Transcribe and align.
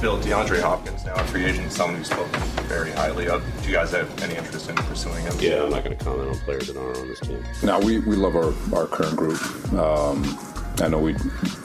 Bill, 0.00 0.18
DeAndre 0.18 0.62
Hopkins 0.62 1.04
now 1.04 1.14
a 1.14 1.24
free 1.24 1.44
agent, 1.44 1.70
someone 1.70 1.98
who's 1.98 2.08
spoken 2.08 2.40
very 2.68 2.90
highly 2.92 3.28
of. 3.28 3.44
Do 3.62 3.68
you 3.68 3.74
guys 3.74 3.90
have 3.90 4.22
any 4.22 4.34
interest 4.34 4.70
in 4.70 4.74
pursuing 4.76 5.24
him? 5.24 5.34
Yeah, 5.38 5.64
I'm 5.64 5.70
not 5.70 5.84
going 5.84 5.96
to 5.96 6.02
comment 6.02 6.30
on 6.30 6.38
players 6.38 6.68
that 6.68 6.78
aren't 6.78 6.96
on 6.96 7.08
this 7.08 7.20
team. 7.20 7.44
No, 7.62 7.78
we, 7.80 7.98
we 7.98 8.16
love 8.16 8.34
our, 8.34 8.54
our 8.74 8.86
current 8.86 9.16
group. 9.16 9.40
Um, 9.74 10.38
I 10.80 10.88
know 10.88 10.98
we 11.00 11.12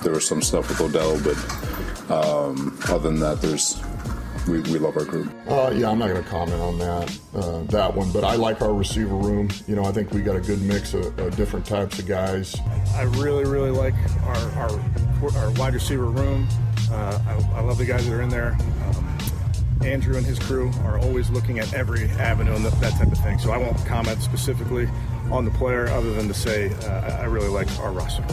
there 0.03 0.11
was 0.11 0.28
some 0.28 0.41
stuff 0.41 0.67
with 0.67 0.81
Odell, 0.81 1.17
but 1.23 2.11
um, 2.11 2.78
other 2.89 3.09
than 3.09 3.22
that, 3.22 3.41
there's 3.41 3.81
we, 4.50 4.59
we 4.61 4.80
love 4.80 4.97
our 4.97 5.06
group. 5.06 5.33
Uh, 5.47 5.72
yeah, 5.73 5.89
I'm 5.89 5.97
not 5.97 6.09
going 6.09 6.22
to 6.22 6.30
comment 6.30 6.61
on 6.61 6.78
that 6.80 7.19
uh, 7.36 7.61
that 7.72 7.95
one, 7.95 8.11
but 8.11 8.25
I 8.25 8.36
like 8.36 8.61
our 8.61 8.73
receiver 8.73 9.16
room. 9.16 9.50
You 9.66 9.78
know, 9.78 9.86
I 9.86 9.94
think 9.94 10.11
we 10.11 10.22
got 10.22 10.36
a 10.36 10.41
good 10.41 10.61
mix 10.61 10.94
of, 10.94 11.17
of 11.19 11.38
different 11.38 11.66
types 11.66 12.00
of 12.00 12.06
guys. 12.06 12.59
I 12.95 13.03
really, 13.03 13.45
really 13.45 13.72
like 13.72 13.95
our 14.23 14.38
our, 14.59 15.38
our 15.38 15.52
wide 15.52 15.73
receiver 15.73 16.08
room. 16.08 16.50
Uh, 16.91 17.19
I, 17.28 17.58
I, 17.58 17.61
love 17.61 17.78
the 17.78 17.86
guys 17.86 18.08
that 18.08 18.14
are 18.14 18.22
in 18.22 18.30
there. 18.30 18.55
Um, 18.86 19.17
Andrew 19.81 20.17
and 20.17 20.25
his 20.25 20.38
crew 20.39 20.72
are 20.83 21.00
always 21.00 21.30
looking 21.30 21.59
at 21.59 21.73
every 21.73 22.03
avenue 22.09 22.53
and 22.53 22.64
that, 22.64 22.80
that, 22.80 22.94
type 22.94 23.11
of 23.11 23.17
thing. 23.17 23.39
So 23.39 23.52
I 23.52 23.58
won't 23.58 23.78
comment 23.86 24.22
specifically 24.22 24.88
on 25.31 25.45
the 25.45 25.52
player 25.52 25.88
other 25.89 26.13
than 26.13 26.28
to 26.28 26.33
say 26.33 26.72
uh, 26.73 27.22
I 27.22 27.25
really 27.25 27.47
like 27.47 27.67
our 27.80 27.91
roster. 27.91 28.23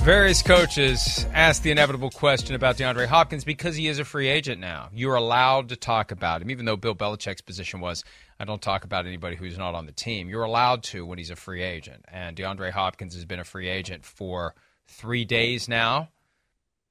Various 0.00 0.40
coaches 0.40 1.26
ask 1.34 1.62
the 1.62 1.70
inevitable 1.70 2.10
question 2.10 2.54
about 2.54 2.78
DeAndre 2.78 3.06
Hopkins 3.06 3.44
because 3.44 3.76
he 3.76 3.88
is 3.88 3.98
a 3.98 4.06
free 4.06 4.28
agent 4.28 4.58
now. 4.58 4.88
You're 4.94 5.16
allowed 5.16 5.68
to 5.68 5.76
talk 5.76 6.12
about 6.12 6.40
him, 6.40 6.50
even 6.50 6.64
though 6.64 6.76
Bill 6.76 6.94
Belichick's 6.94 7.42
position 7.42 7.80
was 7.80 8.04
I 8.40 8.46
don't 8.46 8.62
talk 8.62 8.84
about 8.84 9.06
anybody 9.06 9.36
who's 9.36 9.58
not 9.58 9.74
on 9.74 9.84
the 9.84 9.92
team. 9.92 10.30
You're 10.30 10.44
allowed 10.44 10.82
to 10.84 11.04
when 11.04 11.18
he's 11.18 11.30
a 11.30 11.36
free 11.36 11.62
agent. 11.62 12.06
And 12.08 12.36
DeAndre 12.36 12.70
Hopkins 12.70 13.14
has 13.14 13.26
been 13.26 13.40
a 13.40 13.44
free 13.44 13.68
agent 13.68 14.06
for– 14.06 14.54
three 14.88 15.24
days 15.24 15.68
now. 15.68 16.08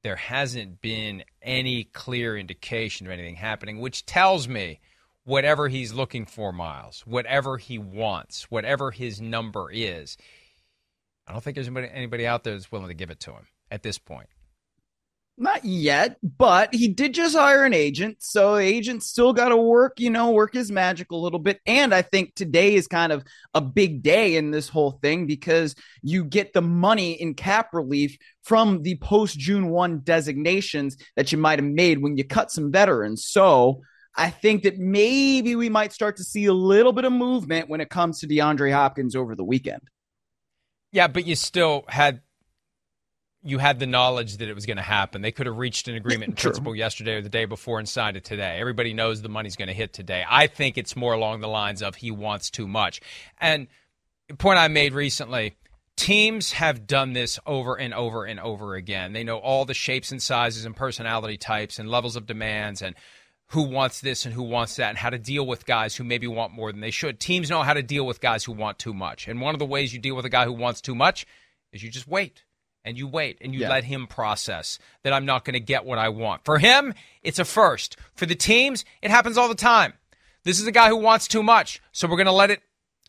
There 0.03 0.15
hasn't 0.15 0.81
been 0.81 1.23
any 1.41 1.83
clear 1.83 2.37
indication 2.37 3.07
of 3.07 3.11
anything 3.11 3.35
happening, 3.35 3.79
which 3.79 4.05
tells 4.05 4.47
me 4.47 4.79
whatever 5.25 5.67
he's 5.67 5.93
looking 5.93 6.25
for, 6.25 6.53
Miles, 6.53 7.01
whatever 7.05 7.57
he 7.57 7.77
wants, 7.77 8.49
whatever 8.49 8.91
his 8.91 9.19
number 9.19 9.69
is, 9.71 10.17
I 11.27 11.33
don't 11.33 11.43
think 11.43 11.55
there's 11.55 11.67
anybody, 11.67 11.89
anybody 11.91 12.25
out 12.25 12.43
there 12.43 12.53
that's 12.53 12.71
willing 12.71 12.87
to 12.87 12.93
give 12.93 13.09
it 13.09 13.19
to 13.21 13.31
him 13.31 13.47
at 13.69 13.83
this 13.83 13.97
point. 13.97 14.29
Not 15.39 15.63
yet, 15.63 16.17
but 16.23 16.73
he 16.73 16.87
did 16.87 17.13
just 17.13 17.35
hire 17.35 17.63
an 17.63 17.73
agent. 17.73 18.17
So 18.23 18.55
the 18.55 18.63
agent 18.63 19.03
still 19.03 19.33
got 19.33 19.49
to 19.49 19.57
work, 19.57 19.99
you 19.99 20.09
know, 20.09 20.31
work 20.31 20.55
his 20.55 20.71
magic 20.71 21.11
a 21.11 21.15
little 21.15 21.37
bit. 21.37 21.61
And 21.67 21.93
I 21.93 22.01
think 22.01 22.33
today 22.33 22.73
is 22.73 22.87
kind 22.87 23.11
of 23.11 23.23
a 23.53 23.61
big 23.61 24.01
day 24.01 24.35
in 24.35 24.49
this 24.49 24.67
whole 24.67 24.97
thing 25.03 25.27
because 25.27 25.75
you 26.01 26.23
get 26.23 26.53
the 26.53 26.63
money 26.63 27.11
in 27.13 27.35
cap 27.35 27.69
relief 27.73 28.17
from 28.43 28.81
the 28.81 28.95
post 28.97 29.37
June 29.37 29.69
1 29.69 29.99
designations 29.99 30.97
that 31.15 31.31
you 31.31 31.37
might 31.37 31.59
have 31.59 31.69
made 31.69 32.01
when 32.01 32.17
you 32.17 32.23
cut 32.23 32.49
some 32.49 32.71
veterans. 32.71 33.23
So 33.27 33.81
I 34.15 34.31
think 34.31 34.63
that 34.63 34.79
maybe 34.79 35.55
we 35.55 35.69
might 35.69 35.93
start 35.93 36.17
to 36.17 36.23
see 36.23 36.45
a 36.45 36.53
little 36.53 36.93
bit 36.93 37.05
of 37.05 37.13
movement 37.13 37.69
when 37.69 37.79
it 37.79 37.91
comes 37.91 38.21
to 38.21 38.27
DeAndre 38.27 38.73
Hopkins 38.73 39.15
over 39.15 39.35
the 39.35 39.43
weekend. 39.43 39.81
Yeah, 40.91 41.07
but 41.07 41.27
you 41.27 41.35
still 41.35 41.85
had 41.87 42.21
you 43.47 43.59
had 43.59 43.79
the 43.79 43.87
knowledge 43.87 44.37
that 44.37 44.49
it 44.49 44.53
was 44.53 44.65
going 44.65 44.77
to 44.77 44.83
happen. 44.83 45.21
They 45.21 45.31
could 45.31 45.45
have 45.45 45.57
reached 45.57 45.87
an 45.87 45.95
agreement 45.95 46.31
in 46.31 46.35
principle 46.35 46.75
yesterday 46.75 47.13
or 47.13 47.21
the 47.21 47.29
day 47.29 47.45
before 47.45 47.79
and 47.79 47.87
signed 47.87 48.17
it 48.17 48.25
today. 48.25 48.57
Everybody 48.59 48.93
knows 48.93 49.21
the 49.21 49.29
money's 49.29 49.55
going 49.55 49.69
to 49.69 49.73
hit 49.73 49.93
today. 49.93 50.25
I 50.29 50.47
think 50.47 50.77
it's 50.77 50.97
more 50.97 51.13
along 51.13 51.39
the 51.39 51.47
lines 51.47 51.81
of 51.81 51.95
he 51.95 52.11
wants 52.11 52.49
too 52.49 52.67
much. 52.67 52.99
And 53.39 53.67
point 54.37 54.59
I 54.59 54.67
made 54.67 54.91
recently, 54.91 55.55
teams 55.95 56.51
have 56.51 56.87
done 56.87 57.13
this 57.13 57.39
over 57.45 57.75
and 57.79 57.93
over 57.93 58.25
and 58.25 58.37
over 58.41 58.75
again. 58.75 59.13
They 59.13 59.23
know 59.23 59.37
all 59.37 59.63
the 59.63 59.73
shapes 59.73 60.11
and 60.11 60.21
sizes 60.21 60.65
and 60.65 60.75
personality 60.75 61.37
types 61.37 61.79
and 61.79 61.89
levels 61.89 62.17
of 62.17 62.25
demands 62.25 62.81
and 62.81 62.95
who 63.51 63.61
wants 63.61 64.01
this 64.01 64.25
and 64.25 64.33
who 64.33 64.43
wants 64.43 64.75
that 64.75 64.89
and 64.89 64.97
how 64.97 65.09
to 65.09 65.17
deal 65.17 65.47
with 65.47 65.65
guys 65.65 65.95
who 65.95 66.03
maybe 66.03 66.27
want 66.27 66.51
more 66.51 66.73
than 66.73 66.81
they 66.81 66.91
should. 66.91 67.17
Teams 67.17 67.49
know 67.49 67.63
how 67.63 67.73
to 67.73 67.81
deal 67.81 68.05
with 68.05 68.19
guys 68.19 68.43
who 68.43 68.51
want 68.51 68.77
too 68.77 68.93
much. 68.93 69.29
And 69.29 69.39
one 69.39 69.55
of 69.55 69.59
the 69.59 69.65
ways 69.65 69.93
you 69.93 69.99
deal 69.99 70.17
with 70.17 70.25
a 70.25 70.29
guy 70.29 70.43
who 70.43 70.51
wants 70.51 70.81
too 70.81 70.95
much 70.95 71.25
is 71.71 71.81
you 71.81 71.89
just 71.89 72.09
wait 72.09 72.43
and 72.87 72.97
you 72.97 73.07
wait 73.07 73.37
and 73.41 73.53
you 73.53 73.59
yeah. 73.59 73.69
let 73.69 73.83
him 73.83 74.07
process 74.07 74.79
that 75.03 75.11
I'm 75.11 75.25
not 75.25 75.43
going 75.43 75.55
to 75.55 75.59
get 75.59 75.85
what 75.85 75.99
I 75.99 76.09
want. 76.09 76.45
For 76.45 76.57
him, 76.57 76.93
it's 77.21 77.37
a 77.37 77.45
first. 77.45 77.97
For 78.15 78.25
the 78.25 78.35
teams, 78.35 78.85
it 79.01 79.11
happens 79.11 79.37
all 79.37 79.49
the 79.49 79.55
time. 79.55 79.93
This 80.43 80.59
is 80.59 80.67
a 80.67 80.71
guy 80.71 80.87
who 80.87 80.95
wants 80.95 81.27
too 81.27 81.43
much, 81.43 81.81
so 81.91 82.07
we're 82.07 82.15
going 82.15 82.27
to 82.27 82.31
let 82.31 82.49
it 82.49 82.61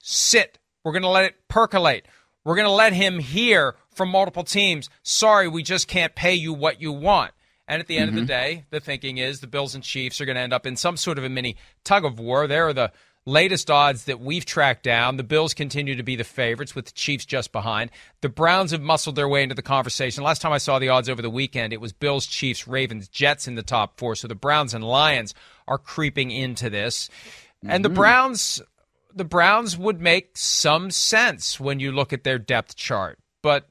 sit. 0.02 0.58
We're 0.82 0.92
going 0.92 1.02
to 1.02 1.08
let 1.08 1.26
it 1.26 1.36
percolate. 1.48 2.06
We're 2.44 2.56
going 2.56 2.66
to 2.66 2.72
let 2.72 2.92
him 2.92 3.20
hear 3.20 3.76
from 3.94 4.08
multiple 4.08 4.44
teams, 4.44 4.90
sorry, 5.02 5.46
we 5.48 5.62
just 5.62 5.86
can't 5.86 6.14
pay 6.14 6.34
you 6.34 6.52
what 6.52 6.80
you 6.80 6.92
want. 6.92 7.32
And 7.68 7.80
at 7.80 7.86
the 7.86 7.98
end 7.98 8.10
mm-hmm. 8.10 8.20
of 8.20 8.26
the 8.26 8.32
mm-hmm. 8.32 8.54
day, 8.56 8.64
the 8.70 8.80
thinking 8.80 9.18
is 9.18 9.40
the 9.40 9.46
Bills 9.46 9.74
and 9.74 9.84
Chiefs 9.84 10.20
are 10.20 10.24
going 10.24 10.36
to 10.36 10.42
end 10.42 10.54
up 10.54 10.66
in 10.66 10.74
some 10.76 10.96
sort 10.96 11.18
of 11.18 11.24
a 11.24 11.28
mini 11.28 11.56
tug 11.84 12.04
of 12.04 12.18
war. 12.18 12.46
There 12.46 12.66
are 12.66 12.72
the 12.72 12.92
latest 13.28 13.70
odds 13.70 14.04
that 14.04 14.20
we've 14.20 14.44
tracked 14.44 14.82
down, 14.82 15.16
the 15.16 15.22
Bills 15.22 15.54
continue 15.54 15.94
to 15.96 16.02
be 16.02 16.16
the 16.16 16.24
favorites 16.24 16.74
with 16.74 16.86
the 16.86 16.92
Chiefs 16.92 17.24
just 17.24 17.52
behind. 17.52 17.90
The 18.22 18.28
Browns 18.28 18.70
have 18.70 18.80
muscled 18.80 19.16
their 19.16 19.28
way 19.28 19.42
into 19.42 19.54
the 19.54 19.62
conversation. 19.62 20.24
Last 20.24 20.40
time 20.40 20.52
I 20.52 20.58
saw 20.58 20.78
the 20.78 20.88
odds 20.88 21.08
over 21.08 21.22
the 21.22 21.30
weekend, 21.30 21.72
it 21.72 21.80
was 21.80 21.92
Bills, 21.92 22.26
Chiefs, 22.26 22.66
Ravens, 22.66 23.08
Jets 23.08 23.46
in 23.46 23.54
the 23.54 23.62
top 23.62 23.98
four. 23.98 24.14
So 24.14 24.28
the 24.28 24.34
Browns 24.34 24.74
and 24.74 24.82
Lions 24.82 25.34
are 25.66 25.78
creeping 25.78 26.30
into 26.30 26.70
this. 26.70 27.08
Mm-hmm. 27.58 27.70
And 27.70 27.84
the 27.84 27.88
mm-hmm. 27.88 27.96
Browns 27.96 28.62
the 29.14 29.24
Browns 29.24 29.76
would 29.76 30.00
make 30.00 30.36
some 30.36 30.90
sense 30.90 31.58
when 31.58 31.80
you 31.80 31.92
look 31.92 32.12
at 32.12 32.24
their 32.24 32.38
depth 32.38 32.76
chart. 32.76 33.18
But 33.42 33.68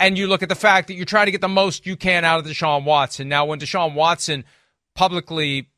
and 0.00 0.18
you 0.18 0.26
look 0.26 0.42
at 0.42 0.48
the 0.48 0.54
fact 0.54 0.88
that 0.88 0.94
you're 0.94 1.06
trying 1.06 1.26
to 1.26 1.32
get 1.32 1.40
the 1.40 1.48
most 1.48 1.86
you 1.86 1.96
can 1.96 2.24
out 2.24 2.40
of 2.40 2.46
Deshaun 2.46 2.84
Watson. 2.84 3.28
Now 3.28 3.46
when 3.46 3.60
Deshaun 3.60 3.94
Watson 3.94 4.44
publicly 4.94 5.68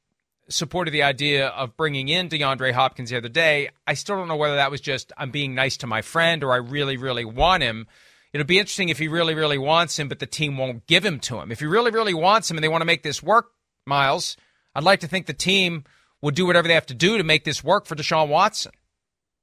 supported 0.48 0.92
the 0.92 1.02
idea 1.02 1.48
of 1.48 1.76
bringing 1.76 2.08
in 2.08 2.28
DeAndre 2.28 2.72
Hopkins 2.72 3.10
the 3.10 3.16
other 3.16 3.28
day. 3.28 3.70
I 3.86 3.94
still 3.94 4.16
don't 4.16 4.28
know 4.28 4.36
whether 4.36 4.56
that 4.56 4.70
was 4.70 4.80
just 4.80 5.12
I'm 5.16 5.30
being 5.30 5.54
nice 5.54 5.76
to 5.78 5.86
my 5.86 6.02
friend 6.02 6.44
or 6.44 6.52
I 6.52 6.56
really, 6.56 6.96
really 6.96 7.24
want 7.24 7.62
him. 7.62 7.86
It'll 8.32 8.46
be 8.46 8.58
interesting 8.58 8.88
if 8.88 8.98
he 8.98 9.08
really, 9.08 9.34
really 9.34 9.58
wants 9.58 9.98
him, 9.98 10.08
but 10.08 10.18
the 10.18 10.26
team 10.26 10.58
won't 10.58 10.86
give 10.86 11.04
him 11.04 11.20
to 11.20 11.40
him. 11.40 11.50
If 11.50 11.60
he 11.60 11.66
really, 11.66 11.90
really 11.90 12.14
wants 12.14 12.50
him 12.50 12.56
and 12.56 12.64
they 12.64 12.68
want 12.68 12.82
to 12.82 12.86
make 12.86 13.02
this 13.02 13.22
work, 13.22 13.50
Miles, 13.86 14.36
I'd 14.74 14.84
like 14.84 15.00
to 15.00 15.08
think 15.08 15.26
the 15.26 15.32
team 15.32 15.84
will 16.20 16.32
do 16.32 16.46
whatever 16.46 16.68
they 16.68 16.74
have 16.74 16.86
to 16.86 16.94
do 16.94 17.18
to 17.18 17.24
make 17.24 17.44
this 17.44 17.64
work 17.64 17.86
for 17.86 17.94
Deshaun 17.94 18.28
Watson. 18.28 18.72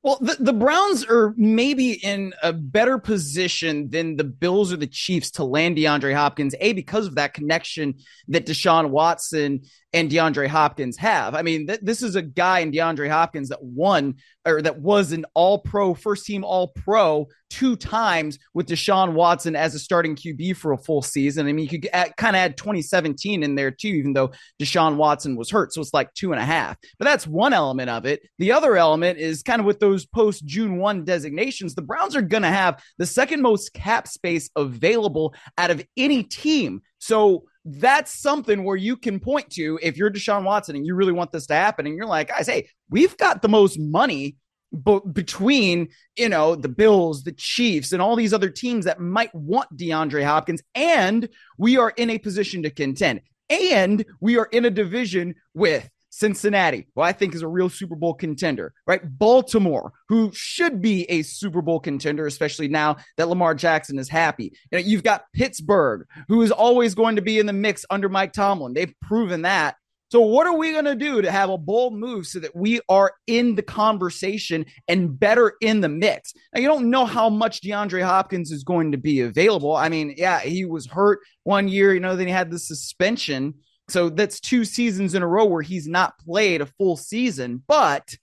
Well, 0.04 0.18
the, 0.20 0.36
the 0.38 0.54
Browns 0.54 1.06
are 1.06 1.34
maybe 1.38 1.94
in 1.94 2.34
a 2.44 2.52
better 2.52 3.00
position 3.00 3.90
than 3.90 4.18
the 4.18 4.26
Bills 4.26 4.74
or 4.74 4.76
the 4.76 4.86
Chiefs 4.86 5.32
to 5.32 5.46
land 5.46 5.78
DeAndre 5.78 6.14
Hopkins, 6.14 6.56
A, 6.60 6.74
because 6.74 7.08
of 7.08 7.16
that 7.16 7.34
connection 7.34 7.96
that 8.28 8.46
Deshaun 8.46 8.90
Watson 8.90 9.62
and 9.94 10.10
DeAndre 10.10 10.48
Hopkins 10.48 10.98
have. 10.98 11.36
I 11.36 11.44
mean, 11.44 11.68
th- 11.68 11.80
this 11.82 12.02
is 12.02 12.16
a 12.16 12.22
guy 12.22 12.60
in 12.60 12.72
DeAndre 12.72 13.10
Hopkins 13.10 13.50
that 13.50 13.64
won 13.64 14.16
or 14.46 14.62
that 14.62 14.80
was 14.80 15.12
an 15.12 15.26
all 15.34 15.60
pro, 15.60 15.94
first 15.94 16.26
team 16.26 16.44
all 16.44 16.68
pro 16.68 17.28
two 17.54 17.76
times 17.76 18.40
with 18.56 18.68
Deshaun 18.68 19.14
Watson 19.14 19.56
as 19.56 19.76
a 19.76 19.80
starting 19.80 20.16
QB 20.16 20.58
for 20.58 20.72
a 20.72 20.78
full 20.78 21.04
season. 21.04 21.46
I 21.46 21.54
mean, 21.54 21.68
you 21.70 21.80
could 21.80 21.92
kind 22.18 22.36
of 22.36 22.40
add 22.40 22.58
2017 22.58 23.44
in 23.44 23.54
there 23.54 23.70
too, 23.70 23.90
even 23.90 24.14
though 24.14 24.32
Deshaun 24.60 24.96
Watson 24.96 25.36
was 25.36 25.52
hurt. 25.52 25.72
So 25.72 25.80
it's 25.80 25.94
like 25.94 26.12
two 26.16 26.32
and 26.32 26.42
a 26.42 26.46
half. 26.46 26.78
But 26.98 27.06
that's 27.06 27.28
one 27.28 27.54
element 27.54 27.92
of 27.92 28.08
it. 28.08 28.22
The 28.40 28.54
other 28.54 28.76
element 28.76 29.20
is 29.20 29.44
kind 29.44 29.60
of 29.60 29.68
with 29.68 29.80
those 29.80 30.06
post 30.08 30.46
June 30.46 30.78
1 30.78 31.06
designations, 31.06 31.76
the 31.76 31.84
Browns 31.84 32.16
are 32.16 32.24
going 32.24 32.44
to 32.44 32.50
have 32.50 32.84
the 32.98 33.06
second 33.06 33.44
most 33.44 33.72
cap 33.74 34.08
space 34.08 34.50
available 34.56 35.36
out 35.58 35.70
of 35.70 35.86
any 35.96 36.24
team. 36.24 36.82
So 37.04 37.44
that's 37.66 38.14
something 38.14 38.64
where 38.64 38.78
you 38.78 38.96
can 38.96 39.20
point 39.20 39.50
to 39.52 39.78
if 39.82 39.98
you're 39.98 40.10
Deshaun 40.10 40.44
Watson 40.44 40.76
and 40.76 40.86
you 40.86 40.96
really 40.96 41.12
want 41.12 41.32
this 41.32 41.48
to 41.48 41.54
happen. 41.54 41.86
And 41.86 41.98
you're 41.98 42.08
like, 42.08 42.30
guys, 42.30 42.48
hey, 42.48 42.70
we've 42.90 43.18
got 43.18 43.42
the 43.42 43.50
most 43.50 43.78
money 43.78 44.38
but 44.76 45.14
between 45.14 45.90
you 46.18 46.30
know 46.30 46.56
the 46.56 46.70
Bills, 46.70 47.24
the 47.24 47.32
Chiefs, 47.32 47.92
and 47.92 48.02
all 48.02 48.16
these 48.16 48.34
other 48.34 48.50
teams 48.50 48.86
that 48.86 49.00
might 49.00 49.34
want 49.36 49.78
DeAndre 49.78 50.26
Hopkins, 50.26 50.64
and 50.74 51.30
we 51.60 51.78
are 51.78 51.94
in 51.96 52.10
a 52.10 52.18
position 52.18 52.64
to 52.64 52.72
contend, 52.72 53.22
and 53.52 54.04
we 54.20 54.38
are 54.40 54.48
in 54.52 54.66
a 54.66 54.72
division 54.72 55.36
with 55.54 55.88
Cincinnati, 56.16 56.86
who 56.96 57.02
I 57.02 57.12
think 57.12 57.34
is 57.34 57.42
a 57.42 57.48
real 57.48 57.70
Super 57.70 57.96
Bowl 57.96 58.14
contender, 58.14 58.72
right? 58.86 59.02
Baltimore, 59.04 59.94
who 60.10 60.30
should 60.32 60.80
be 60.80 61.10
a 61.10 61.24
Super 61.24 61.64
Bowl 61.64 61.80
contender, 61.80 62.28
especially 62.28 62.68
now 62.68 62.98
that 63.18 63.30
Lamar 63.30 63.56
Jackson 63.56 63.98
is 63.98 64.10
happy. 64.10 64.54
You 64.72 64.78
know, 64.78 64.78
you've 64.78 65.02
got 65.02 65.26
Pittsburgh, 65.34 66.06
who 66.28 66.44
is 66.44 66.52
always 66.52 66.94
going 66.94 67.16
to 67.16 67.24
be 67.24 67.40
in 67.40 67.48
the 67.48 67.54
mix 67.54 67.84
under 67.90 68.10
Mike 68.10 68.32
Tomlin. 68.32 68.76
They've 68.76 68.94
proven 69.02 69.42
that. 69.42 69.76
So, 70.12 70.22
what 70.22 70.46
are 70.46 70.56
we 70.56 70.72
going 70.72 70.86
to 70.86 70.94
do 70.94 71.24
to 71.24 71.32
have 71.32 71.50
a 71.50 71.58
bold 71.58 71.96
move 71.96 72.28
so 72.28 72.40
that 72.42 72.56
we 72.56 72.80
are 72.88 73.14
in 73.26 73.56
the 73.56 73.64
conversation 73.64 74.68
and 74.88 75.20
better 75.20 75.54
in 75.62 75.82
the 75.82 75.90
mix? 75.90 76.36
Now, 76.54 76.62
you 76.62 76.68
don't 76.68 76.92
know 76.92 77.06
how 77.06 77.30
much 77.30 77.62
DeAndre 77.62 78.04
Hopkins 78.04 78.52
is 78.52 78.64
going 78.64 78.92
to 78.92 79.00
be 79.00 79.22
available. 79.22 79.76
I 79.76 79.90
mean, 79.90 80.14
yeah, 80.16 80.42
he 80.42 80.66
was 80.66 80.86
hurt 80.86 81.22
one 81.44 81.68
year, 81.68 81.92
you 81.92 82.00
know, 82.00 82.16
then 82.16 82.28
he 82.28 82.34
had 82.34 82.52
the 82.52 82.60
suspension. 82.60 83.56
So, 83.90 84.10
that's 84.10 84.40
two 84.40 84.66
seasons 84.66 85.16
in 85.16 85.24
a 85.24 85.28
row 85.28 85.46
where 85.46 85.62
he's 85.62 85.88
not 85.88 86.18
played 86.20 86.62
a 86.62 86.66
full 86.66 86.98
season. 86.98 87.64
But 87.68 88.16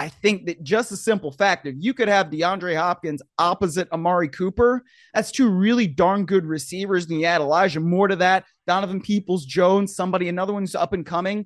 I 0.00 0.08
think 0.08 0.46
that 0.46 0.62
just 0.62 0.92
a 0.92 0.96
simple 0.96 1.30
fact 1.30 1.66
if 1.66 1.74
you 1.78 1.92
could 1.92 2.08
have 2.08 2.30
DeAndre 2.30 2.74
Hopkins 2.74 3.20
opposite 3.38 3.86
Amari 3.92 4.28
Cooper, 4.28 4.82
that's 5.12 5.30
two 5.30 5.50
really 5.50 5.86
darn 5.86 6.24
good 6.24 6.46
receivers. 6.46 7.04
And 7.04 7.20
you 7.20 7.26
add 7.26 7.42
Elijah 7.42 7.80
Moore 7.80 8.08
to 8.08 8.16
that, 8.16 8.46
Donovan 8.66 9.02
Peoples 9.02 9.44
Jones, 9.44 9.94
somebody, 9.94 10.30
another 10.30 10.54
one's 10.54 10.74
up 10.74 10.94
and 10.94 11.04
coming. 11.04 11.44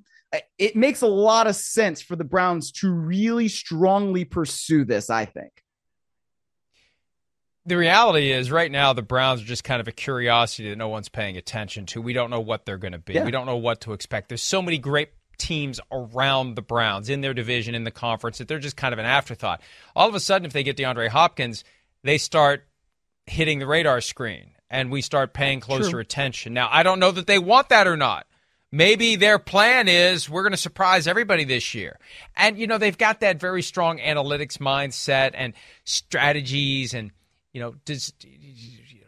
It 0.57 0.77
makes 0.77 1.01
a 1.01 1.07
lot 1.07 1.47
of 1.47 1.57
sense 1.57 2.01
for 2.01 2.15
the 2.15 2.23
Browns 2.23 2.71
to 2.73 2.89
really 2.89 3.49
strongly 3.49 4.23
pursue 4.23 4.85
this, 4.85 5.09
I 5.09 5.25
think. 5.25 5.51
The 7.67 7.77
reality 7.77 8.31
is, 8.31 8.51
right 8.51 8.71
now, 8.71 8.93
the 8.93 9.01
Browns 9.01 9.41
are 9.41 9.45
just 9.45 9.63
kind 9.63 9.81
of 9.81 9.87
a 9.87 9.91
curiosity 9.91 10.69
that 10.69 10.77
no 10.77 10.87
one's 10.87 11.09
paying 11.09 11.35
attention 11.35 11.87
to. 11.87 12.01
We 12.01 12.13
don't 12.13 12.29
know 12.29 12.39
what 12.39 12.65
they're 12.65 12.77
going 12.77 12.91
to 12.91 12.99
be. 12.99 13.13
Yeah. 13.13 13.25
We 13.25 13.31
don't 13.31 13.47
know 13.47 13.57
what 13.57 13.81
to 13.81 13.93
expect. 13.93 14.29
There's 14.29 14.43
so 14.43 14.61
many 14.61 14.77
great 14.77 15.09
teams 15.37 15.79
around 15.91 16.55
the 16.55 16.61
Browns 16.61 17.09
in 17.09 17.21
their 17.21 17.33
division 17.33 17.73
in 17.73 17.83
the 17.83 17.91
conference 17.91 18.37
that 18.37 18.47
they're 18.47 18.59
just 18.59 18.77
kind 18.77 18.93
of 18.93 18.99
an 18.99 19.05
afterthought. 19.05 19.61
All 19.95 20.07
of 20.07 20.13
a 20.13 20.19
sudden, 20.19 20.45
if 20.45 20.53
they 20.53 20.63
get 20.63 20.77
DeAndre 20.77 21.09
Hopkins, 21.09 21.63
they 22.03 22.19
start 22.19 22.65
hitting 23.25 23.59
the 23.59 23.67
radar 23.67 23.99
screen 23.99 24.51
and 24.69 24.91
we 24.91 25.01
start 25.01 25.33
paying 25.33 25.59
closer 25.59 25.91
True. 25.91 25.99
attention. 25.99 26.53
Now, 26.53 26.69
I 26.71 26.83
don't 26.83 26.99
know 26.99 27.11
that 27.11 27.27
they 27.27 27.39
want 27.39 27.69
that 27.69 27.87
or 27.87 27.97
not. 27.97 28.27
Maybe 28.71 29.15
their 29.15 29.39
plan 29.39 29.87
is 29.87 30.29
we're 30.29 30.43
going 30.43 30.51
to 30.51 30.57
surprise 30.57 31.07
everybody 31.07 31.45
this 31.45 31.73
year. 31.73 31.97
And, 32.35 32.57
you 32.59 32.67
know, 32.67 32.77
they've 32.77 32.97
got 32.97 33.21
that 33.21 33.39
very 33.39 33.61
strong 33.61 33.99
analytics 33.99 34.57
mindset 34.57 35.31
and 35.33 35.53
strategies 35.83 36.93
and, 36.93 37.11
you 37.55 37.61
know, 37.61 37.73
does 37.85 38.11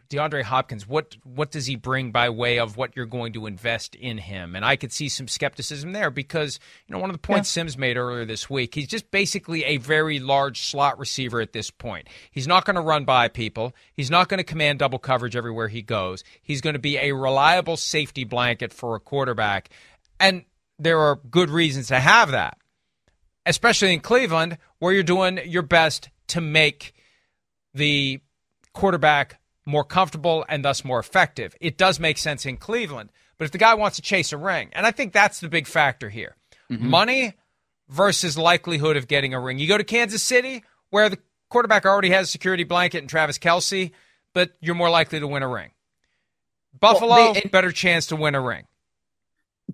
DeAndre 0.08 0.42
Hopkins, 0.42 0.88
what 0.88 1.18
what 1.22 1.50
does 1.50 1.66
he 1.66 1.76
bring 1.76 2.12
by 2.12 2.30
way 2.30 2.58
of 2.58 2.78
what 2.78 2.96
you're 2.96 3.04
going 3.04 3.34
to 3.34 3.44
invest 3.44 3.94
in 3.94 4.16
him? 4.16 4.56
And 4.56 4.64
I 4.64 4.74
could 4.74 4.90
see 4.90 5.10
some 5.10 5.28
skepticism 5.28 5.92
there 5.92 6.10
because 6.10 6.58
you 6.86 6.94
know 6.94 6.98
one 6.98 7.10
of 7.10 7.14
the 7.14 7.20
points 7.20 7.50
yeah. 7.50 7.60
Simms 7.60 7.76
made 7.76 7.98
earlier 7.98 8.24
this 8.24 8.48
week, 8.48 8.74
he's 8.74 8.86
just 8.86 9.10
basically 9.10 9.64
a 9.64 9.76
very 9.76 10.18
large 10.18 10.62
slot 10.62 10.98
receiver 10.98 11.42
at 11.42 11.52
this 11.52 11.70
point. 11.70 12.08
He's 12.30 12.46
not 12.46 12.64
going 12.64 12.76
to 12.76 12.80
run 12.80 13.04
by 13.04 13.28
people. 13.28 13.74
He's 13.92 14.10
not 14.10 14.30
going 14.30 14.38
to 14.38 14.44
command 14.44 14.78
double 14.78 14.98
coverage 14.98 15.36
everywhere 15.36 15.68
he 15.68 15.82
goes. 15.82 16.24
He's 16.40 16.62
going 16.62 16.72
to 16.72 16.80
be 16.80 16.96
a 16.96 17.12
reliable 17.12 17.76
safety 17.76 18.24
blanket 18.24 18.72
for 18.72 18.96
a 18.96 19.00
quarterback, 19.00 19.68
and 20.18 20.46
there 20.78 21.00
are 21.00 21.16
good 21.16 21.50
reasons 21.50 21.88
to 21.88 22.00
have 22.00 22.30
that, 22.30 22.56
especially 23.44 23.92
in 23.92 24.00
Cleveland 24.00 24.56
where 24.78 24.94
you're 24.94 25.02
doing 25.02 25.38
your 25.44 25.60
best 25.60 26.08
to 26.28 26.40
make 26.40 26.94
the 27.74 28.22
quarterback 28.78 29.40
more 29.66 29.84
comfortable 29.84 30.44
and 30.48 30.64
thus 30.64 30.84
more 30.84 30.98
effective. 31.00 31.54
It 31.60 31.76
does 31.76 31.98
make 31.98 32.16
sense 32.16 32.46
in 32.46 32.56
Cleveland. 32.56 33.10
But 33.36 33.44
if 33.44 33.50
the 33.50 33.58
guy 33.58 33.74
wants 33.74 33.96
to 33.96 34.02
chase 34.02 34.32
a 34.32 34.36
ring, 34.36 34.70
and 34.72 34.86
I 34.86 34.92
think 34.92 35.12
that's 35.12 35.40
the 35.40 35.48
big 35.48 35.66
factor 35.66 36.08
here 36.08 36.36
mm-hmm. 36.70 36.88
money 36.88 37.34
versus 37.88 38.38
likelihood 38.38 38.96
of 38.96 39.08
getting 39.08 39.34
a 39.34 39.40
ring. 39.40 39.58
You 39.58 39.68
go 39.68 39.78
to 39.78 39.84
Kansas 39.84 40.22
City, 40.22 40.64
where 40.90 41.08
the 41.08 41.18
quarterback 41.48 41.86
already 41.86 42.10
has 42.10 42.28
a 42.28 42.30
security 42.30 42.64
blanket 42.64 42.98
and 42.98 43.08
Travis 43.08 43.38
Kelce, 43.38 43.92
but 44.32 44.52
you're 44.60 44.74
more 44.74 44.90
likely 44.90 45.20
to 45.20 45.26
win 45.26 45.42
a 45.42 45.48
ring. 45.48 45.70
Buffalo, 46.78 47.10
well, 47.10 47.34
they, 47.34 47.40
better 47.42 47.72
chance 47.72 48.06
to 48.08 48.16
win 48.16 48.34
a 48.34 48.40
ring. 48.40 48.66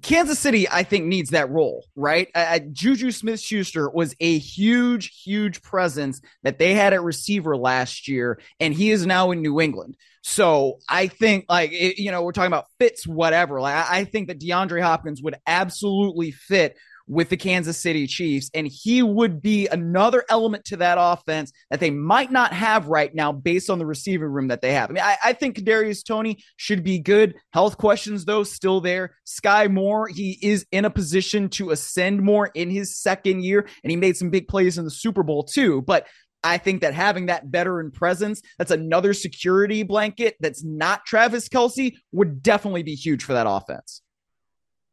Kansas 0.02 0.38
City, 0.38 0.68
I 0.68 0.82
think, 0.82 1.06
needs 1.06 1.30
that 1.30 1.50
role, 1.50 1.84
right? 1.94 2.28
Uh, 2.34 2.58
Juju 2.72 3.10
Smith 3.10 3.40
Schuster 3.40 3.88
was 3.88 4.14
a 4.20 4.38
huge, 4.38 5.22
huge 5.22 5.62
presence 5.62 6.20
that 6.42 6.58
they 6.58 6.74
had 6.74 6.92
at 6.92 7.02
receiver 7.02 7.56
last 7.56 8.08
year, 8.08 8.40
and 8.58 8.74
he 8.74 8.90
is 8.90 9.06
now 9.06 9.30
in 9.30 9.40
New 9.40 9.60
England. 9.60 9.96
So 10.22 10.78
I 10.88 11.06
think, 11.06 11.44
like, 11.48 11.70
it, 11.72 11.98
you 11.98 12.10
know, 12.10 12.22
we're 12.22 12.32
talking 12.32 12.48
about 12.48 12.66
fits, 12.78 13.06
whatever. 13.06 13.60
Like, 13.60 13.74
I, 13.74 13.98
I 14.00 14.04
think 14.04 14.28
that 14.28 14.40
DeAndre 14.40 14.82
Hopkins 14.82 15.22
would 15.22 15.36
absolutely 15.46 16.32
fit 16.32 16.76
with 17.06 17.28
the 17.28 17.36
Kansas 17.36 17.80
City 17.80 18.06
Chiefs. 18.06 18.50
And 18.54 18.66
he 18.66 19.02
would 19.02 19.42
be 19.42 19.66
another 19.68 20.24
element 20.30 20.64
to 20.66 20.76
that 20.78 20.96
offense 20.98 21.52
that 21.70 21.80
they 21.80 21.90
might 21.90 22.32
not 22.32 22.52
have 22.52 22.86
right 22.86 23.14
now 23.14 23.32
based 23.32 23.68
on 23.68 23.78
the 23.78 23.86
receiving 23.86 24.28
room 24.28 24.48
that 24.48 24.62
they 24.62 24.72
have. 24.72 24.90
I 24.90 24.92
mean, 24.92 25.02
I, 25.02 25.16
I 25.24 25.32
think 25.34 25.56
Kadarius 25.56 26.04
Toney 26.04 26.42
should 26.56 26.82
be 26.82 26.98
good. 26.98 27.34
Health 27.52 27.76
questions, 27.76 28.24
though, 28.24 28.42
still 28.42 28.80
there. 28.80 29.16
Sky 29.24 29.68
Moore, 29.68 30.08
he 30.08 30.38
is 30.42 30.66
in 30.72 30.84
a 30.84 30.90
position 30.90 31.48
to 31.50 31.70
ascend 31.70 32.22
more 32.22 32.50
in 32.54 32.70
his 32.70 32.96
second 32.96 33.44
year, 33.44 33.68
and 33.82 33.90
he 33.90 33.96
made 33.96 34.16
some 34.16 34.30
big 34.30 34.48
plays 34.48 34.78
in 34.78 34.84
the 34.84 34.90
Super 34.90 35.22
Bowl, 35.22 35.44
too. 35.44 35.82
But 35.82 36.06
I 36.42 36.58
think 36.58 36.82
that 36.82 36.94
having 36.94 37.26
that 37.26 37.46
veteran 37.46 37.90
presence, 37.90 38.42
that's 38.58 38.70
another 38.70 39.14
security 39.14 39.82
blanket 39.82 40.36
that's 40.40 40.62
not 40.62 41.06
Travis 41.06 41.48
Kelce, 41.48 41.94
would 42.12 42.42
definitely 42.42 42.82
be 42.82 42.94
huge 42.94 43.24
for 43.24 43.32
that 43.32 43.46
offense. 43.48 44.02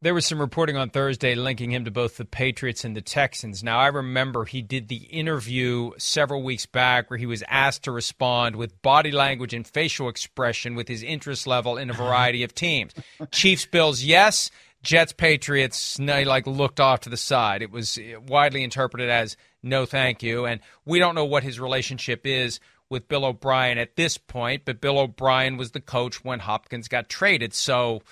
There 0.02 0.14
was 0.14 0.26
some 0.26 0.40
reporting 0.40 0.76
on 0.76 0.90
Thursday 0.90 1.36
linking 1.36 1.70
him 1.70 1.84
to 1.84 1.92
both 1.92 2.16
the 2.16 2.24
Patriots 2.24 2.84
and 2.84 2.96
the 2.96 3.00
Texans. 3.00 3.62
Now, 3.62 3.78
I 3.78 3.86
remember 3.86 4.44
he 4.44 4.60
did 4.60 4.88
the 4.88 4.96
interview 4.96 5.92
several 5.96 6.42
weeks 6.42 6.66
back 6.66 7.08
where 7.08 7.18
he 7.18 7.26
was 7.26 7.44
asked 7.46 7.84
to 7.84 7.92
respond 7.92 8.56
with 8.56 8.82
body 8.82 9.12
language 9.12 9.54
and 9.54 9.64
facial 9.64 10.08
expression 10.08 10.74
with 10.74 10.88
his 10.88 11.04
interest 11.04 11.46
level 11.46 11.76
in 11.78 11.88
a 11.88 11.92
variety 11.92 12.42
of 12.42 12.52
teams. 12.52 12.92
Chiefs, 13.30 13.64
Bills, 13.64 14.02
yes. 14.02 14.50
Jets, 14.82 15.12
Patriots, 15.12 15.98
he 15.98 16.24
like 16.24 16.48
looked 16.48 16.80
off 16.80 17.02
to 17.02 17.08
the 17.08 17.16
side. 17.16 17.62
It 17.62 17.70
was 17.70 17.96
uh, 17.96 18.18
widely 18.26 18.64
interpreted 18.64 19.08
as 19.08 19.36
no 19.62 19.86
thank 19.86 20.24
you. 20.24 20.46
And 20.46 20.60
we 20.84 20.98
don't 20.98 21.14
know 21.14 21.26
what 21.26 21.44
his 21.44 21.60
relationship 21.60 22.26
is 22.26 22.58
with 22.88 23.06
Bill 23.06 23.24
O'Brien 23.24 23.78
at 23.78 23.94
this 23.94 24.18
point, 24.18 24.62
but 24.64 24.80
Bill 24.80 24.98
O'Brien 24.98 25.56
was 25.56 25.70
the 25.70 25.80
coach 25.80 26.24
when 26.24 26.40
Hopkins 26.40 26.88
got 26.88 27.08
traded. 27.08 27.54
So 27.54 28.02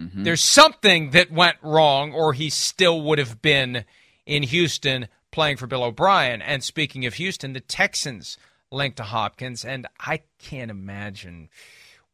Mm-hmm. 0.00 0.22
There's 0.22 0.42
something 0.42 1.10
that 1.10 1.30
went 1.30 1.56
wrong, 1.62 2.12
or 2.12 2.32
he 2.32 2.50
still 2.50 3.02
would 3.02 3.18
have 3.18 3.42
been 3.42 3.84
in 4.26 4.42
Houston 4.44 5.08
playing 5.30 5.58
for 5.58 5.66
Bill 5.66 5.84
O'Brien. 5.84 6.40
And 6.42 6.64
speaking 6.64 7.06
of 7.06 7.14
Houston, 7.14 7.52
the 7.52 7.60
Texans 7.60 8.38
linked 8.70 8.96
to 8.96 9.02
Hopkins, 9.02 9.64
and 9.64 9.86
I 9.98 10.22
can't 10.38 10.70
imagine 10.70 11.50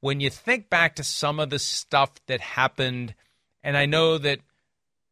when 0.00 0.21
you 0.21 0.31
think 0.31 0.71
back 0.71 0.97
to 0.97 1.05
some 1.05 1.40
of 1.40 1.50
the 1.50 1.59
stuff 1.59 2.11
that 2.26 2.40
happened, 2.40 3.14
and 3.62 3.76
I 3.76 3.87
know 3.87 4.19
that 4.19 4.40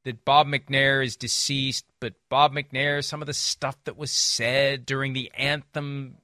that 0.04 0.25
Bob 0.25 0.47
McNair 0.47 1.04
is 1.04 1.16
deceased, 1.16 1.87
but 1.99 2.12
Bob 2.28 2.52
McNair, 2.52 3.02
some 3.02 3.23
of 3.23 3.26
the 3.26 3.33
stuff 3.33 3.76
that 3.85 3.97
was 3.97 4.11
said 4.11 4.85
during 4.85 5.14
the 5.14 5.33
anthem, 5.37 6.16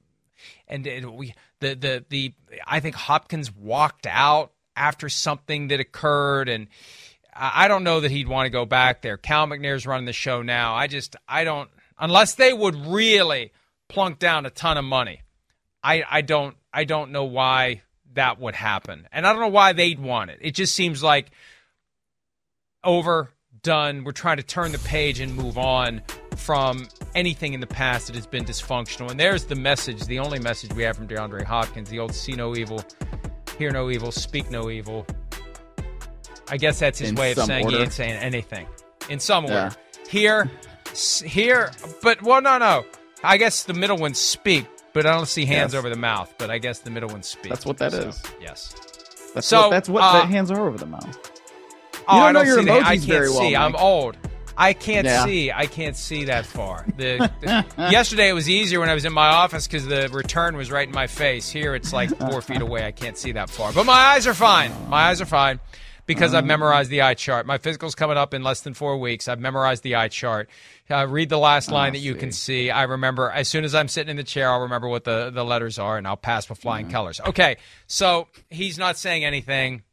and 0.67 0.85
it, 0.85 1.11
we 1.11 1.33
the 1.59 1.75
the 1.75 2.05
the 2.09 2.33
I 2.65 2.79
think 2.79 2.95
Hopkins 2.95 3.51
walked 3.51 4.05
out 4.07 4.53
after 4.75 5.09
something 5.09 5.67
that 5.69 5.79
occurred 5.79 6.49
and 6.49 6.67
I 7.33 7.69
don't 7.69 7.83
know 7.83 8.01
that 8.01 8.11
he'd 8.11 8.27
want 8.27 8.47
to 8.47 8.49
go 8.49 8.65
back 8.65 9.01
there. 9.01 9.15
Cal 9.17 9.47
McNair's 9.47 9.87
running 9.87 10.05
the 10.05 10.13
show 10.13 10.41
now. 10.41 10.75
I 10.75 10.87
just 10.87 11.15
I 11.27 11.43
don't 11.43 11.69
unless 11.97 12.35
they 12.35 12.51
would 12.51 12.75
really 12.75 13.53
plunk 13.87 14.19
down 14.19 14.45
a 14.45 14.49
ton 14.49 14.77
of 14.77 14.83
money. 14.83 15.21
I 15.83 16.03
I 16.09 16.21
don't 16.21 16.57
I 16.73 16.83
don't 16.83 17.11
know 17.11 17.23
why 17.23 17.83
that 18.13 18.39
would 18.39 18.55
happen. 18.55 19.07
And 19.11 19.25
I 19.25 19.31
don't 19.31 19.41
know 19.41 19.47
why 19.47 19.73
they'd 19.73 19.99
want 19.99 20.31
it. 20.31 20.39
It 20.41 20.51
just 20.51 20.75
seems 20.75 21.01
like 21.01 21.31
over 22.83 23.31
done. 23.63 24.03
We're 24.03 24.11
trying 24.11 24.37
to 24.37 24.43
turn 24.43 24.71
the 24.71 24.79
page 24.79 25.19
and 25.19 25.35
move 25.35 25.57
on 25.57 26.01
from 26.35 26.87
anything 27.15 27.53
in 27.53 27.59
the 27.59 27.67
past 27.67 28.07
that 28.07 28.15
has 28.15 28.25
been 28.25 28.43
dysfunctional. 28.43 29.09
And 29.11 29.19
there's 29.19 29.45
the 29.45 29.55
message, 29.55 30.05
the 30.05 30.19
only 30.19 30.39
message 30.39 30.73
we 30.73 30.83
have 30.83 30.97
from 30.97 31.07
DeAndre 31.07 31.43
Hopkins, 31.43 31.89
the 31.89 31.99
old 31.99 32.13
see 32.13 32.33
no 32.33 32.55
evil, 32.55 32.83
hear 33.61 33.71
no 33.71 33.91
evil, 33.91 34.11
speak 34.11 34.49
no 34.49 34.69
evil. 34.71 35.05
I 36.49 36.57
guess 36.57 36.79
that's 36.79 36.97
his 36.99 37.09
In 37.11 37.15
way 37.15 37.31
of 37.31 37.37
saying 37.37 37.65
order. 37.65 37.77
he 37.77 37.83
ain't 37.83 37.93
saying 37.93 38.13
anything. 38.15 38.65
In 39.09 39.19
some 39.19 39.45
Yeah. 39.45 39.65
order. 39.65 39.75
Here, 40.09 40.49
here, 41.23 41.71
but, 42.01 42.21
well, 42.23 42.41
no, 42.41 42.57
no. 42.57 42.83
I 43.23 43.37
guess 43.37 43.63
the 43.63 43.73
middle 43.75 43.97
ones 43.97 44.17
speak, 44.19 44.65
but 44.93 45.05
I 45.05 45.13
don't 45.13 45.27
see 45.27 45.45
hands 45.45 45.73
Yes. 45.73 45.79
over 45.79 45.89
the 45.89 45.95
mouth, 45.95 46.33
but 46.39 46.49
I 46.49 46.57
guess 46.57 46.79
the 46.79 46.89
middle 46.89 47.09
ones 47.09 47.27
speak. 47.27 47.51
That's 47.51 47.65
what 47.67 47.77
that 47.77 47.91
that 47.91 48.07
is. 48.07 48.21
Yes. 48.41 48.73
That's 49.35 49.47
So, 49.47 49.61
what, 49.61 49.69
that's 49.69 49.87
what 49.89 50.01
uh, 50.03 50.21
the 50.21 50.25
hands 50.25 50.49
are 50.51 50.67
over 50.67 50.77
the 50.77 50.87
mouth. 50.87 51.17
Oh, 52.07 52.15
don't 52.17 52.21
I 52.23 52.31
know 52.31 52.39
don't 52.39 52.47
your 52.47 52.59
see 52.59 52.65
the- 52.65 52.71
I 52.73 52.79
emojis 52.79 52.85
can't 52.87 53.01
very 53.03 53.29
well, 53.29 53.39
see. 53.41 53.55
I'm 53.55 53.75
old. 53.75 54.17
I 54.61 54.73
can't 54.73 55.05
Yeah. 55.05 55.25
see. 55.25 55.51
I 55.51 55.65
can't 55.65 55.95
see 55.97 56.25
that 56.25 56.45
far. 56.45 56.85
The, 56.97 57.31
the- 57.41 57.65
yesterday 57.91 58.29
it 58.29 58.33
was 58.33 58.49
easier 58.49 58.79
when 58.79 58.89
I 58.89 58.93
was 58.93 59.05
in 59.05 59.13
my 59.13 59.27
office 59.27 59.65
because 59.67 59.85
the 59.87 60.07
return 60.13 60.55
was 60.55 60.69
right 60.71 60.87
in 60.87 60.93
my 60.93 61.07
face. 61.07 61.49
Here 61.49 61.73
it's 61.75 61.91
like 61.91 62.15
four 62.17 62.41
feet 62.49 62.61
away. 62.61 62.85
I 62.85 62.91
can't 62.91 63.17
see 63.17 63.31
that 63.33 63.49
far. 63.49 63.73
But 63.73 63.85
my 63.85 63.93
eyes 63.93 64.27
are 64.27 64.33
fine. 64.33 64.71
My 64.89 65.03
eyes 65.09 65.19
are 65.19 65.25
fine 65.25 65.59
because 66.05 66.33
I've 66.33 66.45
memorized 66.45 66.89
the 66.91 67.01
eye 67.01 67.13
chart. 67.13 67.45
My 67.45 67.57
physical's 67.57 67.95
coming 67.95 68.17
up 68.17 68.33
in 68.33 68.43
less 68.43 68.61
than 68.61 68.73
four 68.73 68.97
weeks. 68.97 69.27
I've 69.27 69.39
memorized 69.39 69.81
the 69.83 69.95
eye 69.95 70.09
chart. 70.09 70.49
Uh, 70.89 71.07
read 71.07 71.29
the 71.29 71.37
last 71.39 71.71
line 71.71 71.93
that 71.93 71.99
you 71.99 72.15
can 72.15 72.31
see. 72.31 72.69
I 72.69 72.83
remember 72.83 73.31
as 73.31 73.47
soon 73.47 73.63
as 73.63 73.73
I'm 73.73 73.87
sitting 73.87 74.11
in 74.11 74.17
the 74.17 74.23
chair, 74.23 74.51
I'll 74.51 74.61
remember 74.61 74.89
what 74.89 75.05
the, 75.05 75.29
the 75.29 75.45
letters 75.45 75.79
are 75.79 75.97
and 75.97 76.05
I'll 76.05 76.17
pass 76.17 76.49
with 76.49 76.59
flying 76.59 76.89
colors. 76.89 77.19
Okay, 77.21 77.57
so 77.87 78.27
he's 78.49 78.77
not 78.77 78.97
saying 78.97 79.23
anything 79.25 79.83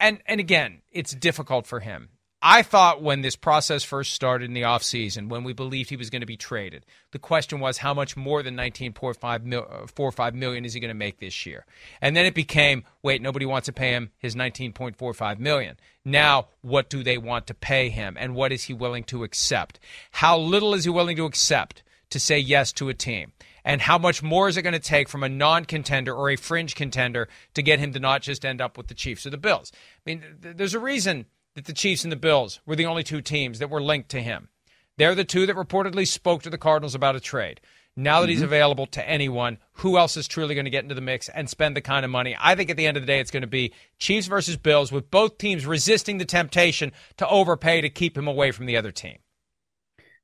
and 0.00 0.20
and 0.26 0.40
again, 0.40 0.82
it's 0.90 1.14
difficult 1.14 1.66
for 1.66 1.78
him. 1.80 2.08
I 2.44 2.62
thought 2.62 3.00
when 3.00 3.22
this 3.22 3.36
process 3.36 3.84
first 3.84 4.12
started 4.12 4.46
in 4.46 4.54
the 4.54 4.62
offseason, 4.62 5.28
when 5.28 5.44
we 5.44 5.52
believed 5.52 5.90
he 5.90 5.96
was 5.96 6.10
going 6.10 6.22
to 6.22 6.26
be 6.26 6.36
traded, 6.36 6.84
the 7.12 7.20
question 7.20 7.60
was 7.60 7.78
how 7.78 7.94
much 7.94 8.16
more 8.16 8.42
than 8.42 8.56
19.5 8.56 9.44
mil, 9.44 9.64
uh, 9.70 9.86
45 9.86 10.34
million 10.34 10.64
is 10.64 10.74
he 10.74 10.80
going 10.80 10.88
to 10.88 10.94
make 10.94 11.20
this 11.20 11.46
year? 11.46 11.64
And 12.00 12.16
then 12.16 12.26
it 12.26 12.34
became, 12.34 12.82
wait, 13.00 13.22
nobody 13.22 13.46
wants 13.46 13.66
to 13.66 13.72
pay 13.72 13.92
him 13.92 14.10
his 14.18 14.34
19.45 14.34 15.38
million. 15.38 15.76
Now, 16.04 16.48
what 16.62 16.90
do 16.90 17.04
they 17.04 17.16
want 17.16 17.46
to 17.46 17.54
pay 17.54 17.90
him 17.90 18.16
and 18.18 18.34
what 18.34 18.50
is 18.50 18.64
he 18.64 18.74
willing 18.74 19.04
to 19.04 19.22
accept? 19.22 19.78
How 20.10 20.36
little 20.36 20.74
is 20.74 20.82
he 20.82 20.90
willing 20.90 21.16
to 21.18 21.26
accept 21.26 21.84
to 22.10 22.18
say 22.18 22.40
yes 22.40 22.72
to 22.72 22.88
a 22.88 22.94
team? 22.94 23.32
And 23.64 23.80
how 23.80 23.98
much 23.98 24.20
more 24.20 24.48
is 24.48 24.56
it 24.56 24.62
going 24.62 24.72
to 24.72 24.80
take 24.80 25.08
from 25.08 25.22
a 25.22 25.28
non 25.28 25.64
contender 25.64 26.12
or 26.12 26.28
a 26.28 26.36
fringe 26.36 26.74
contender 26.74 27.28
to 27.54 27.62
get 27.62 27.78
him 27.78 27.92
to 27.92 28.00
not 28.00 28.20
just 28.20 28.44
end 28.44 28.60
up 28.60 28.76
with 28.76 28.88
the 28.88 28.94
Chiefs 28.94 29.24
or 29.24 29.30
the 29.30 29.38
Bills? 29.38 29.70
I 29.74 30.00
mean, 30.04 30.24
th- 30.42 30.56
there's 30.56 30.74
a 30.74 30.80
reason 30.80 31.26
that 31.54 31.66
the 31.66 31.72
Chiefs 31.72 32.04
and 32.04 32.12
the 32.12 32.16
Bills 32.16 32.60
were 32.66 32.76
the 32.76 32.86
only 32.86 33.02
two 33.02 33.20
teams 33.20 33.58
that 33.58 33.70
were 33.70 33.82
linked 33.82 34.08
to 34.10 34.22
him. 34.22 34.48
They're 34.96 35.14
the 35.14 35.24
two 35.24 35.46
that 35.46 35.56
reportedly 35.56 36.06
spoke 36.06 36.42
to 36.42 36.50
the 36.50 36.58
Cardinals 36.58 36.94
about 36.94 37.16
a 37.16 37.20
trade. 37.20 37.60
Now 37.94 38.20
that 38.20 38.30
he's 38.30 38.38
Mm-hmm. 38.38 38.44
available 38.46 38.86
to 38.86 39.06
anyone, 39.06 39.58
who 39.74 39.98
else 39.98 40.16
is 40.16 40.26
truly 40.26 40.54
going 40.54 40.64
to 40.64 40.70
get 40.70 40.82
into 40.82 40.94
the 40.94 41.02
mix 41.02 41.28
and 41.28 41.50
spend 41.50 41.76
the 41.76 41.82
kind 41.82 42.06
of 42.06 42.10
money? 42.10 42.34
I 42.40 42.54
think 42.54 42.70
at 42.70 42.78
the 42.78 42.86
end 42.86 42.96
of 42.96 43.02
the 43.02 43.06
day, 43.06 43.20
it's 43.20 43.30
going 43.30 43.42
to 43.42 43.46
be 43.46 43.74
Chiefs 43.98 44.28
versus 44.28 44.56
Bills, 44.56 44.90
with 44.90 45.10
both 45.10 45.36
teams 45.36 45.66
resisting 45.66 46.16
the 46.16 46.24
temptation 46.24 46.92
to 47.18 47.28
overpay 47.28 47.82
to 47.82 47.90
keep 47.90 48.16
him 48.16 48.26
away 48.26 48.50
from 48.50 48.64
the 48.64 48.78
other 48.78 48.92
team. 48.92 49.18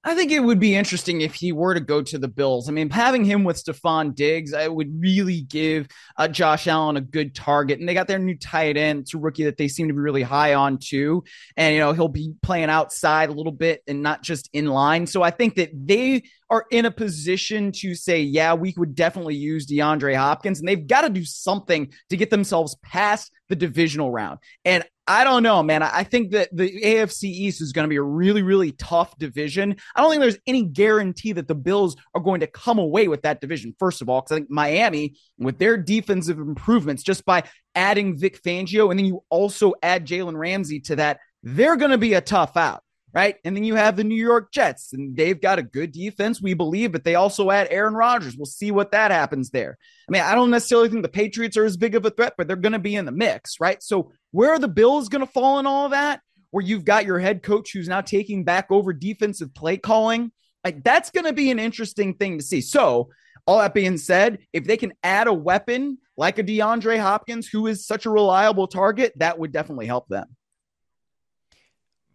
I 0.08 0.14
think 0.14 0.32
it 0.32 0.40
would 0.40 0.58
be 0.58 0.74
interesting 0.74 1.20
if 1.20 1.34
he 1.34 1.52
were 1.52 1.74
to 1.74 1.80
go 1.80 2.00
to 2.00 2.16
the 2.16 2.28
Bills. 2.28 2.66
I 2.66 2.72
mean, 2.72 2.88
having 2.88 3.26
him 3.26 3.44
with 3.44 3.62
Stefon 3.62 4.14
Diggs, 4.14 4.54
I 4.54 4.66
would 4.66 4.98
really 4.98 5.42
give 5.42 5.86
uh, 6.16 6.28
Josh 6.28 6.66
Allen 6.66 6.96
a 6.96 7.02
good 7.02 7.34
target. 7.34 7.78
And 7.78 7.86
they 7.86 7.92
got 7.92 8.06
their 8.06 8.18
new 8.18 8.34
tight 8.34 8.78
end, 8.78 9.00
it's 9.00 9.12
a 9.12 9.18
rookie 9.18 9.44
that 9.44 9.58
they 9.58 9.68
seem 9.68 9.88
to 9.88 9.92
be 9.92 10.00
really 10.00 10.22
high 10.22 10.54
on 10.54 10.78
too. 10.78 11.24
And 11.58 11.74
you 11.74 11.80
know, 11.80 11.92
he'll 11.92 12.08
be 12.08 12.32
playing 12.40 12.70
outside 12.70 13.28
a 13.28 13.32
little 13.32 13.52
bit 13.52 13.82
and 13.86 14.02
not 14.02 14.22
just 14.22 14.48
in 14.54 14.68
line. 14.68 15.06
So 15.06 15.22
I 15.22 15.30
think 15.30 15.56
that 15.56 15.72
they 15.74 16.22
are 16.50 16.66
in 16.70 16.86
a 16.86 16.90
position 16.90 17.72
to 17.72 17.94
say, 17.94 18.20
yeah, 18.20 18.54
we 18.54 18.74
would 18.76 18.94
definitely 18.94 19.36
use 19.36 19.66
DeAndre 19.66 20.16
Hopkins, 20.16 20.58
and 20.60 20.68
they've 20.68 20.86
got 20.86 21.02
to 21.02 21.10
do 21.10 21.24
something 21.24 21.92
to 22.10 22.16
get 22.16 22.30
themselves 22.30 22.76
past 22.82 23.30
the 23.48 23.56
divisional 23.56 24.10
round. 24.10 24.38
And 24.64 24.84
I 25.06 25.24
don't 25.24 25.42
know, 25.42 25.62
man. 25.62 25.82
I 25.82 26.04
think 26.04 26.32
that 26.32 26.50
the 26.52 26.70
AFC 26.82 27.24
East 27.24 27.62
is 27.62 27.72
going 27.72 27.84
to 27.84 27.88
be 27.88 27.96
a 27.96 28.02
really, 28.02 28.42
really 28.42 28.72
tough 28.72 29.16
division. 29.18 29.76
I 29.96 30.02
don't 30.02 30.10
think 30.10 30.20
there's 30.20 30.38
any 30.46 30.64
guarantee 30.64 31.32
that 31.32 31.48
the 31.48 31.54
Bills 31.54 31.96
are 32.14 32.20
going 32.20 32.40
to 32.40 32.46
come 32.46 32.78
away 32.78 33.08
with 33.08 33.22
that 33.22 33.40
division, 33.40 33.74
first 33.78 34.02
of 34.02 34.10
all, 34.10 34.20
because 34.20 34.32
I 34.32 34.36
think 34.36 34.50
Miami, 34.50 35.14
with 35.38 35.58
their 35.58 35.78
defensive 35.78 36.38
improvements, 36.38 37.02
just 37.02 37.24
by 37.24 37.44
adding 37.74 38.18
Vic 38.18 38.42
Fangio, 38.42 38.90
and 38.90 38.98
then 38.98 39.06
you 39.06 39.24
also 39.30 39.72
add 39.82 40.06
Jalen 40.06 40.36
Ramsey 40.36 40.80
to 40.80 40.96
that, 40.96 41.20
they're 41.42 41.76
going 41.76 41.90
to 41.90 41.98
be 41.98 42.12
a 42.12 42.20
tough 42.20 42.56
out. 42.56 42.82
Right. 43.14 43.36
And 43.42 43.56
then 43.56 43.64
you 43.64 43.74
have 43.74 43.96
the 43.96 44.04
New 44.04 44.22
York 44.22 44.52
Jets, 44.52 44.92
and 44.92 45.16
they've 45.16 45.40
got 45.40 45.58
a 45.58 45.62
good 45.62 45.92
defense, 45.92 46.42
we 46.42 46.52
believe, 46.52 46.92
but 46.92 47.04
they 47.04 47.14
also 47.14 47.50
add 47.50 47.68
Aaron 47.70 47.94
Rodgers. 47.94 48.36
We'll 48.36 48.44
see 48.44 48.70
what 48.70 48.92
that 48.92 49.10
happens 49.10 49.48
there. 49.48 49.78
I 50.08 50.12
mean, 50.12 50.22
I 50.22 50.34
don't 50.34 50.50
necessarily 50.50 50.90
think 50.90 51.02
the 51.02 51.08
Patriots 51.08 51.56
are 51.56 51.64
as 51.64 51.78
big 51.78 51.94
of 51.94 52.04
a 52.04 52.10
threat, 52.10 52.34
but 52.36 52.46
they're 52.46 52.56
going 52.56 52.74
to 52.74 52.78
be 52.78 52.96
in 52.96 53.06
the 53.06 53.12
mix, 53.12 53.60
right? 53.60 53.82
So, 53.82 54.12
where 54.30 54.52
are 54.52 54.58
the 54.58 54.68
Bills 54.68 55.08
going 55.08 55.26
to 55.26 55.32
fall 55.32 55.58
in 55.58 55.66
all 55.66 55.86
of 55.86 55.92
that? 55.92 56.20
Where 56.50 56.64
you've 56.64 56.84
got 56.84 57.06
your 57.06 57.18
head 57.18 57.42
coach 57.42 57.72
who's 57.72 57.88
now 57.88 58.02
taking 58.02 58.44
back 58.44 58.66
over 58.70 58.92
defensive 58.92 59.54
play 59.54 59.78
calling, 59.78 60.30
like 60.62 60.84
that's 60.84 61.10
going 61.10 61.26
to 61.26 61.32
be 61.32 61.50
an 61.50 61.58
interesting 61.58 62.12
thing 62.12 62.38
to 62.38 62.44
see. 62.44 62.60
So, 62.60 63.08
all 63.46 63.58
that 63.60 63.72
being 63.72 63.96
said, 63.96 64.40
if 64.52 64.64
they 64.64 64.76
can 64.76 64.92
add 65.02 65.28
a 65.28 65.32
weapon 65.32 65.96
like 66.18 66.38
a 66.38 66.44
DeAndre 66.44 67.00
Hopkins, 67.00 67.48
who 67.48 67.66
is 67.66 67.86
such 67.86 68.04
a 68.04 68.10
reliable 68.10 68.66
target, 68.66 69.14
that 69.16 69.38
would 69.38 69.52
definitely 69.52 69.86
help 69.86 70.08
them. 70.08 70.26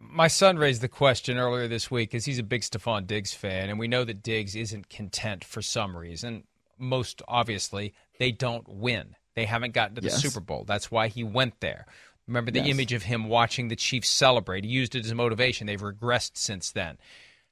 My 0.09 0.27
son 0.27 0.57
raised 0.57 0.81
the 0.81 0.87
question 0.87 1.37
earlier 1.37 1.67
this 1.67 1.89
week 1.89 2.11
because 2.11 2.25
he's 2.25 2.39
a 2.39 2.43
big 2.43 2.61
Stefon 2.61 3.07
Diggs 3.07 3.33
fan, 3.33 3.69
and 3.69 3.79
we 3.79 3.87
know 3.87 4.03
that 4.03 4.21
Diggs 4.21 4.55
isn't 4.55 4.89
content 4.89 5.43
for 5.43 5.61
some 5.61 5.95
reason. 5.95 6.43
Most 6.77 7.21
obviously, 7.27 7.93
they 8.19 8.31
don't 8.31 8.67
win. 8.67 9.15
They 9.35 9.45
haven't 9.45 9.73
gotten 9.73 9.95
to 9.95 10.01
the 10.01 10.09
Yes. 10.09 10.21
Super 10.21 10.39
Bowl. 10.39 10.65
That's 10.65 10.91
why 10.91 11.07
he 11.07 11.23
went 11.23 11.59
there. 11.59 11.87
Remember 12.27 12.51
the 12.51 12.59
Yes. 12.59 12.69
image 12.69 12.93
of 12.93 13.03
him 13.03 13.25
watching 13.25 13.67
the 13.67 13.75
Chiefs 13.75 14.09
celebrate. 14.09 14.63
He 14.63 14.69
used 14.69 14.95
it 14.95 15.05
as 15.05 15.13
motivation. 15.13 15.67
They've 15.67 15.79
regressed 15.81 16.37
since 16.37 16.71
then. 16.71 16.97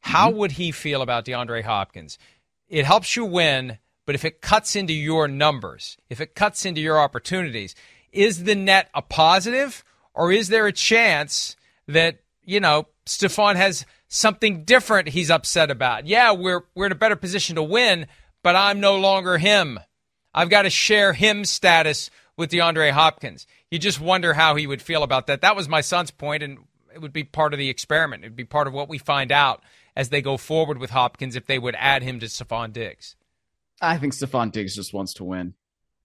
How 0.02 0.30
mm-hmm. 0.30 0.38
would 0.38 0.52
he 0.54 0.72
feel 0.72 1.02
about 1.02 1.26
DeAndre 1.26 1.64
Hopkins? 1.64 2.18
It 2.70 2.86
helps 2.86 3.16
you 3.16 3.26
win, 3.26 3.80
but 4.06 4.16
if 4.16 4.24
it 4.24 4.42
cuts 4.42 4.76
into 4.76 4.94
your 4.94 5.28
numbers, 5.28 5.98
if 6.10 6.22
it 6.22 6.36
cuts 6.36 6.66
into 6.66 6.82
your 6.82 7.00
opportunities, 7.00 7.76
is 8.12 8.44
the 8.44 8.56
net 8.56 8.90
a 8.94 9.02
positive 9.02 9.84
or 10.14 10.32
is 10.32 10.50
there 10.50 10.68
a 10.68 10.74
chance 10.74 11.56
that, 11.88 12.20
you 12.44 12.60
know, 12.60 12.88
Stefon 13.06 13.56
has 13.56 13.86
something 14.08 14.64
different 14.64 15.10
he's 15.10 15.30
upset 15.30 15.72
about? 15.72 16.08
Yeah, 16.08 16.32
we're 16.32 16.64
we're 16.76 16.88
in 16.88 16.92
a 16.92 16.96
better 16.96 17.16
position 17.16 17.56
to 17.56 17.64
win, 17.64 18.08
but 18.44 18.56
I'm 18.56 18.80
no 18.80 18.98
longer 18.98 19.38
him. 19.38 19.80
I've 20.34 20.50
got 20.50 20.64
to 20.64 20.70
share 20.70 21.14
him 21.14 21.46
status 21.46 22.10
with 22.38 22.52
DeAndre 22.52 22.92
Hopkins. 22.92 23.46
You 23.70 23.80
just 23.80 24.00
wonder 24.00 24.34
how 24.34 24.56
he 24.56 24.66
would 24.66 24.82
feel 24.82 25.04
about 25.04 25.28
that. 25.28 25.42
That 25.42 25.56
was 25.56 25.68
my 25.68 25.82
son's 25.82 26.12
point, 26.12 26.42
and 26.44 26.60
it 26.94 27.02
would 27.02 27.14
be 27.14 27.24
part 27.24 27.54
of 27.54 27.60
the 27.60 27.70
experiment. 27.70 28.24
It 28.24 28.28
would 28.28 28.36
be 28.36 28.46
part 28.46 28.68
of 28.68 28.74
what 28.74 28.90
we 28.90 28.98
find 28.98 29.32
out 29.32 29.62
as 29.96 30.10
they 30.10 30.22
go 30.22 30.38
forward 30.38 30.78
with 30.78 30.92
Hopkins 30.92 31.36
if 31.36 31.46
they 31.46 31.60
would 31.60 31.76
add 31.78 32.04
him 32.04 32.20
to 32.20 32.28
Stefon 32.28 32.72
Diggs. 32.72 33.16
I 33.82 33.98
think 33.98 34.14
Stefon 34.14 34.52
Diggs 34.52 34.76
just 34.76 34.94
wants 34.94 35.14
to 35.16 35.24
win. 35.24 35.54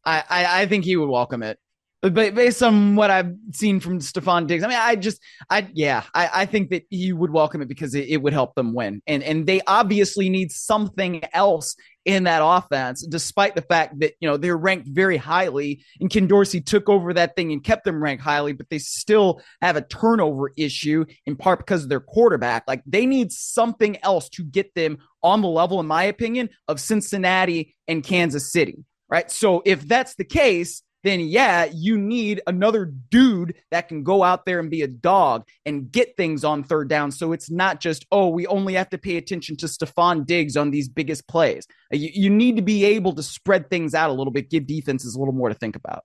I, 0.05 0.25
I, 0.28 0.62
I 0.62 0.66
think 0.66 0.85
he 0.85 0.97
would 0.97 1.09
welcome 1.09 1.43
it. 1.43 1.59
But 2.02 2.34
based 2.34 2.62
on 2.62 2.94
what 2.94 3.10
I've 3.10 3.32
seen 3.52 3.80
from 3.80 4.00
Stefon 4.00 4.46
Diggs, 4.46 4.62
I 4.62 4.68
mean, 4.68 4.78
I 4.78 4.96
just, 4.96 5.20
I, 5.50 5.68
yeah, 5.72 6.04
I, 6.14 6.30
I 6.32 6.46
think 6.46 6.70
that 6.70 6.84
he 6.90 7.12
would 7.12 7.30
welcome 7.30 7.62
it 7.62 7.68
because 7.68 7.94
it, 7.94 8.08
it 8.08 8.18
would 8.18 8.34
help 8.34 8.54
them 8.54 8.74
win. 8.74 9.02
And, 9.06 9.22
and 9.22 9.46
they 9.46 9.60
obviously 9.66 10.28
need 10.28 10.52
something 10.52 11.22
else 11.32 11.74
in 12.04 12.24
that 12.24 12.42
offense, 12.44 13.04
despite 13.04 13.56
the 13.56 13.62
fact 13.62 13.98
that, 13.98 14.12
you 14.20 14.28
know, 14.28 14.36
they're 14.36 14.56
ranked 14.56 14.86
very 14.86 15.16
highly 15.16 15.82
and 16.00 16.08
Ken 16.08 16.28
Dorsey 16.28 16.60
took 16.60 16.88
over 16.88 17.12
that 17.14 17.34
thing 17.34 17.50
and 17.50 17.64
kept 17.64 17.84
them 17.84 18.00
ranked 18.00 18.22
highly, 18.22 18.52
but 18.52 18.70
they 18.70 18.78
still 18.78 19.40
have 19.60 19.74
a 19.74 19.82
turnover 19.82 20.52
issue 20.56 21.04
in 21.24 21.34
part 21.34 21.58
because 21.58 21.82
of 21.82 21.88
their 21.88 21.98
quarterback. 21.98 22.62
Like 22.68 22.82
they 22.86 23.06
need 23.06 23.32
something 23.32 23.96
else 24.04 24.28
to 24.30 24.44
get 24.44 24.72
them 24.74 24.98
on 25.22 25.40
the 25.40 25.48
level, 25.48 25.80
in 25.80 25.86
my 25.86 26.04
opinion, 26.04 26.50
of 26.68 26.78
Cincinnati 26.78 27.74
and 27.88 28.04
Kansas 28.04 28.52
City. 28.52 28.84
Right. 29.08 29.30
So 29.30 29.62
if 29.64 29.86
that's 29.86 30.14
the 30.16 30.24
case, 30.24 30.82
then 31.06 31.20
yeah, 31.20 31.64
you 31.64 31.96
need 31.98 32.40
another 32.46 32.84
dude 32.84 33.54
that 33.70 33.88
can 33.88 34.02
go 34.02 34.22
out 34.22 34.44
there 34.44 34.58
and 34.58 34.70
be 34.70 34.82
a 34.82 34.88
dog 34.88 35.46
and 35.64 35.90
get 35.90 36.16
things 36.16 36.44
on 36.44 36.64
third 36.64 36.88
down. 36.88 37.10
So 37.12 37.32
it's 37.32 37.50
not 37.50 37.80
just, 37.80 38.06
oh, 38.10 38.28
we 38.28 38.46
only 38.46 38.75
have 38.75 38.90
to 38.90 38.98
pay 38.98 39.16
attention 39.16 39.56
to 39.58 39.66
Stefon 39.66 40.26
Diggs 40.26 40.56
on 40.56 40.70
these 40.70 40.88
biggest 40.88 41.28
plays. 41.28 41.66
Uh, 41.92 41.96
you, 41.96 42.10
you 42.12 42.30
need 42.30 42.56
to 42.56 42.62
be 42.62 42.84
able 42.84 43.14
to 43.14 43.22
spread 43.22 43.70
things 43.70 43.94
out 43.94 44.10
a 44.10 44.12
little 44.12 44.32
bit, 44.32 44.50
give 44.50 44.66
defenses 44.66 45.14
a 45.14 45.18
little 45.18 45.34
more 45.34 45.48
to 45.48 45.54
think 45.54 45.76
about. 45.76 46.04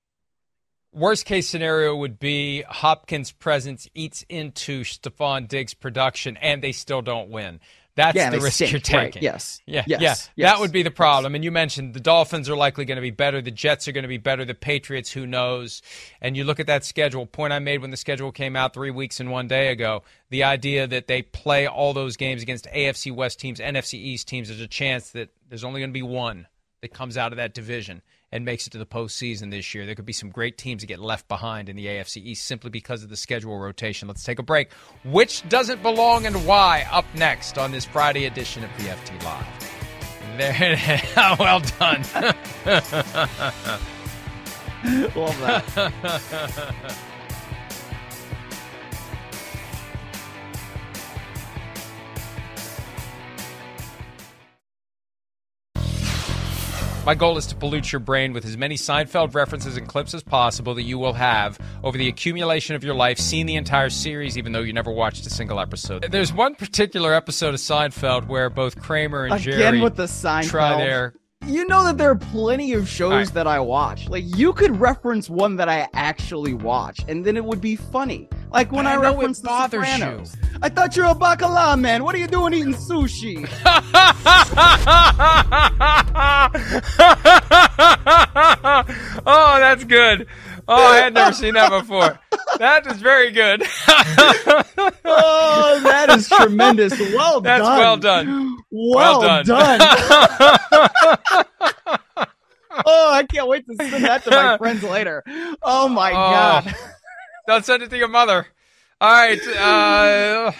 Worst 0.94 1.26
case 1.26 1.48
scenario 1.48 1.96
would 1.96 2.20
be 2.20 2.64
Hopkins' 2.64 3.32
presence 3.32 3.88
eats 3.96 4.26
into 4.28 4.84
Stefon 4.84 5.48
Diggs' 5.48 5.74
production 5.74 6.36
and 6.38 6.62
they 6.62 6.74
still 6.74 7.02
don't 7.02 7.30
win. 7.30 7.62
That's 7.96 8.16
yeah, 8.16 8.30
the 8.30 8.40
risk 8.40 8.56
stink, 8.56 8.72
you're 8.72 8.80
taking. 8.80 9.00
Right. 9.00 9.22
Yes. 9.22 9.62
Yeah, 9.66 9.84
yes. 9.86 10.02
yeah. 10.02 10.02
Yes. 10.02 10.30
That 10.38 10.60
would 10.60 10.72
be 10.72 10.82
the 10.82 10.92
problem. 10.92 11.36
And 11.36 11.44
you 11.44 11.52
mentioned 11.52 11.94
the 11.94 12.00
Dolphins 12.00 12.50
are 12.50 12.56
likely 12.56 12.86
going 12.86 12.96
to 12.96 13.02
be 13.02 13.12
better. 13.12 13.42
The 13.42 13.52
Jets 13.52 13.88
are 13.88 13.92
going 13.92 14.04
to 14.04 14.08
be 14.08 14.18
better. 14.18 14.46
The 14.46 14.56
Patriots, 14.56 15.12
who 15.12 15.28
knows? 15.28 15.82
And 16.22 16.38
you 16.38 16.46
look 16.46 16.60
at 16.60 16.68
that 16.68 16.86
schedule. 16.86 17.26
Point 17.26 17.52
I 17.52 17.60
made 17.60 17.82
when 17.82 17.92
the 17.92 17.98
schedule 17.98 18.32
came 18.32 18.56
out 18.56 18.74
three 18.74 18.92
weeks 18.92 19.20
and 19.20 19.30
one 19.30 19.48
day 19.48 19.72
ago. 19.72 20.04
The 20.30 20.44
idea 20.44 20.88
that 20.88 21.08
they 21.08 21.22
play 21.22 21.68
all 21.68 21.94
those 21.94 22.16
games 22.16 22.42
against 22.42 22.66
AFC 22.68 23.14
West 23.14 23.40
teams, 23.40 23.60
NFC 23.60 23.96
East 23.96 24.28
teams. 24.28 24.48
There's 24.48 24.62
a 24.62 24.68
chance 24.68 25.12
that 25.12 25.30
there's 25.50 25.66
only 25.66 25.82
going 25.82 25.90
to 25.90 25.94
be 25.94 26.02
one 26.02 26.48
that 26.82 26.94
comes 26.94 27.18
out 27.18 27.34
of 27.34 27.38
that 27.38 27.54
division 27.54 28.02
and 28.32 28.46
makes 28.46 28.68
it 28.68 28.70
to 28.72 28.78
the 28.78 28.86
postseason 28.86 29.52
this 29.52 29.74
year. 29.74 29.86
There 29.86 29.96
could 29.96 30.06
be 30.06 30.14
some 30.14 30.30
great 30.30 30.58
teams 30.58 30.82
that 30.82 30.88
get 30.88 31.00
left 31.00 31.28
behind 31.28 31.68
in 31.70 31.76
the 31.76 31.88
AFC 31.88 32.18
East 32.18 32.46
simply 32.46 32.70
because 32.70 33.04
of 33.04 33.10
the 33.10 33.18
schedule 33.18 33.60
rotation. 33.60 34.08
Let's 34.08 34.24
take 34.24 34.40
a 34.40 34.44
break. 34.44 34.72
Which 35.04 35.48
doesn't 35.50 35.84
belong 35.84 36.26
and 36.26 36.46
why? 36.46 36.88
Up 36.92 37.06
next 37.16 37.58
on 37.58 37.72
this 37.72 37.86
Friday 37.86 38.26
edition 38.26 38.64
of 38.64 38.70
PFT 38.72 39.24
Live. 39.24 39.46
There, 40.38 41.02
oh, 41.18 41.36
well 41.40 41.60
done. 41.60 42.04
Love 45.16 45.40
that. 45.42 46.98
My 57.04 57.16
goal 57.16 57.38
is 57.38 57.48
to 57.48 57.56
pollute 57.56 57.92
your 57.92 58.00
brain 58.00 58.32
with 58.32 58.46
as 58.46 58.58
many 58.58 58.76
Seinfeld 58.76 59.34
references 59.34 59.76
and 59.76 59.88
clips 59.88 60.14
as 60.14 60.22
possible 60.22 60.76
that 60.76 60.84
you 60.84 61.00
will 61.00 61.14
have 61.14 61.58
over 61.84 61.98
the 61.98 62.08
accumulation 62.08 62.76
of 62.76 62.84
your 62.84 62.94
life, 62.94 63.18
seen 63.18 63.48
the 63.48 63.56
entire 63.56 63.90
series, 63.90 64.38
even 64.38 64.52
though 64.52 64.62
you 64.62 64.72
never 64.72 64.92
watched 64.92 65.26
a 65.26 65.32
single 65.32 65.60
episode. 65.60 66.06
There's 66.12 66.32
one 66.32 66.54
particular 66.54 67.16
episode 67.16 67.56
of 67.56 67.60
Seinfeld 67.60 68.28
where 68.28 68.52
both 68.52 68.80
Kramer 68.80 69.26
and 69.26 69.34
Again 69.34 69.60
Jerry 69.60 69.82
with 69.82 69.96
the 69.96 70.04
Seinfeld. 70.04 70.50
try 70.50 70.78
their. 70.78 71.16
You 71.48 71.66
know 71.66 71.84
that 71.86 71.98
there 71.98 72.12
are 72.12 72.16
plenty 72.16 72.74
of 72.74 72.88
shows 72.88 73.12
right. 73.12 73.34
that 73.34 73.48
I 73.48 73.60
watch. 73.60 74.08
Like 74.08 74.24
you 74.38 74.54
could 74.54 74.80
reference 74.80 75.30
one 75.30 75.56
that 75.56 75.68
I 75.68 75.88
actually 75.94 76.54
watch, 76.54 77.04
and 77.08 77.26
then 77.26 77.36
it 77.36 77.44
would 77.44 77.60
be 77.60 77.76
funny. 77.76 78.30
Like 78.52 78.72
when 78.72 78.86
I, 78.86 78.94
I 78.94 78.98
reference 78.98 79.40
The 79.40 79.48
bothers 79.48 79.98
you. 79.98 80.24
I 80.62 80.70
thought 80.70 80.96
you're 80.96 81.08
a 81.08 81.16
bacala 81.16 81.80
man. 81.80 82.04
What 82.04 82.14
are 82.14 82.20
you 82.20 82.28
doing 82.28 82.54
eating 82.54 82.74
sushi? 82.74 83.42
oh, 89.26 89.58
that's 89.60 89.84
good. 89.86 90.28
Oh, 90.74 90.94
I 90.94 90.98
had 90.98 91.14
never 91.14 91.34
seen 91.34 91.54
that 91.56 91.70
before. 91.70 92.18
That 92.60 92.88
is 92.88 93.02
very 93.02 93.32
good. 93.32 93.62
oh, 95.06 95.80
that 95.84 96.10
is 96.12 96.30
tremendous. 96.30 96.98
Well 97.00 97.42
done. 97.42 97.44
That's 97.44 97.64
done. 97.68 97.78
well 97.78 97.98
done. 97.98 98.58
Well, 98.72 99.20
Well 99.20 99.44
done. 99.44 99.46
done. 99.46 99.82
oh, 102.86 103.12
I 103.14 103.24
can't 103.30 103.48
wait 103.48 103.66
to 103.68 103.76
send 103.76 104.04
that 104.06 104.24
to 104.24 104.32
my 104.32 104.58
friends 104.58 104.84
later. 104.84 105.24
Oh 105.62 105.88
my 105.90 106.12
Oh. 106.12 106.14
god. 106.14 106.76
Don't 107.48 107.66
send 107.66 107.84
it 107.84 107.90
to 107.90 107.98
your 107.98 108.08
mother. 108.08 108.48
All 109.00 109.12
right. 109.12 109.40
Uh, 109.48 110.52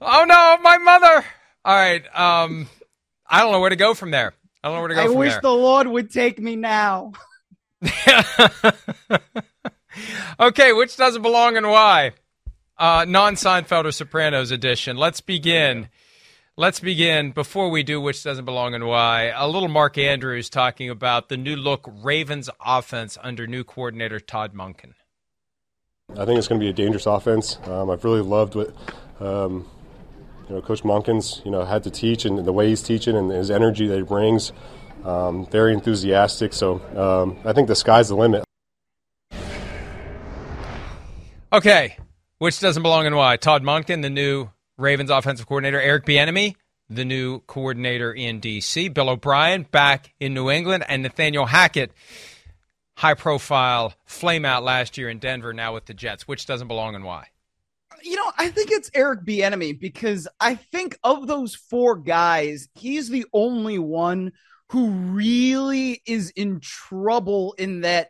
oh 0.00 0.24
no, 0.26 0.56
my 0.62 0.78
mother. 0.78 1.24
All 1.64 1.74
right. 1.76 2.04
Um, 2.16 2.68
I 3.26 3.40
don't 3.40 3.52
know 3.52 3.60
where 3.60 3.70
to 3.70 3.76
go 3.76 3.94
from 3.94 4.10
there. 4.10 4.34
I 4.62 4.68
don't 4.68 4.76
know 4.76 4.80
where 4.80 4.88
to 4.88 4.94
go 4.94 5.02
I 5.02 5.08
wish 5.08 5.32
there. 5.32 5.40
the 5.42 5.52
Lord 5.52 5.86
would 5.88 6.10
take 6.12 6.38
me 6.38 6.56
now. 6.56 7.12
okay, 10.40 10.72
which 10.72 10.96
doesn't 10.96 11.22
belong 11.22 11.56
and 11.56 11.68
why? 11.68 12.12
Uh, 12.76 13.04
non 13.06 13.34
Seinfeld 13.34 13.84
or 13.84 13.92
Sopranos 13.92 14.50
edition. 14.50 14.96
Let's 14.96 15.20
begin. 15.20 15.88
Let's 16.56 16.80
begin. 16.80 17.32
Before 17.32 17.68
we 17.68 17.82
do 17.82 18.00
which 18.00 18.22
doesn't 18.22 18.44
belong 18.44 18.74
and 18.74 18.86
why, 18.86 19.32
a 19.34 19.48
little 19.48 19.68
Mark 19.68 19.98
Andrews 19.98 20.48
talking 20.48 20.88
about 20.88 21.28
the 21.28 21.36
new 21.36 21.56
look 21.56 21.90
Ravens 22.02 22.48
offense 22.64 23.18
under 23.22 23.46
new 23.46 23.64
coordinator 23.64 24.20
Todd 24.20 24.54
Monken. 24.54 24.94
I 26.10 26.24
think 26.24 26.38
it's 26.38 26.46
going 26.46 26.60
to 26.60 26.64
be 26.64 26.70
a 26.70 26.72
dangerous 26.72 27.06
offense. 27.06 27.58
Um, 27.64 27.90
I've 27.90 28.04
really 28.04 28.20
loved 28.20 28.54
what 28.54 28.74
um, 29.20 29.66
you 30.48 30.54
know 30.54 30.62
Coach 30.62 30.82
Monken's 30.82 31.42
you 31.44 31.50
know 31.50 31.64
had 31.64 31.82
to 31.84 31.90
teach 31.90 32.24
and 32.24 32.44
the 32.44 32.52
way 32.52 32.68
he's 32.68 32.82
teaching 32.82 33.16
and 33.16 33.30
his 33.30 33.50
energy 33.50 33.86
that 33.86 33.96
he 33.96 34.02
brings. 34.02 34.52
Um, 35.04 35.46
very 35.46 35.74
enthusiastic. 35.74 36.52
So 36.54 36.80
um, 36.96 37.36
I 37.44 37.52
think 37.52 37.68
the 37.68 37.76
sky's 37.76 38.08
the 38.08 38.16
limit. 38.16 38.44
Okay, 41.52 41.96
which 42.38 42.58
doesn't 42.58 42.82
belong 42.82 43.06
and 43.06 43.14
why? 43.14 43.36
Todd 43.36 43.62
Monken, 43.62 44.02
the 44.02 44.10
new 44.10 44.50
Ravens 44.76 45.10
offensive 45.10 45.46
coordinator. 45.46 45.80
Eric 45.80 46.04
Bieniemy, 46.04 46.56
the 46.88 47.04
new 47.04 47.40
coordinator 47.40 48.12
in 48.12 48.40
D.C. 48.40 48.88
Bill 48.88 49.10
O'Brien 49.10 49.62
back 49.70 50.12
in 50.18 50.34
New 50.34 50.50
England, 50.50 50.84
and 50.88 51.02
Nathaniel 51.02 51.46
Hackett, 51.46 51.92
high-profile 52.96 53.94
flame 54.04 54.44
out 54.44 54.64
last 54.64 54.98
year 54.98 55.08
in 55.08 55.18
Denver, 55.20 55.52
now 55.52 55.74
with 55.74 55.84
the 55.84 55.94
Jets. 55.94 56.26
Which 56.26 56.46
doesn't 56.46 56.66
belong 56.66 56.96
and 56.96 57.04
why? 57.04 57.26
You 58.02 58.16
know, 58.16 58.32
I 58.36 58.48
think 58.48 58.70
it's 58.72 58.90
Eric 58.92 59.24
Bieniemy 59.24 59.78
because 59.78 60.26
I 60.40 60.56
think 60.56 60.98
of 61.04 61.26
those 61.28 61.54
four 61.54 61.96
guys, 61.96 62.68
he's 62.74 63.08
the 63.10 63.26
only 63.32 63.78
one 63.78 64.32
who 64.74 64.88
really 64.88 66.02
is 66.04 66.30
in 66.30 66.58
trouble 66.58 67.54
in 67.58 67.82
that. 67.82 68.08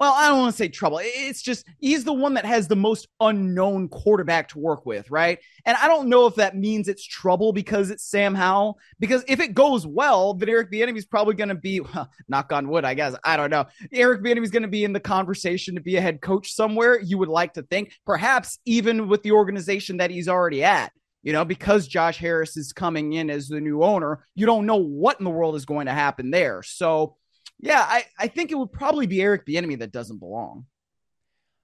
Well, 0.00 0.12
I 0.12 0.28
don't 0.28 0.40
want 0.40 0.52
to 0.52 0.56
say 0.56 0.66
trouble. 0.66 0.98
It's 1.00 1.40
just 1.40 1.64
he's 1.78 2.02
the 2.02 2.12
one 2.12 2.34
that 2.34 2.44
has 2.44 2.66
the 2.66 2.74
most 2.74 3.06
unknown 3.20 3.88
quarterback 3.88 4.48
to 4.48 4.58
work 4.58 4.84
with, 4.84 5.08
right? 5.12 5.38
And 5.64 5.76
I 5.80 5.86
don't 5.86 6.08
know 6.08 6.26
if 6.26 6.34
that 6.34 6.56
means 6.56 6.88
it's 6.88 7.06
trouble 7.06 7.52
because 7.52 7.90
it's 7.90 8.02
Sam 8.02 8.34
Howell. 8.34 8.80
Because 8.98 9.22
if 9.28 9.38
it 9.38 9.54
goes 9.54 9.86
well, 9.86 10.34
then 10.34 10.48
Eric 10.48 10.72
Bieniemy 10.72 10.98
is 10.98 11.06
probably 11.06 11.34
going 11.34 11.50
to 11.50 11.54
be, 11.54 11.78
well, 11.78 12.10
knock 12.28 12.52
on 12.52 12.68
wood, 12.68 12.84
I 12.84 12.94
guess. 12.94 13.14
I 13.22 13.36
don't 13.36 13.50
know. 13.50 13.66
Eric 13.92 14.24
Bieniemy 14.24 14.42
is 14.42 14.50
going 14.50 14.64
to 14.64 14.68
be 14.68 14.82
in 14.82 14.92
the 14.92 14.98
conversation 14.98 15.76
to 15.76 15.80
be 15.80 15.94
a 15.94 16.00
head 16.00 16.20
coach 16.20 16.52
somewhere. 16.52 17.00
You 17.00 17.18
would 17.18 17.28
like 17.28 17.54
to 17.54 17.62
think, 17.62 17.92
perhaps 18.04 18.58
even 18.64 19.06
with 19.06 19.22
the 19.22 19.32
organization 19.32 19.98
that 19.98 20.10
he's 20.10 20.28
already 20.28 20.64
at. 20.64 20.90
You 21.26 21.32
know, 21.32 21.44
because 21.44 21.88
Josh 21.88 22.18
Harris 22.18 22.56
is 22.56 22.72
coming 22.72 23.12
in 23.12 23.30
as 23.30 23.48
the 23.48 23.60
new 23.60 23.82
owner, 23.82 24.24
you 24.36 24.46
don't 24.46 24.64
know 24.64 24.76
what 24.76 25.18
in 25.18 25.24
the 25.24 25.30
world 25.30 25.56
is 25.56 25.64
going 25.64 25.86
to 25.86 25.92
happen 25.92 26.30
there. 26.30 26.62
So, 26.62 27.16
yeah, 27.58 27.84
I, 27.84 28.04
I 28.16 28.28
think 28.28 28.52
it 28.52 28.54
would 28.54 28.70
probably 28.70 29.08
be 29.08 29.20
Eric 29.20 29.44
Bieniemy 29.44 29.80
that 29.80 29.90
doesn't 29.90 30.20
belong. 30.20 30.66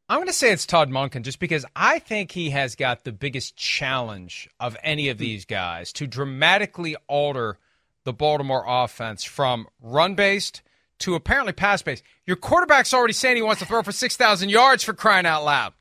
I'm 0.08 0.18
going 0.18 0.26
to 0.26 0.32
say 0.32 0.50
it's 0.50 0.66
Todd 0.66 0.90
Monken 0.90 1.22
just 1.22 1.38
because 1.38 1.64
I 1.76 2.00
think 2.00 2.32
he 2.32 2.50
has 2.50 2.74
got 2.74 3.04
the 3.04 3.12
biggest 3.12 3.54
challenge 3.54 4.50
of 4.58 4.76
any 4.82 5.10
of 5.10 5.18
hmm. 5.18 5.22
these 5.22 5.44
guys 5.44 5.92
to 5.92 6.08
dramatically 6.08 6.96
alter 7.06 7.56
the 8.02 8.12
Baltimore 8.12 8.64
offense 8.66 9.22
from 9.22 9.68
run 9.80 10.16
based 10.16 10.62
to 10.98 11.14
apparently 11.14 11.52
pass 11.52 11.82
based. 11.82 12.02
Your 12.26 12.36
quarterback's 12.36 12.92
already 12.92 13.12
saying 13.12 13.36
he 13.36 13.42
wants 13.42 13.60
to 13.60 13.68
throw 13.68 13.84
for 13.84 13.92
6,000 13.92 14.48
yards 14.48 14.82
for 14.82 14.92
crying 14.92 15.24
out 15.24 15.44
loud. 15.44 15.72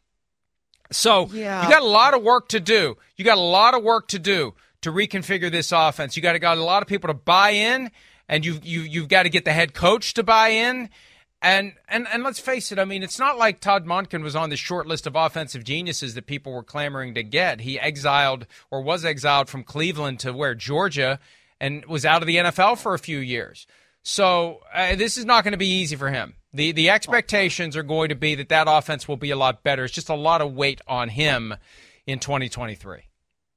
So 0.92 1.30
Yeah. 1.32 1.64
you 1.64 1.70
got 1.70 1.82
a 1.82 1.86
lot 1.88 2.14
of 2.14 2.22
work 2.22 2.50
to 2.50 2.60
do. 2.60 2.98
You 3.16 3.26
got 3.26 3.38
a 3.38 3.42
lot 3.42 3.74
of 3.74 3.84
work 3.84 4.08
to 4.10 4.20
do 4.20 4.54
to 4.82 4.92
reconfigure 4.92 5.52
this 5.52 5.72
offense. 5.72 6.16
You 6.16 6.22
got 6.24 6.34
to 6.34 6.40
got 6.40 6.58
a 6.58 6.64
lot 6.64 6.82
of 6.82 6.88
people 6.88 7.08
to 7.08 7.14
buy 7.14 7.52
in, 7.52 7.92
and 8.28 8.46
you 8.46 8.60
you 8.64 8.82
you've 8.82 9.08
got 9.10 9.24
to 9.24 9.30
get 9.30 9.46
the 9.46 9.54
head 9.54 9.74
coach 9.74 10.14
to 10.16 10.24
buy 10.24 10.50
in. 10.50 10.90
And 11.44 11.74
and 11.88 12.08
and 12.12 12.22
let's 12.24 12.40
face 12.40 12.72
it. 12.72 12.78
I 12.78 12.86
mean, 12.86 13.02
it's 13.02 13.18
not 13.18 13.38
like 13.38 13.60
Todd 13.62 13.86
Monken 13.86 14.22
was 14.22 14.36
on 14.36 14.50
the 14.52 14.58
short 14.58 14.86
list 14.86 15.08
of 15.08 15.16
offensive 15.16 15.64
geniuses 15.64 16.14
that 16.14 16.28
people 16.28 16.52
were 16.54 16.62
clamoring 16.64 17.16
to 17.16 17.24
get. 17.24 17.62
He 17.62 17.80
exiled 17.80 18.46
or 18.70 18.82
was 18.82 19.04
exiled 19.06 19.50
from 19.50 19.64
Cleveland 19.64 20.20
to 20.20 20.34
where 20.34 20.54
Georgia, 20.54 21.20
and 21.60 21.84
was 21.86 22.06
out 22.06 22.22
of 22.22 22.28
the 22.28 22.36
NFL 22.38 22.78
for 22.78 22.94
a 22.94 23.00
few 23.00 23.18
years. 23.18 23.66
So 24.04 24.60
uh, 24.74 24.96
this 24.96 25.18
is 25.18 25.26
not 25.26 25.44
going 25.44 25.54
to 25.54 25.58
be 25.58 25.68
easy 25.68 25.96
for 25.96 26.10
him. 26.12 26.36
The 26.54 26.72
The 26.72 26.90
expectations 26.90 27.76
are 27.76 27.84
going 27.84 28.10
to 28.10 28.16
be 28.16 28.36
that 28.36 28.50
that 28.50 28.68
offense 28.70 29.08
will 29.08 29.18
be 29.18 29.32
a 29.32 29.38
lot 29.38 29.64
better. 29.64 29.86
It's 29.86 29.94
just 29.94 30.10
a 30.10 30.16
lot 30.16 30.42
of 30.42 30.54
weight 30.54 30.82
on 30.88 31.10
him 31.10 31.56
in 32.06 32.20
2023. 32.20 33.04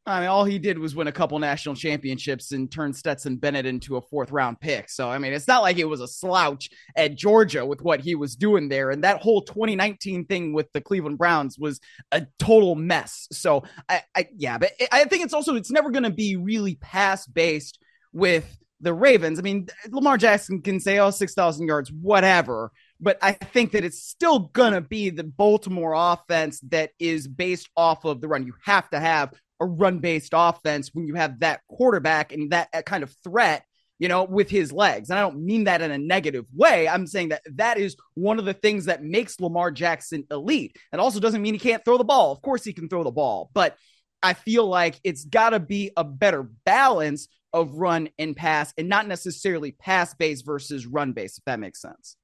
I 0.07 0.20
mean, 0.20 0.28
all 0.28 0.44
he 0.44 0.59
did 0.59 0.78
was 0.78 0.94
win 0.94 1.07
a 1.07 1.12
couple 1.12 1.38
national 1.38 1.74
championships 1.76 2.52
and 2.52 2.70
turn 2.70 2.92
Stetson 2.92 3.37
Bennett 3.37 3.64
into 3.64 3.96
a 3.96 4.02
fourth 4.02 4.30
round 4.30 4.61
pick. 4.61 4.90
So, 4.90 5.09
I 5.09 5.16
mean, 5.16 5.33
it's 5.33 5.48
not 5.48 5.62
like 5.62 5.78
it 5.78 5.87
was 5.87 6.02
a 6.02 6.09
slouch 6.09 6.68
at 6.94 7.14
Georgia 7.14 7.64
with 7.64 7.80
what 7.80 8.00
he 8.00 8.14
was 8.14 8.37
doing 8.37 8.68
there. 8.68 8.90
And 8.90 9.02
that 9.02 9.22
whole 9.22 9.40
2019 9.40 10.26
thing 10.26 10.52
with 10.52 10.70
the 10.72 10.83
Cleveland 10.83 11.16
Browns 11.16 11.59
was 11.59 11.80
a 12.12 12.26
total 12.38 12.74
mess. 12.74 13.28
So, 13.33 13.64
I, 13.88 14.02
I 14.14 14.28
yeah, 14.37 14.59
but 14.59 14.72
I 14.92 15.04
think 15.04 15.24
it's 15.24 15.33
also, 15.33 15.57
it's 15.57 15.70
never 15.70 15.90
going 15.90 16.02
to 16.02 16.11
be 16.11 16.37
really 16.37 16.74
pass 16.74 17.26
based 17.26 17.78
with 18.12 18.59
the 18.80 18.92
Ravens. 18.92 19.38
I 19.38 19.42
mean, 19.42 19.68
Lamar 19.88 20.18
Jackson 20.18 20.61
can 20.61 20.80
say, 20.80 20.98
oh, 20.98 21.11
6,000 21.11 21.66
yards, 21.66 21.90
whatever. 21.90 22.72
But 23.05 23.19
I 23.21 23.33
think 23.33 23.73
that 23.73 23.85
it's 23.85 24.03
still 24.03 24.49
to 24.49 24.81
be 24.81 25.11
the 25.11 25.25
Baltimore 25.25 25.93
offense 25.95 26.59
that 26.71 26.93
is 26.99 27.29
based 27.29 27.69
off 27.77 28.07
of 28.07 28.23
the 28.23 28.29
run. 28.29 28.47
You 28.47 28.55
have 28.64 28.88
to 28.90 28.99
have 28.99 29.35
a 29.61 29.67
run 29.67 29.99
based 29.99 30.33
offense 30.33 30.90
when 30.95 31.07
you 31.07 31.14
have 31.14 31.40
that 31.40 31.61
quarterback 31.69 32.33
and 32.33 32.51
that, 32.53 32.71
kind 32.87 33.03
of 33.03 33.14
threat, 33.23 33.62
you 33.99 34.09
know, 34.09 34.25
with 34.25 34.49
his 34.49 34.73
legs. 34.73 35.11
And 35.11 35.19
I 35.19 35.23
don't 35.23 35.45
mean 35.45 35.64
that 35.64 35.83
in 35.83 35.90
a 35.90 35.99
negative 35.99 36.47
way. 36.57 36.88
I'm 36.88 37.07
saying 37.07 37.29
that 37.29 37.43
that 37.57 37.77
is 37.77 37.95
one 38.14 38.38
of 38.38 38.47
the 38.47 38.55
things 38.55 38.87
that 38.87 39.05
makes 39.05 39.38
Lamar 39.38 39.71
Jackson 39.71 40.25
elite. 40.31 40.79
It 40.90 40.99
also 40.99 41.21
doesn't 41.21 41.43
mean 41.43 41.53
he 41.53 41.61
can't 41.61 41.85
throw 41.85 41.99
the 41.99 42.05
ball. 42.05 42.33
Of 42.33 42.40
course, 42.40 42.64
he 42.64 42.73
can 42.73 42.88
throw 42.88 43.05
the 43.05 43.11
ball, 43.11 43.51
but 43.53 43.77
I 44.23 44.33
feel 44.33 44.67
like 44.67 44.99
it's 45.05 45.27
got 45.27 45.51
to 45.51 45.61
be 45.61 45.90
a 45.95 46.05
better 46.05 46.49
balance 46.64 47.29
of 47.53 47.75
run 47.75 48.09
and 48.19 48.35
pass 48.35 48.73
and 48.79 48.88
not 48.88 49.07
necessarily 49.07 49.73
pass 49.73 50.14
based 50.14 50.47
versus 50.47 50.87
run 50.87 51.12
based, 51.12 51.37
if 51.37 51.45
that 51.45 51.61
makes 51.61 51.83
sense. 51.83 52.17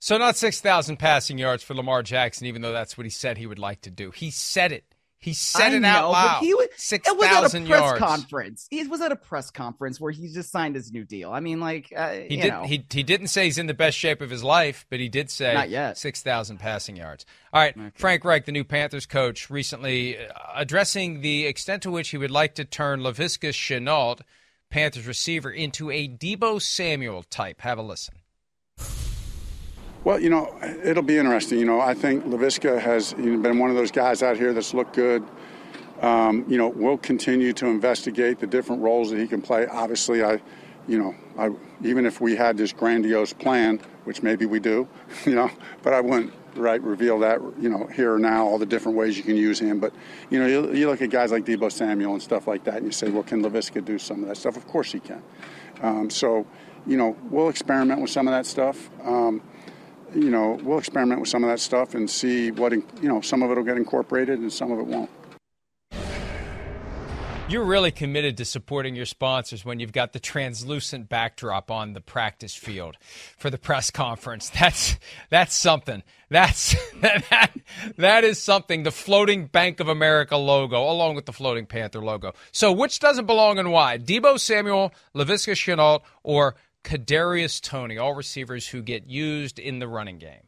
So, 0.00 0.16
not 0.16 0.36
6,000 0.36 0.96
passing 0.96 1.38
yards 1.38 1.62
for 1.62 1.74
Lamar 1.74 2.02
Jackson, 2.02 2.46
even 2.46 2.62
though 2.62 2.72
that's 2.72 2.96
what 2.96 3.04
he 3.04 3.10
said 3.10 3.36
he 3.38 3.46
would 3.46 3.58
like 3.58 3.80
to 3.82 3.90
do. 3.90 4.10
He 4.12 4.30
said 4.30 4.70
it. 4.72 4.84
He 5.20 5.32
said 5.32 5.72
I 5.72 5.76
it 5.76 5.80
know, 5.80 5.88
out 5.88 6.10
loud. 6.12 6.40
He 6.44 6.54
was, 6.54 6.68
Six 6.76 7.08
it 7.08 7.16
was 7.16 7.26
at 7.26 7.42
a 7.44 7.48
press 7.66 7.68
yards. 7.68 7.98
conference. 7.98 8.68
He 8.70 8.86
was 8.86 9.00
at 9.00 9.10
a 9.10 9.16
press 9.16 9.50
conference 9.50 10.00
where 10.00 10.12
he 10.12 10.28
just 10.32 10.52
signed 10.52 10.76
his 10.76 10.92
new 10.92 11.02
deal. 11.02 11.32
I 11.32 11.40
mean, 11.40 11.58
like, 11.58 11.92
uh, 11.96 12.12
He 12.12 12.36
did. 12.36 12.52
know. 12.52 12.62
He 12.62 12.86
he 12.88 13.02
didn't 13.02 13.26
say 13.26 13.46
he's 13.46 13.58
in 13.58 13.66
the 13.66 13.74
best 13.74 13.98
shape 13.98 14.20
of 14.20 14.30
his 14.30 14.44
life, 14.44 14.86
but 14.90 15.00
he 15.00 15.08
did 15.08 15.28
say 15.28 15.54
Not 15.54 15.70
yet. 15.70 15.98
six 15.98 16.22
thousand 16.22 16.58
passing 16.58 16.94
yards. 16.94 17.26
All 17.52 17.60
right, 17.60 17.74
Frank 17.96 18.24
Reich, 18.24 18.44
the 18.44 18.52
new 18.52 18.62
Panthers 18.62 19.06
coach, 19.06 19.50
recently 19.50 20.16
uh, 20.16 20.30
addressing 20.54 21.20
the 21.20 21.46
extent 21.46 21.82
to 21.82 21.90
which 21.90 22.10
he 22.10 22.16
would 22.16 22.30
like 22.30 22.54
to 22.54 22.64
turn 22.64 23.00
Laviska 23.00 23.48
Shenault, 23.48 24.20
Panthers 24.70 25.08
receiver, 25.08 25.50
into 25.50 25.90
a 25.90 26.06
Deebo 26.06 26.62
Samuel 26.62 27.24
type. 27.24 27.62
Have 27.62 27.78
a 27.78 27.82
listen. 27.82 28.14
Well, 30.08 30.18
you 30.18 30.30
know, 30.30 30.50
it'll 30.82 31.02
be 31.02 31.18
interesting. 31.18 31.58
You 31.58 31.66
know, 31.66 31.82
I 31.82 31.92
think 31.92 32.24
Laviska 32.24 32.80
has 32.80 33.12
been 33.12 33.58
one 33.58 33.68
of 33.68 33.76
those 33.76 33.90
guys 33.90 34.22
out 34.22 34.38
here 34.38 34.54
that's 34.54 34.72
looked 34.72 34.94
good. 34.94 35.22
Um, 36.00 36.46
you 36.48 36.56
know, 36.56 36.68
we'll 36.68 36.96
continue 36.96 37.52
to 37.52 37.66
investigate 37.66 38.38
the 38.38 38.46
different 38.46 38.80
roles 38.80 39.10
that 39.10 39.18
he 39.18 39.26
can 39.26 39.42
play. 39.42 39.66
Obviously, 39.66 40.24
I, 40.24 40.40
you 40.86 40.98
know, 40.98 41.14
I, 41.36 41.50
even 41.86 42.06
if 42.06 42.22
we 42.22 42.34
had 42.34 42.56
this 42.56 42.72
grandiose 42.72 43.34
plan, 43.34 43.80
which 44.04 44.22
maybe 44.22 44.46
we 44.46 44.60
do, 44.60 44.88
you 45.26 45.34
know, 45.34 45.50
but 45.82 45.92
I 45.92 46.00
wouldn't 46.00 46.32
right 46.54 46.82
reveal 46.82 47.18
that, 47.18 47.42
you 47.60 47.68
know, 47.68 47.86
here 47.88 48.14
or 48.14 48.18
now, 48.18 48.46
all 48.46 48.56
the 48.56 48.64
different 48.64 48.96
ways 48.96 49.18
you 49.18 49.22
can 49.22 49.36
use 49.36 49.58
him. 49.58 49.78
But 49.78 49.92
you 50.30 50.38
know, 50.38 50.46
you, 50.46 50.72
you 50.72 50.88
look 50.88 51.02
at 51.02 51.10
guys 51.10 51.32
like 51.32 51.44
Deebo 51.44 51.70
Samuel 51.70 52.14
and 52.14 52.22
stuff 52.22 52.46
like 52.46 52.64
that, 52.64 52.76
and 52.76 52.86
you 52.86 52.92
say, 52.92 53.10
well, 53.10 53.24
can 53.24 53.42
Laviska 53.42 53.84
do 53.84 53.98
some 53.98 54.22
of 54.22 54.30
that 54.30 54.38
stuff? 54.38 54.56
Of 54.56 54.66
course 54.68 54.90
he 54.90 55.00
can. 55.00 55.22
Um, 55.82 56.08
so, 56.08 56.46
you 56.86 56.96
know, 56.96 57.14
we'll 57.24 57.50
experiment 57.50 58.00
with 58.00 58.08
some 58.08 58.26
of 58.26 58.32
that 58.32 58.46
stuff. 58.46 58.88
Um, 59.04 59.42
you 60.14 60.30
know, 60.30 60.58
we'll 60.62 60.78
experiment 60.78 61.20
with 61.20 61.28
some 61.28 61.44
of 61.44 61.50
that 61.50 61.60
stuff 61.60 61.94
and 61.94 62.08
see 62.08 62.50
what, 62.50 62.72
you 62.72 62.84
know, 63.02 63.20
some 63.20 63.42
of 63.42 63.50
it 63.50 63.56
will 63.56 63.64
get 63.64 63.76
incorporated 63.76 64.38
and 64.38 64.52
some 64.52 64.72
of 64.72 64.78
it 64.78 64.86
won't. 64.86 65.10
You're 67.48 67.64
really 67.64 67.92
committed 67.92 68.36
to 68.36 68.44
supporting 68.44 68.94
your 68.94 69.06
sponsors 69.06 69.64
when 69.64 69.80
you've 69.80 69.92
got 69.92 70.12
the 70.12 70.20
translucent 70.20 71.08
backdrop 71.08 71.70
on 71.70 71.94
the 71.94 72.00
practice 72.02 72.54
field 72.54 72.98
for 73.38 73.48
the 73.48 73.56
press 73.56 73.90
conference. 73.90 74.50
That's 74.50 74.98
that's 75.30 75.54
something. 75.54 76.02
That's 76.28 76.76
that 77.00 77.52
that 77.96 78.24
is 78.24 78.42
something. 78.42 78.82
The 78.82 78.90
floating 78.90 79.46
Bank 79.46 79.80
of 79.80 79.88
America 79.88 80.36
logo, 80.36 80.78
along 80.90 81.14
with 81.14 81.24
the 81.24 81.32
floating 81.32 81.64
Panther 81.64 82.04
logo. 82.04 82.34
So, 82.52 82.70
which 82.70 83.00
doesn't 83.00 83.24
belong 83.24 83.58
and 83.58 83.72
why? 83.72 83.96
Deebo 83.96 84.38
Samuel, 84.38 84.92
Laviska 85.14 85.54
Shenault, 85.54 86.02
or 86.22 86.54
Kadarius 86.88 87.60
Toney, 87.60 87.98
all 87.98 88.14
receivers 88.14 88.66
who 88.66 88.80
get 88.80 89.06
used 89.06 89.58
in 89.58 89.78
the 89.78 89.86
running 89.86 90.16
game. 90.16 90.40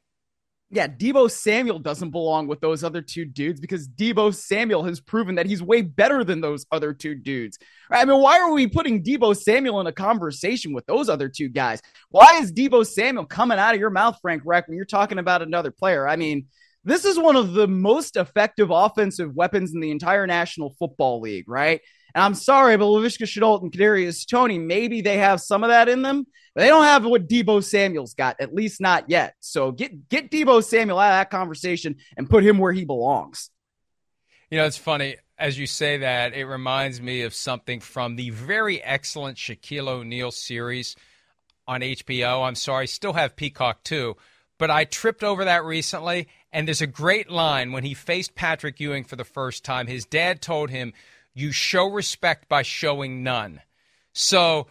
Yeah, 0.71 0.87
Deebo 0.87 1.31
Samuel 1.31 1.81
doesn't 1.81 2.13
belong 2.13 2.47
with 2.47 2.61
those 2.61 2.83
other 2.83 3.03
two 3.03 3.27
dudes 3.27 3.61
because 3.61 3.87
Deebo 3.87 4.35
Samuel 4.35 4.85
has 4.85 5.01
proven 5.01 5.35
that 5.35 5.45
he's 5.45 5.63
way 5.63 5.83
better 5.83 6.25
than 6.25 6.41
those 6.41 6.65
other 6.73 6.95
two 6.95 7.15
dudes. 7.15 7.59
I 7.91 8.07
mean, 8.07 8.23
why 8.23 8.39
are 8.39 8.53
we 8.53 8.69
putting 8.69 9.03
Deebo 9.05 9.37
Samuel 9.37 9.83
in 9.83 9.87
a 9.87 9.93
conversation 9.93 10.73
with 10.73 10.87
those 10.87 11.11
other 11.11 11.29
two 11.29 11.51
guys? 11.51 11.83
Why 12.09 12.39
is 12.41 12.55
Deebo 12.55 12.87
Samuel 12.87 13.27
coming 13.27 13.59
out 13.59 13.75
of 13.75 13.81
your 13.81 13.91
mouth, 13.91 14.17
Frank 14.23 14.43
Reich, 14.47 14.67
when 14.67 14.79
you're 14.79 14.87
talking 14.87 15.19
about 15.19 15.43
another 15.43 15.71
player? 15.71 16.09
I 16.09 16.17
mean, 16.17 16.47
this 16.85 17.05
is 17.05 17.19
one 17.19 17.37
of 17.37 17.53
the 17.53 17.69
most 17.69 18.17
effective 18.17 18.71
offensive 18.71 19.35
weapons 19.35 19.75
in 19.75 19.81
the 19.81 19.91
entire 19.91 20.27
National 20.27 20.75
Football 20.79 21.21
League, 21.21 21.51
right? 21.51 21.83
And 22.15 22.25
I'm 22.25 22.35
sorry, 22.35 22.77
but 22.77 22.87
Laviska 22.87 23.23
Shenault 23.23 23.63
and 23.63 23.73
Kadarius 23.73 24.27
Toney, 24.27 24.59
maybe 24.59 25.01
they 25.01 25.19
have 25.19 25.41
some 25.41 25.63
of 25.65 25.71
that 25.71 25.89
in 25.89 26.03
them, 26.03 26.27
but 26.55 26.63
they 26.63 26.69
don't 26.69 26.85
have 26.85 27.05
what 27.05 27.29
Deebo 27.29 27.63
Samuel's 27.63 28.15
got, 28.15 28.41
at 28.41 28.55
least 28.55 28.81
not 28.81 29.09
yet. 29.09 29.35
So 29.41 29.73
get 29.73 30.09
get 30.09 30.31
Deebo 30.31 30.65
Samuel 30.65 30.99
out 30.99 31.13
of 31.13 31.21
that 31.21 31.31
conversation 31.31 31.97
and 32.17 32.29
put 32.29 32.45
him 32.45 32.59
where 32.59 32.73
he 32.73 32.85
belongs. 32.85 33.51
You 34.51 34.59
know, 34.59 34.67
it's 34.67 34.77
funny 34.77 35.17
as 35.39 35.59
you 35.59 35.67
say 35.67 35.99
that. 35.99 36.35
It 36.35 36.45
reminds 36.45 37.01
me 37.01 37.23
of 37.23 37.35
something 37.35 37.81
from 37.81 38.17
the 38.17 38.31
very 38.31 38.83
excellent 38.83 39.39
Shaquille 39.39 39.89
O'Neal 39.89 40.31
series 40.31 40.97
on 41.67 41.81
HBO. 41.81 42.47
I'm 42.47 42.55
sorry, 42.55 42.83
I 42.83 42.87
still 42.87 43.13
have 43.13 43.37
Peacock 43.37 43.83
too, 43.85 44.17
but 44.59 44.71
I 44.71 44.85
tripped 44.85 45.25
over 45.25 45.45
that 45.45 45.65
recently. 45.65 46.29
And 46.53 46.67
there's 46.67 46.83
a 46.83 46.87
great 46.87 47.31
line 47.31 47.71
when 47.71 47.85
he 47.85 47.95
faced 47.95 48.35
Patrick 48.35 48.81
Ewing 48.81 49.05
for 49.05 49.15
the 49.15 49.25
first 49.25 49.65
time. 49.65 49.87
His 49.87 50.05
dad 50.05 50.43
told 50.43 50.69
him, 50.69 50.93
"You 51.35 51.53
show 51.53 51.87
respect 51.87 52.49
by 52.49 52.63
showing 52.63 53.23
none." 53.23 53.61
So 54.13 54.67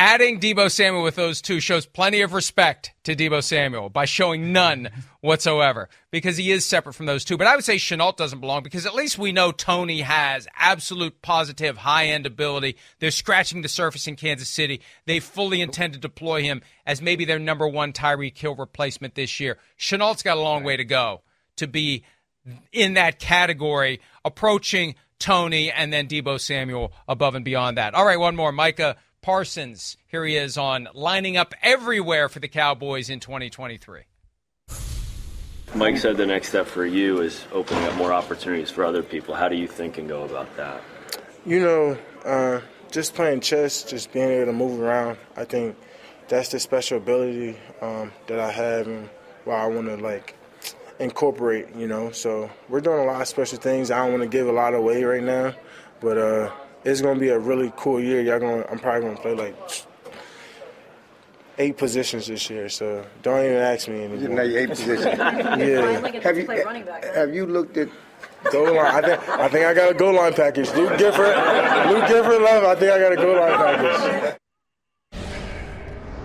adding 0.00 0.40
Deebo 0.40 0.70
Samuel 0.70 1.02
with 1.02 1.16
those 1.16 1.42
two 1.42 1.60
shows 1.60 1.84
plenty 1.84 2.22
of 2.22 2.32
respect 2.32 2.92
to 3.04 3.14
Deebo 3.14 3.42
Samuel 3.42 3.90
by 3.90 4.06
showing 4.06 4.50
none 4.50 4.88
whatsoever 5.20 5.90
because 6.10 6.38
he 6.38 6.50
is 6.50 6.64
separate 6.64 6.94
from 6.94 7.04
those 7.04 7.22
two. 7.22 7.36
But 7.36 7.46
I 7.46 7.54
would 7.54 7.66
say 7.66 7.76
Shenault 7.76 8.16
doesn't 8.16 8.40
belong 8.40 8.62
because 8.62 8.86
at 8.86 8.94
least 8.94 9.18
we 9.18 9.30
know 9.30 9.52
Toney 9.52 10.00
has 10.00 10.48
absolute 10.56 11.20
positive 11.20 11.76
high 11.76 12.06
end 12.06 12.24
ability. 12.24 12.76
They're 12.98 13.10
scratching 13.10 13.60
the 13.60 13.68
surface 13.68 14.06
in 14.06 14.16
Kansas 14.16 14.48
City. 14.48 14.80
They 15.04 15.20
fully 15.20 15.60
intend 15.60 15.92
to 15.92 15.98
deploy 15.98 16.42
him 16.42 16.62
as 16.86 17.02
maybe 17.02 17.26
their 17.26 17.38
number 17.38 17.68
one 17.68 17.92
Tyreek 17.92 18.38
Hill 18.38 18.54
replacement 18.54 19.14
this 19.14 19.38
year. 19.38 19.58
Shenault's 19.78 20.22
got 20.22 20.38
a 20.38 20.40
long 20.40 20.64
way 20.64 20.78
to 20.78 20.84
go 20.84 21.20
to 21.56 21.66
be 21.66 22.04
in 22.72 22.94
that 22.94 23.18
category, 23.18 24.00
approaching 24.24 24.94
Toney 25.20 25.70
and 25.70 25.92
then 25.92 26.08
Deebo 26.08 26.40
Samuel 26.40 26.92
above 27.06 27.36
and 27.36 27.44
beyond 27.44 27.76
that. 27.76 27.94
All 27.94 28.04
right, 28.04 28.18
one 28.18 28.34
more. 28.34 28.50
Micah 28.50 28.96
Parsons. 29.22 29.96
Here 30.06 30.24
he 30.24 30.36
is 30.36 30.56
on 30.58 30.88
lining 30.94 31.36
up 31.36 31.54
everywhere 31.62 32.28
for 32.28 32.40
the 32.40 32.48
Cowboys 32.48 33.10
in 33.10 33.20
2023. 33.20 34.00
Mike 35.74 35.98
said 35.98 36.16
the 36.16 36.26
next 36.26 36.48
step 36.48 36.66
for 36.66 36.84
you 36.84 37.20
is 37.20 37.44
opening 37.52 37.84
up 37.84 37.94
more 37.94 38.12
opportunities 38.12 38.70
for 38.70 38.84
other 38.84 39.04
people. 39.04 39.34
How 39.34 39.48
do 39.48 39.56
you 39.56 39.68
think 39.68 39.98
and 39.98 40.08
go 40.08 40.24
about 40.24 40.56
that? 40.56 40.82
You 41.46 41.60
know, 41.60 41.98
uh, 42.24 42.60
just 42.90 43.14
playing 43.14 43.40
chess, 43.40 43.84
just 43.84 44.12
being 44.12 44.28
able 44.28 44.46
to 44.46 44.52
move 44.52 44.80
around. 44.80 45.18
I 45.36 45.44
think 45.44 45.76
that's 46.28 46.48
the 46.48 46.58
special 46.58 46.98
ability 46.98 47.56
um, 47.80 48.10
that 48.26 48.40
I 48.40 48.50
have 48.50 48.88
and 48.88 49.08
why 49.44 49.62
I 49.62 49.66
want 49.66 49.86
to 49.86 49.96
like 49.96 50.34
incorporate. 51.00 51.74
You 51.74 51.88
know, 51.88 52.10
so 52.12 52.50
we're 52.68 52.80
doing 52.80 53.00
a 53.00 53.04
lot 53.04 53.20
of 53.20 53.28
special 53.28 53.58
things. 53.58 53.90
I 53.90 53.98
don't 53.98 54.12
want 54.12 54.22
to 54.22 54.28
give 54.28 54.46
a 54.46 54.52
lot 54.52 54.74
away 54.74 55.02
right 55.02 55.22
now, 55.22 55.54
but 56.00 56.18
uh, 56.18 56.52
it's 56.84 57.00
gonna 57.00 57.18
be 57.18 57.28
a 57.30 57.38
really 57.38 57.72
cool 57.76 58.00
year. 58.00 58.20
Y'all 58.20 58.38
gonna, 58.38 58.64
I'm 58.70 58.78
probably 58.78 59.08
gonna 59.08 59.20
play 59.20 59.34
like 59.34 59.56
eight 61.58 61.76
positions 61.76 62.26
this 62.26 62.48
year. 62.50 62.68
So 62.68 63.04
don't 63.22 63.44
even 63.44 63.56
ask 63.56 63.88
me 63.88 64.04
anymore. 64.04 64.16
You 64.16 64.28
know, 64.28 64.42
eight 64.42 64.70
positions. 64.70 65.04
yeah. 65.04 66.20
Have 66.22 66.38
you 66.38 66.46
have 66.46 67.34
you 67.34 67.46
looked 67.46 67.76
at 67.76 67.88
goal 68.50 68.74
line? 68.74 68.86
I 68.86 69.00
think 69.02 69.28
I 69.28 69.48
think 69.48 69.66
I 69.66 69.74
got 69.74 69.90
a 69.90 69.94
goal 69.94 70.14
line 70.14 70.34
package. 70.34 70.70
Luke 70.72 70.98
Gifford, 70.98 71.36
Luke 71.88 72.08
Gifford, 72.08 72.42
love. 72.42 72.64
I 72.64 72.74
think 72.74 72.92
I 72.92 72.98
got 72.98 73.12
a 73.12 73.16
goal 73.16 73.36
line 73.36 73.56
package. 73.56 74.36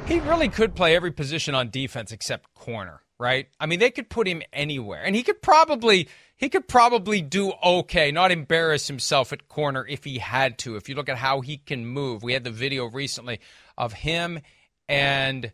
He 0.08 0.20
really 0.20 0.50
could 0.50 0.76
play 0.76 0.96
every 0.96 1.12
position 1.12 1.56
on 1.56 1.72
defense 1.72 2.12
except 2.12 2.54
corner, 2.54 3.02
right? 3.20 3.48
I 3.60 3.66
mean, 3.66 3.80
they 3.80 3.92
could 3.92 4.10
put 4.10 4.28
him 4.28 4.42
anywhere, 4.52 5.04
and 5.04 5.16
he 5.16 5.24
could 5.24 5.42
probably 5.42 6.10
he 6.36 6.50
could 6.50 6.68
probably 6.68 7.22
do 7.22 7.54
okay, 7.64 8.12
not 8.12 8.32
embarrass 8.32 8.88
himself 8.88 9.32
at 9.34 9.48
corner 9.48 9.86
if 9.88 10.04
he 10.04 10.18
had 10.18 10.58
to. 10.60 10.76
If 10.76 10.90
you 10.90 10.96
look 10.96 11.10
at 11.10 11.18
how 11.18 11.42
he 11.42 11.58
can 11.58 11.86
move, 11.86 12.24
we 12.24 12.34
had 12.34 12.44
the 12.44 12.52
video 12.52 12.86
recently 12.86 13.40
of 13.78 13.94
him 13.94 14.40
and 14.88 15.52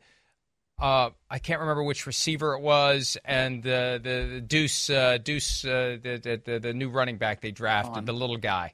uh, 0.79 1.11
I 1.29 1.39
can't 1.39 1.59
remember 1.59 1.83
which 1.83 2.07
receiver 2.07 2.55
it 2.55 2.61
was, 2.61 3.17
and 3.23 3.61
the 3.61 3.99
the, 4.01 4.33
the 4.33 4.41
Deuce 4.41 4.89
uh, 4.89 5.19
Deuce 5.19 5.63
uh, 5.63 5.97
the, 6.01 6.41
the 6.43 6.59
the 6.59 6.73
new 6.73 6.89
running 6.89 7.17
back 7.17 7.41
they 7.41 7.51
drafted, 7.51 7.93
Vaughn. 7.93 8.05
the 8.05 8.13
little 8.13 8.37
guy, 8.37 8.73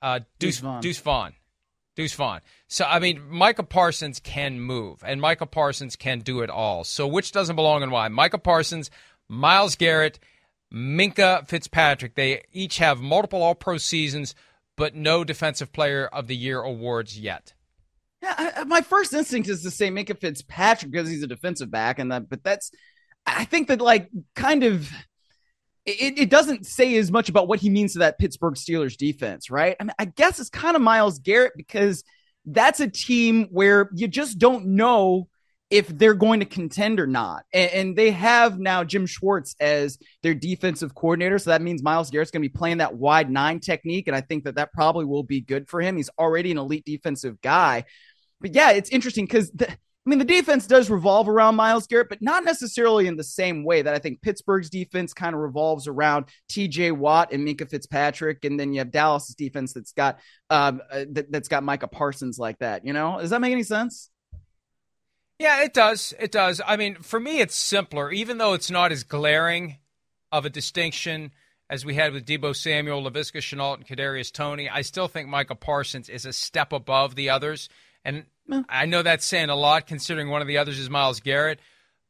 uh, 0.00 0.20
Deuce 0.38 0.56
Deuce 0.56 0.60
Vaughn. 0.60 0.80
Deuce 0.82 1.00
Vaughn. 1.00 1.32
Deuce 1.94 2.14
Vaughn. 2.14 2.40
So 2.68 2.84
I 2.84 2.98
mean, 2.98 3.20
Micah 3.28 3.62
Parsons 3.62 4.20
can 4.20 4.60
move, 4.60 5.02
and 5.04 5.20
Micah 5.20 5.46
Parsons 5.46 5.96
can 5.96 6.20
do 6.20 6.40
it 6.40 6.50
all. 6.50 6.84
So 6.84 7.06
which 7.06 7.32
doesn't 7.32 7.56
belong 7.56 7.82
and 7.82 7.92
why? 7.92 8.08
Micah 8.08 8.38
Parsons, 8.38 8.90
Myles 9.28 9.76
Garrett, 9.76 10.18
Minkah 10.72 11.46
Fitzpatrick. 11.46 12.14
They 12.14 12.42
each 12.52 12.78
have 12.78 13.00
multiple 13.00 13.42
All 13.42 13.54
Pro 13.54 13.76
seasons, 13.76 14.34
but 14.76 14.94
no 14.94 15.22
Defensive 15.24 15.72
Player 15.72 16.06
of 16.06 16.26
the 16.26 16.36
Year 16.36 16.60
awards 16.62 17.18
yet. 17.18 17.52
Yeah, 18.22 18.52
I, 18.56 18.64
my 18.64 18.80
first 18.80 19.12
instinct 19.12 19.48
is 19.48 19.62
to 19.62 19.70
say 19.70 19.90
Minkah 19.90 20.18
Fitzpatrick 20.18 20.92
because 20.92 21.08
he's 21.08 21.22
a 21.22 21.26
defensive 21.26 21.70
back, 21.70 21.98
and 21.98 22.12
that, 22.12 22.28
but 22.28 22.44
that's, 22.44 22.70
I 23.26 23.44
think 23.44 23.68
that 23.68 23.80
like 23.80 24.08
kind 24.34 24.64
of, 24.64 24.90
it, 25.84 26.18
it 26.18 26.30
doesn't 26.30 26.66
say 26.66 26.96
as 26.96 27.10
much 27.10 27.28
about 27.28 27.48
what 27.48 27.60
he 27.60 27.70
means 27.70 27.94
to 27.94 28.00
that 28.00 28.18
Pittsburgh 28.18 28.54
Steelers 28.54 28.96
defense, 28.96 29.50
right? 29.50 29.76
I 29.80 29.84
mean, 29.84 29.94
I 29.98 30.04
guess 30.04 30.38
it's 30.38 30.50
kind 30.50 30.76
of 30.76 30.82
Myles 30.82 31.18
Garrett 31.18 31.54
because 31.56 32.04
that's 32.44 32.80
a 32.80 32.88
team 32.88 33.48
where 33.50 33.90
you 33.94 34.08
just 34.08 34.38
don't 34.38 34.66
know 34.66 35.28
if 35.70 35.88
they're 35.88 36.14
going 36.14 36.40
to 36.40 36.46
contend 36.46 37.00
or 37.00 37.06
not. 37.06 37.44
And, 37.52 37.70
and, 37.70 37.96
they 37.96 38.10
have 38.10 38.58
now 38.58 38.84
Jim 38.84 39.06
Schwartz 39.06 39.56
as 39.58 39.96
their 40.22 40.34
defensive 40.34 40.94
coordinator. 40.94 41.38
So 41.38 41.48
that 41.48 41.62
means 41.62 41.82
Myles 41.82 42.10
Garrett's 42.10 42.30
going 42.30 42.42
to 42.42 42.48
be 42.48 42.54
playing 42.54 42.78
that 42.78 42.94
wide 42.94 43.30
nine 43.30 43.58
technique. 43.58 44.06
And 44.06 44.14
I 44.14 44.20
think 44.20 44.44
that 44.44 44.56
that 44.56 44.74
probably 44.74 45.06
will 45.06 45.22
be 45.22 45.40
good 45.40 45.70
for 45.70 45.80
him. 45.80 45.96
He's 45.96 46.10
already 46.18 46.50
an 46.50 46.58
elite 46.58 46.84
defensive 46.84 47.40
guy. 47.40 47.84
But 48.38 48.54
yeah, 48.54 48.72
it's 48.72 48.90
interesting 48.90 49.24
because 49.24 49.50
I 50.04 50.10
mean, 50.10 50.18
the 50.18 50.24
defense 50.24 50.66
does 50.66 50.90
revolve 50.90 51.28
around 51.28 51.54
Myles 51.54 51.86
Garrett, 51.86 52.08
but 52.08 52.20
not 52.20 52.44
necessarily 52.44 53.06
in 53.06 53.16
the 53.16 53.22
same 53.22 53.62
way 53.62 53.82
that 53.82 53.94
I 53.94 54.00
think 54.00 54.20
Pittsburgh's 54.20 54.68
defense 54.68 55.14
kind 55.14 55.32
of 55.32 55.40
revolves 55.40 55.86
around 55.86 56.24
TJ 56.50 56.92
Watt 56.92 57.32
and 57.32 57.46
Minkah 57.46 57.70
Fitzpatrick. 57.70 58.44
And 58.44 58.58
then 58.58 58.72
you 58.72 58.80
have 58.80 58.90
Dallas's 58.90 59.36
defense 59.36 59.72
that's 59.72 59.92
got 59.92 60.18
um, 60.50 60.82
uh, 60.90 61.04
that, 61.10 61.30
that's 61.30 61.48
got 61.48 61.62
Micah 61.62 61.86
Parsons 61.86 62.36
like 62.36 62.58
that. 62.58 62.84
You 62.84 62.92
know, 62.92 63.18
does 63.20 63.30
that 63.30 63.40
make 63.40 63.52
any 63.52 63.62
sense? 63.62 64.10
Yeah, 65.38 65.62
it 65.62 65.72
does. 65.72 66.14
It 66.18 66.32
does. 66.32 66.60
I 66.66 66.76
mean, 66.76 66.96
for 66.96 67.20
me, 67.20 67.40
it's 67.40 67.54
simpler, 67.54 68.10
even 68.10 68.38
though 68.38 68.54
it's 68.54 68.70
not 68.70 68.90
as 68.90 69.04
glaring 69.04 69.78
of 70.32 70.44
a 70.44 70.50
distinction 70.50 71.30
as 71.70 71.84
we 71.84 71.94
had 71.94 72.12
with 72.12 72.26
Deebo 72.26 72.54
Samuel, 72.54 73.02
Laviska 73.02 73.38
Shenault, 73.38 73.76
and 73.76 73.86
Kadarius 73.86 74.32
Toney. 74.32 74.68
I 74.68 74.82
still 74.82 75.08
think 75.08 75.28
Micah 75.28 75.54
Parsons 75.54 76.08
is 76.08 76.26
a 76.26 76.32
step 76.32 76.72
above 76.72 77.14
the 77.14 77.30
others, 77.30 77.68
and 78.04 78.24
I 78.68 78.86
know 78.86 79.02
that's 79.02 79.24
saying 79.24 79.50
a 79.50 79.56
lot, 79.56 79.86
considering 79.86 80.28
one 80.28 80.42
of 80.42 80.48
the 80.48 80.58
others 80.58 80.78
is 80.78 80.90
Myles 80.90 81.20
Garrett. 81.20 81.60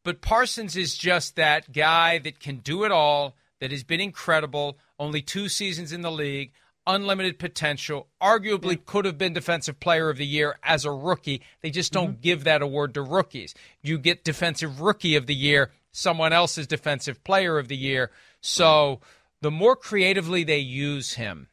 But 0.04 0.20
Parsons 0.20 0.76
is 0.76 0.96
just 0.96 1.36
that 1.36 1.72
guy 1.72 2.18
that 2.18 2.40
can 2.40 2.56
do 2.56 2.84
it 2.84 2.92
all. 2.92 3.36
That 3.60 3.70
has 3.70 3.84
been 3.84 4.00
incredible. 4.00 4.76
Only 4.98 5.22
two 5.22 5.48
seasons 5.48 5.92
in 5.92 6.00
the 6.00 6.10
league 6.10 6.52
unlimited 6.86 7.38
potential, 7.38 8.08
arguably 8.20 8.72
yeah. 8.72 8.82
could 8.86 9.04
have 9.04 9.18
been 9.18 9.32
defensive 9.32 9.78
player 9.80 10.10
of 10.10 10.16
the 10.18 10.26
year 10.26 10.58
as 10.62 10.84
a 10.84 10.90
rookie. 10.90 11.42
They 11.60 11.70
just 11.70 11.92
don't 11.92 12.12
mm-hmm. 12.12 12.20
give 12.20 12.44
that 12.44 12.62
award 12.62 12.94
to 12.94 13.02
rookies. 13.02 13.54
You 13.82 13.98
get 13.98 14.24
defensive 14.24 14.80
rookie 14.80 15.16
of 15.16 15.26
the 15.26 15.34
year, 15.34 15.70
someone 15.92 16.32
else's 16.32 16.66
defensive 16.66 17.22
player 17.24 17.58
of 17.58 17.68
the 17.68 17.76
year. 17.76 18.10
So 18.40 19.00
the 19.40 19.50
more 19.50 19.76
creatively 19.76 20.44
they 20.44 20.58
use 20.58 21.14
him, 21.14 21.48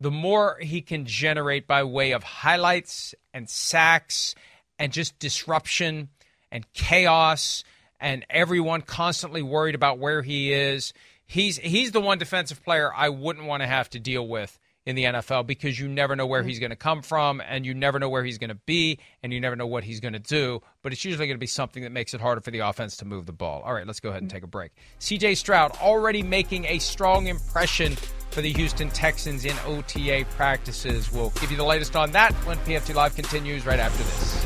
the 0.00 0.10
more 0.10 0.58
he 0.60 0.82
can 0.82 1.06
generate 1.06 1.66
by 1.66 1.84
way 1.84 2.12
of 2.12 2.22
highlights 2.22 3.14
and 3.32 3.48
sacks 3.48 4.34
and 4.78 4.92
just 4.92 5.18
disruption 5.18 6.08
and 6.52 6.70
chaos 6.74 7.64
and 8.00 8.24
everyone 8.28 8.82
constantly 8.82 9.42
worried 9.42 9.74
about 9.74 9.98
where 9.98 10.22
he 10.22 10.52
is 10.52 10.92
he's 11.26 11.56
he's 11.58 11.92
the 11.92 12.00
one 12.00 12.18
defensive 12.18 12.62
player 12.62 12.92
I 12.94 13.08
wouldn't 13.08 13.46
want 13.46 13.62
to 13.62 13.66
have 13.66 13.90
to 13.90 14.00
deal 14.00 14.26
with 14.26 14.58
in 14.86 14.94
the 14.94 15.04
NFL 15.04 15.46
because 15.46 15.78
you 15.78 15.88
never 15.88 16.16
know 16.16 16.26
where 16.26 16.40
mm-hmm. 16.40 16.48
he's 16.48 16.60
going 16.60 16.70
to 16.70 16.76
come 16.76 17.02
from 17.02 17.42
and 17.46 17.66
you 17.66 17.74
never 17.74 17.98
know 17.98 18.08
where 18.08 18.24
he's 18.24 18.38
going 18.38 18.48
to 18.48 18.54
be 18.54 18.98
and 19.22 19.32
you 19.32 19.40
never 19.40 19.56
know 19.56 19.66
what 19.66 19.84
he's 19.84 20.00
going 20.00 20.12
to 20.12 20.18
do. 20.20 20.62
But 20.82 20.92
it's 20.92 21.04
usually 21.04 21.26
going 21.26 21.36
to 21.36 21.40
be 21.40 21.48
something 21.48 21.82
that 21.82 21.90
makes 21.90 22.14
it 22.14 22.20
harder 22.20 22.40
for 22.40 22.52
the 22.52 22.60
offense 22.60 22.96
to 22.98 23.04
move 23.04 23.26
the 23.26 23.32
ball. 23.32 23.62
All 23.62 23.74
right, 23.74 23.86
let's 23.86 24.00
go 24.00 24.10
ahead 24.10 24.22
and 24.22 24.30
mm-hmm. 24.30 24.36
take 24.36 24.44
a 24.44 24.48
break. 24.48 24.72
CJ 25.00 25.36
Stroud 25.36 25.72
already 25.78 26.22
making 26.22 26.64
a 26.66 26.78
strong 26.78 27.26
impression 27.26 27.96
for 28.30 28.40
the 28.40 28.52
Houston 28.52 28.88
Texans 28.90 29.44
in 29.44 29.56
OTA 29.66 30.24
practices. 30.36 31.12
We'll 31.12 31.30
give 31.30 31.50
you 31.50 31.56
the 31.56 31.64
latest 31.64 31.96
on 31.96 32.12
that 32.12 32.32
when 32.46 32.56
PFT 32.58 32.94
Live 32.94 33.16
continues 33.16 33.66
right 33.66 33.80
after 33.80 34.02
this. 34.02 34.45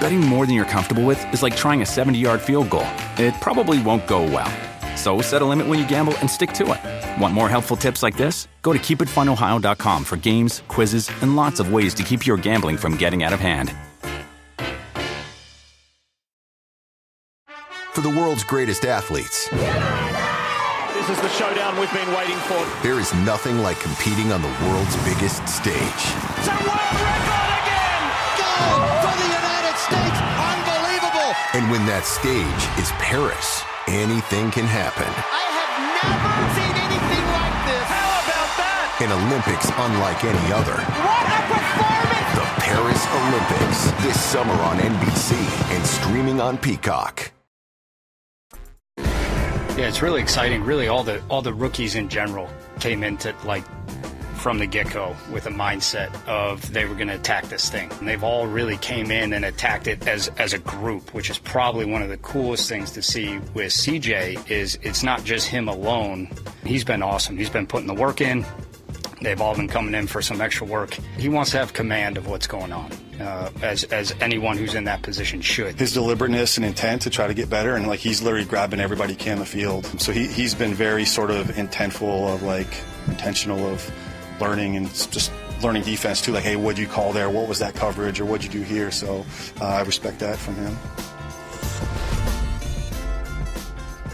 Betting 0.00 0.20
more 0.20 0.46
than 0.46 0.54
you're 0.54 0.64
comfortable 0.64 1.04
with 1.04 1.20
is 1.34 1.42
like 1.42 1.56
trying 1.56 1.82
a 1.82 1.86
70 1.86 2.18
yard 2.18 2.40
field 2.40 2.70
goal. 2.70 2.86
It 3.18 3.34
probably 3.40 3.82
won't 3.82 4.06
go 4.06 4.22
well. 4.22 4.50
So 4.96 5.20
set 5.20 5.42
a 5.42 5.44
limit 5.44 5.66
when 5.66 5.78
you 5.78 5.86
gamble 5.86 6.16
and 6.18 6.30
stick 6.30 6.52
to 6.54 6.72
it. 6.72 7.20
Want 7.20 7.34
more 7.34 7.48
helpful 7.48 7.76
tips 7.76 8.02
like 8.02 8.16
this? 8.16 8.48
Go 8.62 8.72
to 8.72 8.78
keepitfunohio.com 8.78 10.04
for 10.04 10.16
games, 10.16 10.62
quizzes, 10.68 11.10
and 11.22 11.36
lots 11.36 11.60
of 11.60 11.72
ways 11.72 11.94
to 11.94 12.02
keep 12.02 12.26
your 12.26 12.36
gambling 12.36 12.76
from 12.76 12.96
getting 12.96 13.22
out 13.22 13.32
of 13.32 13.40
hand. 13.40 13.74
For 17.92 18.02
the 18.02 18.10
world's 18.10 18.44
greatest 18.44 18.84
athletes, 18.84 19.48
this 19.48 21.10
is 21.10 21.20
the 21.20 21.28
showdown 21.30 21.76
we've 21.80 21.92
been 21.92 22.14
waiting 22.14 22.36
for. 22.46 22.64
There 22.84 23.00
is 23.00 23.12
nothing 23.26 23.58
like 23.58 23.80
competing 23.80 24.30
on 24.30 24.42
the 24.42 24.54
world's 24.62 24.96
biggest 25.02 25.48
stage. 25.48 25.74
It's 25.74 26.46
a 26.46 26.54
world 26.62 26.94
record 27.02 27.50
again! 27.58 28.02
Go! 28.38 28.97
States. 29.88 30.20
Unbelievable. 30.36 31.32
And 31.56 31.64
when 31.72 31.80
that 31.88 32.04
stage 32.04 32.62
is 32.76 32.92
Paris, 33.00 33.64
anything 33.88 34.52
can 34.52 34.68
happen. 34.68 35.08
I 35.08 35.48
have 35.48 35.72
never 35.96 36.32
seen 36.52 36.74
anything 36.76 37.24
like 37.32 37.56
this. 37.64 37.88
How 37.88 38.20
about 38.20 38.52
that? 38.60 39.00
An 39.00 39.10
Olympics 39.16 39.72
unlike 39.72 40.20
any 40.28 40.52
other. 40.52 40.76
What 40.76 41.24
a 41.24 41.40
performance! 41.48 42.36
The 42.36 42.46
Paris 42.68 43.02
Olympics 43.16 43.80
this 44.04 44.20
summer 44.20 44.52
on 44.68 44.76
NBC 44.76 45.40
and 45.72 45.86
streaming 45.86 46.38
on 46.38 46.58
Peacock. 46.58 47.32
Yeah, 49.78 49.88
it's 49.88 50.02
really 50.02 50.20
exciting. 50.20 50.64
Really, 50.64 50.88
all 50.88 51.02
the 51.02 51.22
all 51.30 51.40
the 51.40 51.54
rookies 51.54 51.94
in 51.94 52.10
general 52.10 52.50
came 52.78 53.02
into 53.02 53.34
like 53.44 53.64
from 54.38 54.58
the 54.58 54.66
get-go 54.66 55.16
with 55.32 55.46
a 55.46 55.50
mindset 55.50 56.14
of 56.26 56.72
they 56.72 56.84
were 56.84 56.94
going 56.94 57.08
to 57.08 57.14
attack 57.14 57.44
this 57.48 57.68
thing. 57.68 57.90
And 57.98 58.08
they've 58.08 58.22
all 58.22 58.46
really 58.46 58.76
came 58.78 59.10
in 59.10 59.32
and 59.32 59.44
attacked 59.44 59.86
it 59.86 60.06
as 60.06 60.28
as 60.38 60.52
a 60.52 60.58
group, 60.58 61.12
which 61.14 61.30
is 61.30 61.38
probably 61.38 61.84
one 61.84 62.02
of 62.02 62.08
the 62.08 62.16
coolest 62.18 62.68
things 62.68 62.92
to 62.92 63.02
see 63.02 63.38
with 63.54 63.72
CJ 63.72 64.50
is 64.50 64.78
it's 64.82 65.02
not 65.02 65.24
just 65.24 65.48
him 65.48 65.68
alone. 65.68 66.28
He's 66.64 66.84
been 66.84 67.02
awesome. 67.02 67.36
He's 67.36 67.50
been 67.50 67.66
putting 67.66 67.86
the 67.86 67.94
work 67.94 68.20
in. 68.20 68.44
They've 69.20 69.40
all 69.40 69.54
been 69.54 69.68
coming 69.68 69.94
in 69.94 70.06
for 70.06 70.22
some 70.22 70.40
extra 70.40 70.66
work. 70.66 70.96
He 71.18 71.28
wants 71.28 71.50
to 71.50 71.58
have 71.58 71.72
command 71.72 72.16
of 72.16 72.28
what's 72.28 72.46
going 72.46 72.72
on, 72.72 72.92
uh, 73.20 73.50
as 73.62 73.82
as 73.84 74.14
anyone 74.20 74.56
who's 74.56 74.74
in 74.74 74.84
that 74.84 75.02
position 75.02 75.40
should. 75.40 75.78
His 75.78 75.92
deliberateness 75.92 76.56
and 76.56 76.64
intent 76.64 77.02
to 77.02 77.10
try 77.10 77.26
to 77.26 77.34
get 77.34 77.50
better, 77.50 77.74
and 77.74 77.88
like 77.88 77.98
he's 77.98 78.22
literally 78.22 78.44
grabbing 78.46 78.78
everybody 78.78 79.16
can 79.16 79.32
on 79.32 79.38
the 79.40 79.46
field. 79.46 79.86
So 80.00 80.12
he 80.12 80.28
he's 80.28 80.54
been 80.54 80.72
very 80.72 81.04
sort 81.04 81.30
of 81.32 81.48
intentful 81.48 82.32
of 82.32 82.42
like 82.44 82.68
intentional 83.08 83.66
of 83.66 83.90
learning 84.40 84.76
and 84.76 84.88
just 85.10 85.32
learning 85.62 85.82
defense 85.82 86.20
too. 86.20 86.32
Like, 86.32 86.44
hey, 86.44 86.56
what'd 86.56 86.78
you 86.78 86.86
call 86.86 87.12
there? 87.12 87.30
What 87.30 87.48
was 87.48 87.58
that 87.58 87.74
coverage? 87.74 88.20
Or 88.20 88.24
what'd 88.24 88.44
you 88.44 88.60
do 88.60 88.64
here? 88.64 88.90
So 88.90 89.24
uh, 89.60 89.64
I 89.64 89.82
respect 89.82 90.18
that 90.20 90.36
from 90.38 90.54
him. 90.56 90.76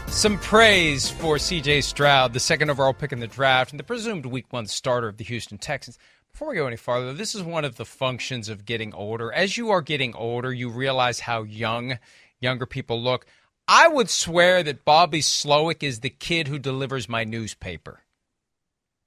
Some 0.07 0.37
praise 0.39 1.09
for 1.09 1.35
CJ 1.35 1.83
Stroud, 1.83 2.31
the 2.31 2.39
second 2.39 2.69
overall 2.69 2.93
pick 2.93 3.11
in 3.11 3.19
the 3.19 3.27
draft 3.27 3.71
and 3.71 3.79
the 3.79 3.83
presumed 3.83 4.25
week 4.25 4.45
one 4.49 4.65
starter 4.65 5.09
of 5.09 5.17
the 5.17 5.25
Houston 5.25 5.57
Texans. 5.57 5.97
Before 6.31 6.49
we 6.49 6.55
go 6.55 6.67
any 6.67 6.77
farther, 6.77 7.11
this 7.11 7.35
is 7.35 7.43
one 7.43 7.65
of 7.65 7.75
the 7.75 7.85
functions 7.85 8.47
of 8.47 8.65
getting 8.65 8.93
older. 8.93 9.31
As 9.31 9.57
you 9.57 9.71
are 9.71 9.81
getting 9.81 10.15
older, 10.15 10.53
you 10.53 10.69
realize 10.69 11.19
how 11.19 11.43
young 11.43 11.99
younger 12.39 12.65
people 12.65 13.01
look. 13.01 13.25
I 13.67 13.87
would 13.87 14.09
swear 14.09 14.63
that 14.63 14.85
Bobby 14.85 15.21
Slowik 15.21 15.83
is 15.83 15.99
the 15.99 16.09
kid 16.09 16.47
who 16.47 16.59
delivers 16.59 17.09
my 17.09 17.23
newspaper. 17.23 18.04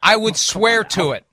I 0.03 0.17
would 0.17 0.35
oh, 0.35 0.37
swear 0.37 0.85
to 0.85 1.13
it. 1.13 1.25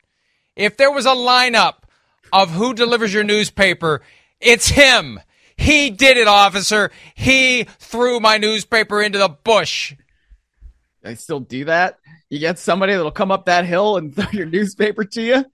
If 0.56 0.78
there 0.78 0.92
was 0.92 1.06
a 1.06 1.10
lineup 1.10 1.84
of 2.32 2.52
who 2.52 2.74
delivers 2.74 3.14
your 3.14 3.24
newspaper, 3.24 4.02
it's 4.40 4.70
him. 4.70 5.20
He 5.58 5.90
did 5.90 6.18
it, 6.18 6.28
officer. 6.28 6.92
He 7.14 7.64
threw 7.80 8.20
my 8.20 8.38
newspaper 8.38 9.02
into 9.02 9.18
the 9.18 9.30
bush. 9.30 9.96
I 11.04 11.14
still 11.14 11.40
do 11.40 11.66
that. 11.66 12.00
You 12.30 12.40
get 12.40 12.60
somebody 12.60 12.94
that'll 12.94 13.12
come 13.12 13.32
up 13.32 13.46
that 13.46 13.66
hill 13.66 13.98
and 13.98 14.16
throw 14.16 14.30
your 14.32 14.48
newspaper 14.48 15.04
to 15.06 15.22
you. 15.22 15.46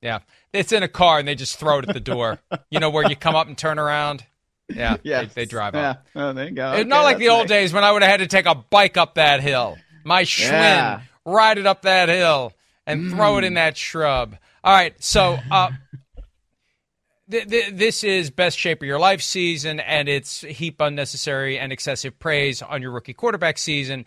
Yeah, 0.00 0.20
it's 0.52 0.72
in 0.72 0.82
a 0.82 0.88
car 0.88 1.20
and 1.20 1.28
they 1.28 1.34
just 1.34 1.58
throw 1.58 1.78
it 1.78 1.88
at 1.88 1.94
the 1.94 2.00
door. 2.00 2.40
you 2.70 2.80
know 2.80 2.90
where 2.90 3.08
you 3.08 3.16
come 3.16 3.36
up 3.36 3.46
and 3.46 3.56
turn 3.56 3.78
around. 3.78 4.24
Yeah, 4.68 4.96
yeah, 5.02 5.22
they, 5.22 5.26
they, 5.26 5.44
drive 5.44 5.74
yeah. 5.74 5.90
up. 5.90 6.06
Oh, 6.14 6.32
there 6.32 6.46
you 6.46 6.52
go. 6.52 6.72
It's 6.72 6.80
okay, 6.80 6.88
not 6.88 7.02
like 7.02 7.18
the 7.18 7.28
old 7.28 7.42
nice. 7.42 7.48
days 7.48 7.72
when 7.72 7.84
I 7.84 7.92
would 7.92 8.02
have 8.02 8.10
had 8.10 8.20
to 8.20 8.26
take 8.26 8.46
a 8.46 8.54
bike 8.54 8.96
up 8.96 9.14
that 9.14 9.40
hill. 9.40 9.76
My 10.04 10.22
Schwinn 10.22 10.50
yeah 10.50 11.00
ride 11.24 11.58
it 11.58 11.66
up 11.66 11.82
that 11.82 12.08
hill 12.08 12.52
and 12.86 13.02
mm. 13.02 13.10
throw 13.10 13.38
it 13.38 13.44
in 13.44 13.52
mm. 13.52 13.56
that 13.56 13.76
shrub. 13.76 14.36
All 14.64 14.74
right, 14.74 14.94
so 15.02 15.38
uh, 15.50 15.70
th- 17.30 17.48
th- 17.48 17.72
this 17.72 18.04
is 18.04 18.30
best 18.30 18.58
shape 18.58 18.82
of 18.82 18.86
your 18.86 18.98
life 18.98 19.22
season, 19.22 19.80
and 19.80 20.08
it's 20.08 20.42
heap 20.42 20.80
unnecessary 20.80 21.58
and 21.58 21.72
excessive 21.72 22.18
praise 22.18 22.62
on 22.62 22.82
your 22.82 22.92
rookie 22.92 23.14
quarterback 23.14 23.58
season. 23.58 24.04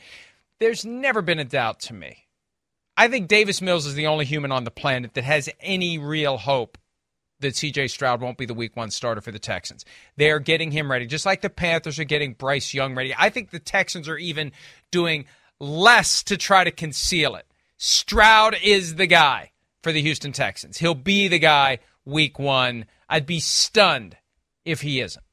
There's 0.60 0.86
never 0.86 1.21
been 1.21 1.39
a 1.39 1.45
doubt 1.45 1.82
to 1.82 1.93
me. 1.93 2.25
I 2.97 3.10
think 3.10 3.28
Davis 3.28 3.62
Mills 3.62 3.86
is 3.86 3.95
the 3.95 4.08
only 4.08 4.23
human 4.23 4.51
on 4.51 4.63
the 4.63 4.71
planet 4.71 5.15
that 5.15 5.25
has 5.25 5.49
any 5.60 5.97
real 5.97 6.38
hope 6.38 6.78
that 7.41 7.54
CJ 7.54 7.89
Stroud 7.89 8.21
won't 8.21 8.38
be 8.38 8.45
the 8.45 8.54
week 8.54 8.78
one 8.78 8.89
starter 8.89 9.19
for 9.19 9.32
the 9.32 9.39
Texans. 9.39 9.84
They 10.15 10.32
are 10.32 10.39
getting 10.39 10.71
him 10.71 10.89
ready, 10.89 11.06
just 11.06 11.25
like 11.25 11.41
the 11.41 11.49
Panthers 11.49 11.99
are 11.99 12.06
getting 12.06 12.34
Bryce 12.34 12.73
Young 12.73 12.95
ready. 12.95 13.13
I 13.17 13.30
think 13.30 13.49
the 13.49 13.60
Texans 13.60 14.08
are 14.08 14.17
even 14.17 14.54
doing 14.91 15.25
less 15.60 16.24
to 16.24 16.38
try 16.38 16.63
to 16.63 16.72
conceal 16.72 17.36
it. 17.36 17.46
Stroud 17.78 18.56
is 18.63 18.96
the 18.96 19.08
guy 19.08 19.52
for 19.84 19.91
the 19.91 20.02
Houston 20.02 20.32
Texans. 20.32 20.78
He'll 20.78 20.96
be 20.96 21.28
the 21.28 21.39
guy 21.39 21.80
week 22.06 22.39
one. 22.39 22.86
I'd 23.10 23.26
be 23.26 23.39
stunned 23.39 24.18
if 24.63 24.82
he 24.82 25.02
isn't. 25.02 25.24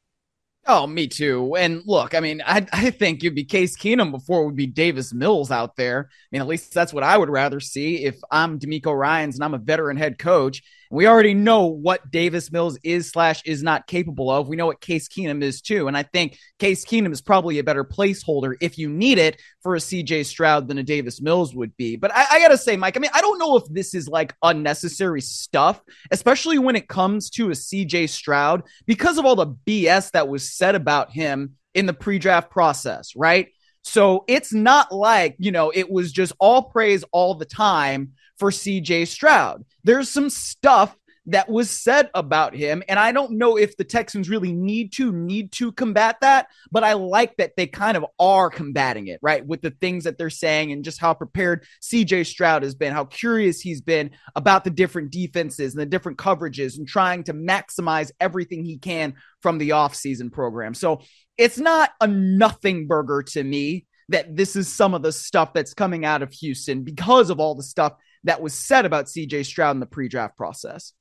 Oh, 0.64 0.86
me 0.86 1.08
too. 1.08 1.56
And 1.56 1.82
look, 1.86 2.14
I 2.14 2.20
mean, 2.20 2.40
I, 2.46 2.64
I 2.72 2.90
think 2.90 3.24
it'd 3.24 3.34
be 3.34 3.44
Case 3.44 3.76
Keenum 3.76 4.12
before 4.12 4.42
it 4.42 4.46
would 4.46 4.56
be 4.56 4.68
Davis 4.68 5.12
Mills 5.12 5.50
out 5.50 5.74
there. 5.74 6.08
I 6.08 6.14
mean, 6.30 6.40
at 6.40 6.46
least 6.46 6.72
that's 6.72 6.92
what 6.92 7.02
I 7.02 7.16
would 7.16 7.30
rather 7.30 7.58
see 7.58 8.04
if 8.04 8.16
I'm 8.30 8.60
DeMeco 8.60 8.96
Ryans 8.96 9.34
and 9.34 9.44
I'm 9.44 9.54
a 9.54 9.58
veteran 9.58 9.96
head 9.96 10.18
coach 10.18 10.62
we 10.92 11.06
already 11.06 11.32
know 11.32 11.66
what 11.66 12.10
Davis 12.10 12.52
Mills 12.52 12.78
is 12.84 13.08
slash 13.08 13.42
is 13.46 13.62
not 13.62 13.86
capable 13.86 14.30
of. 14.30 14.46
We 14.46 14.56
know 14.56 14.66
what 14.66 14.82
Case 14.82 15.08
Keenum 15.08 15.42
is 15.42 15.62
too. 15.62 15.88
And 15.88 15.96
I 15.96 16.02
think 16.02 16.36
Case 16.58 16.84
Keenum 16.84 17.12
is 17.12 17.22
probably 17.22 17.58
a 17.58 17.64
better 17.64 17.82
placeholder 17.82 18.56
if 18.60 18.76
you 18.76 18.90
need 18.90 19.16
it 19.16 19.40
for 19.62 19.74
a 19.74 19.78
CJ 19.78 20.26
Stroud 20.26 20.68
than 20.68 20.76
a 20.76 20.82
Davis 20.82 21.22
Mills 21.22 21.54
would 21.54 21.74
be. 21.78 21.96
But 21.96 22.14
I, 22.14 22.26
I 22.32 22.40
got 22.40 22.48
to 22.48 22.58
say, 22.58 22.76
Mike, 22.76 22.98
I 22.98 23.00
mean, 23.00 23.10
I 23.14 23.22
don't 23.22 23.38
know 23.38 23.56
if 23.56 23.64
this 23.70 23.94
is 23.94 24.06
like 24.06 24.34
unnecessary 24.42 25.22
stuff, 25.22 25.80
especially 26.10 26.58
when 26.58 26.76
it 26.76 26.88
comes 26.88 27.30
to 27.30 27.46
a 27.46 27.54
CJ 27.54 28.10
Stroud 28.10 28.62
because 28.84 29.16
of 29.16 29.24
all 29.24 29.36
the 29.36 29.54
BS 29.66 30.10
that 30.10 30.28
was 30.28 30.52
said 30.52 30.74
about 30.74 31.10
him 31.10 31.54
in 31.72 31.86
the 31.86 31.94
pre 31.94 32.18
draft 32.18 32.50
process, 32.50 33.16
right? 33.16 33.48
So 33.80 34.24
it's 34.28 34.52
not 34.52 34.92
like, 34.92 35.36
you 35.38 35.52
know, 35.52 35.72
it 35.74 35.90
was 35.90 36.12
just 36.12 36.34
all 36.38 36.64
praise 36.64 37.02
all 37.12 37.34
the 37.34 37.46
time 37.46 38.12
for 38.42 38.50
CJ 38.50 39.06
Stroud. 39.06 39.64
There's 39.84 40.08
some 40.08 40.28
stuff 40.28 40.96
that 41.26 41.48
was 41.48 41.70
said 41.70 42.10
about 42.12 42.56
him. 42.56 42.82
And 42.88 42.98
I 42.98 43.12
don't 43.12 43.38
know 43.38 43.56
if 43.56 43.76
the 43.76 43.84
Texans 43.84 44.28
really 44.28 44.50
need 44.50 44.92
to 44.94 45.12
need 45.12 45.52
to 45.52 45.70
combat 45.70 46.16
that, 46.22 46.48
but 46.72 46.82
I 46.82 46.94
like 46.94 47.36
that 47.36 47.52
they 47.56 47.68
kind 47.68 47.96
of 47.96 48.04
are 48.18 48.50
combating 48.50 49.06
it, 49.06 49.20
right? 49.22 49.46
With 49.46 49.62
the 49.62 49.70
things 49.70 50.02
that 50.02 50.18
they're 50.18 50.28
saying 50.28 50.72
and 50.72 50.82
just 50.82 50.98
how 50.98 51.14
prepared 51.14 51.64
CJ 51.82 52.26
Stroud 52.26 52.64
has 52.64 52.74
been, 52.74 52.92
how 52.92 53.04
curious 53.04 53.60
he's 53.60 53.80
been 53.80 54.10
about 54.34 54.64
the 54.64 54.70
different 54.70 55.12
defenses 55.12 55.72
and 55.72 55.80
the 55.80 55.86
different 55.86 56.18
coverages 56.18 56.78
and 56.78 56.88
trying 56.88 57.22
to 57.22 57.34
maximize 57.34 58.10
everything 58.18 58.64
he 58.64 58.78
can 58.78 59.14
from 59.40 59.58
the 59.58 59.68
offseason 59.68 60.32
program. 60.32 60.74
So 60.74 61.02
it's 61.38 61.58
not 61.58 61.90
a 62.00 62.08
nothing 62.08 62.88
burger 62.88 63.22
to 63.22 63.44
me 63.44 63.86
that 64.08 64.36
this 64.36 64.56
is 64.56 64.66
some 64.66 64.94
of 64.94 65.02
the 65.02 65.12
stuff 65.12 65.52
that's 65.52 65.74
coming 65.74 66.04
out 66.04 66.22
of 66.22 66.32
Houston 66.32 66.82
because 66.82 67.30
of 67.30 67.38
all 67.38 67.54
the 67.54 67.62
stuff 67.62 67.92
that 68.24 68.40
was 68.40 68.54
said 68.54 68.86
about 68.86 69.06
CJ 69.06 69.46
Stroud 69.46 69.76
in 69.76 69.80
the 69.80 69.86
pre 69.86 70.08
draft 70.08 70.36
process. 70.36 70.92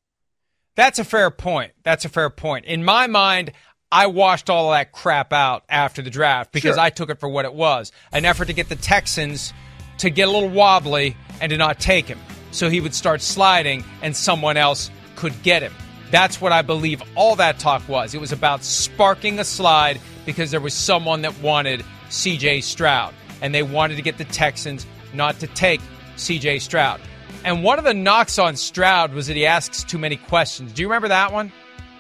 That's 0.76 1.00
a 1.00 1.04
fair 1.04 1.30
point. 1.32 1.74
That's 1.84 2.06
a 2.06 2.10
fair 2.10 2.30
point. 2.30 2.66
In 2.66 2.84
my 2.84 3.08
mind, 3.08 3.52
I 3.92 4.08
washed 4.08 4.50
all 4.50 4.72
of 4.72 4.78
that 4.78 4.94
crap 4.94 5.34
out 5.34 5.64
after 5.68 6.02
the 6.02 6.10
draft 6.10 6.54
because 6.54 6.76
sure. 6.76 6.84
I 6.84 6.90
took 6.90 7.10
it 7.10 7.20
for 7.20 7.28
what 7.28 7.44
it 7.46 7.54
was 7.54 7.92
an 8.14 8.24
effort 8.24 8.46
to 8.46 8.54
get 8.54 8.70
the 8.70 8.78
Texans 8.78 9.54
to 9.98 10.10
get 10.10 10.28
a 10.28 10.32
little 10.32 10.50
wobbly 10.50 11.16
and 11.42 11.50
to 11.50 11.58
not 11.58 11.80
take 11.80 12.08
him. 12.08 12.20
So 12.52 12.70
he 12.70 12.80
would 12.80 12.96
start 12.96 13.22
sliding 13.22 13.84
and 14.02 14.16
someone 14.16 14.58
else 14.58 14.90
could 15.16 15.44
get 15.44 15.62
him. 15.62 15.74
That's 16.10 16.42
what 16.42 16.52
I 16.52 16.62
believe 16.62 17.02
all 17.16 17.36
that 17.38 17.60
talk 17.60 17.88
was. 17.88 18.14
It 18.14 18.22
was 18.22 18.32
about 18.32 18.64
sparking 18.64 19.40
a 19.40 19.44
slide 19.44 20.00
because 20.26 20.52
there 20.52 20.60
was 20.60 20.74
someone 20.74 21.22
that 21.22 21.40
wanted 21.40 21.86
CJ 22.10 22.64
Stroud 22.64 23.14
and 23.42 23.54
they 23.54 23.64
wanted 23.64 23.96
to 23.96 24.02
get 24.02 24.18
the 24.18 24.26
Texans 24.26 24.86
not 25.14 25.40
to 25.40 25.48
take 25.48 25.82
CJ 26.16 26.62
Stroud. 26.62 27.00
And 27.44 27.64
one 27.64 27.80
of 27.80 27.86
the 27.86 27.94
knocks 27.94 28.38
on 28.38 28.56
Stroud 28.56 29.14
was 29.14 29.28
that 29.28 29.36
he 29.36 29.46
asks 29.46 29.84
too 29.84 29.98
many 29.98 30.16
questions. 30.16 30.72
Do 30.74 30.82
you 30.82 30.88
remember 30.88 31.08
that 31.08 31.34
one? 31.34 31.52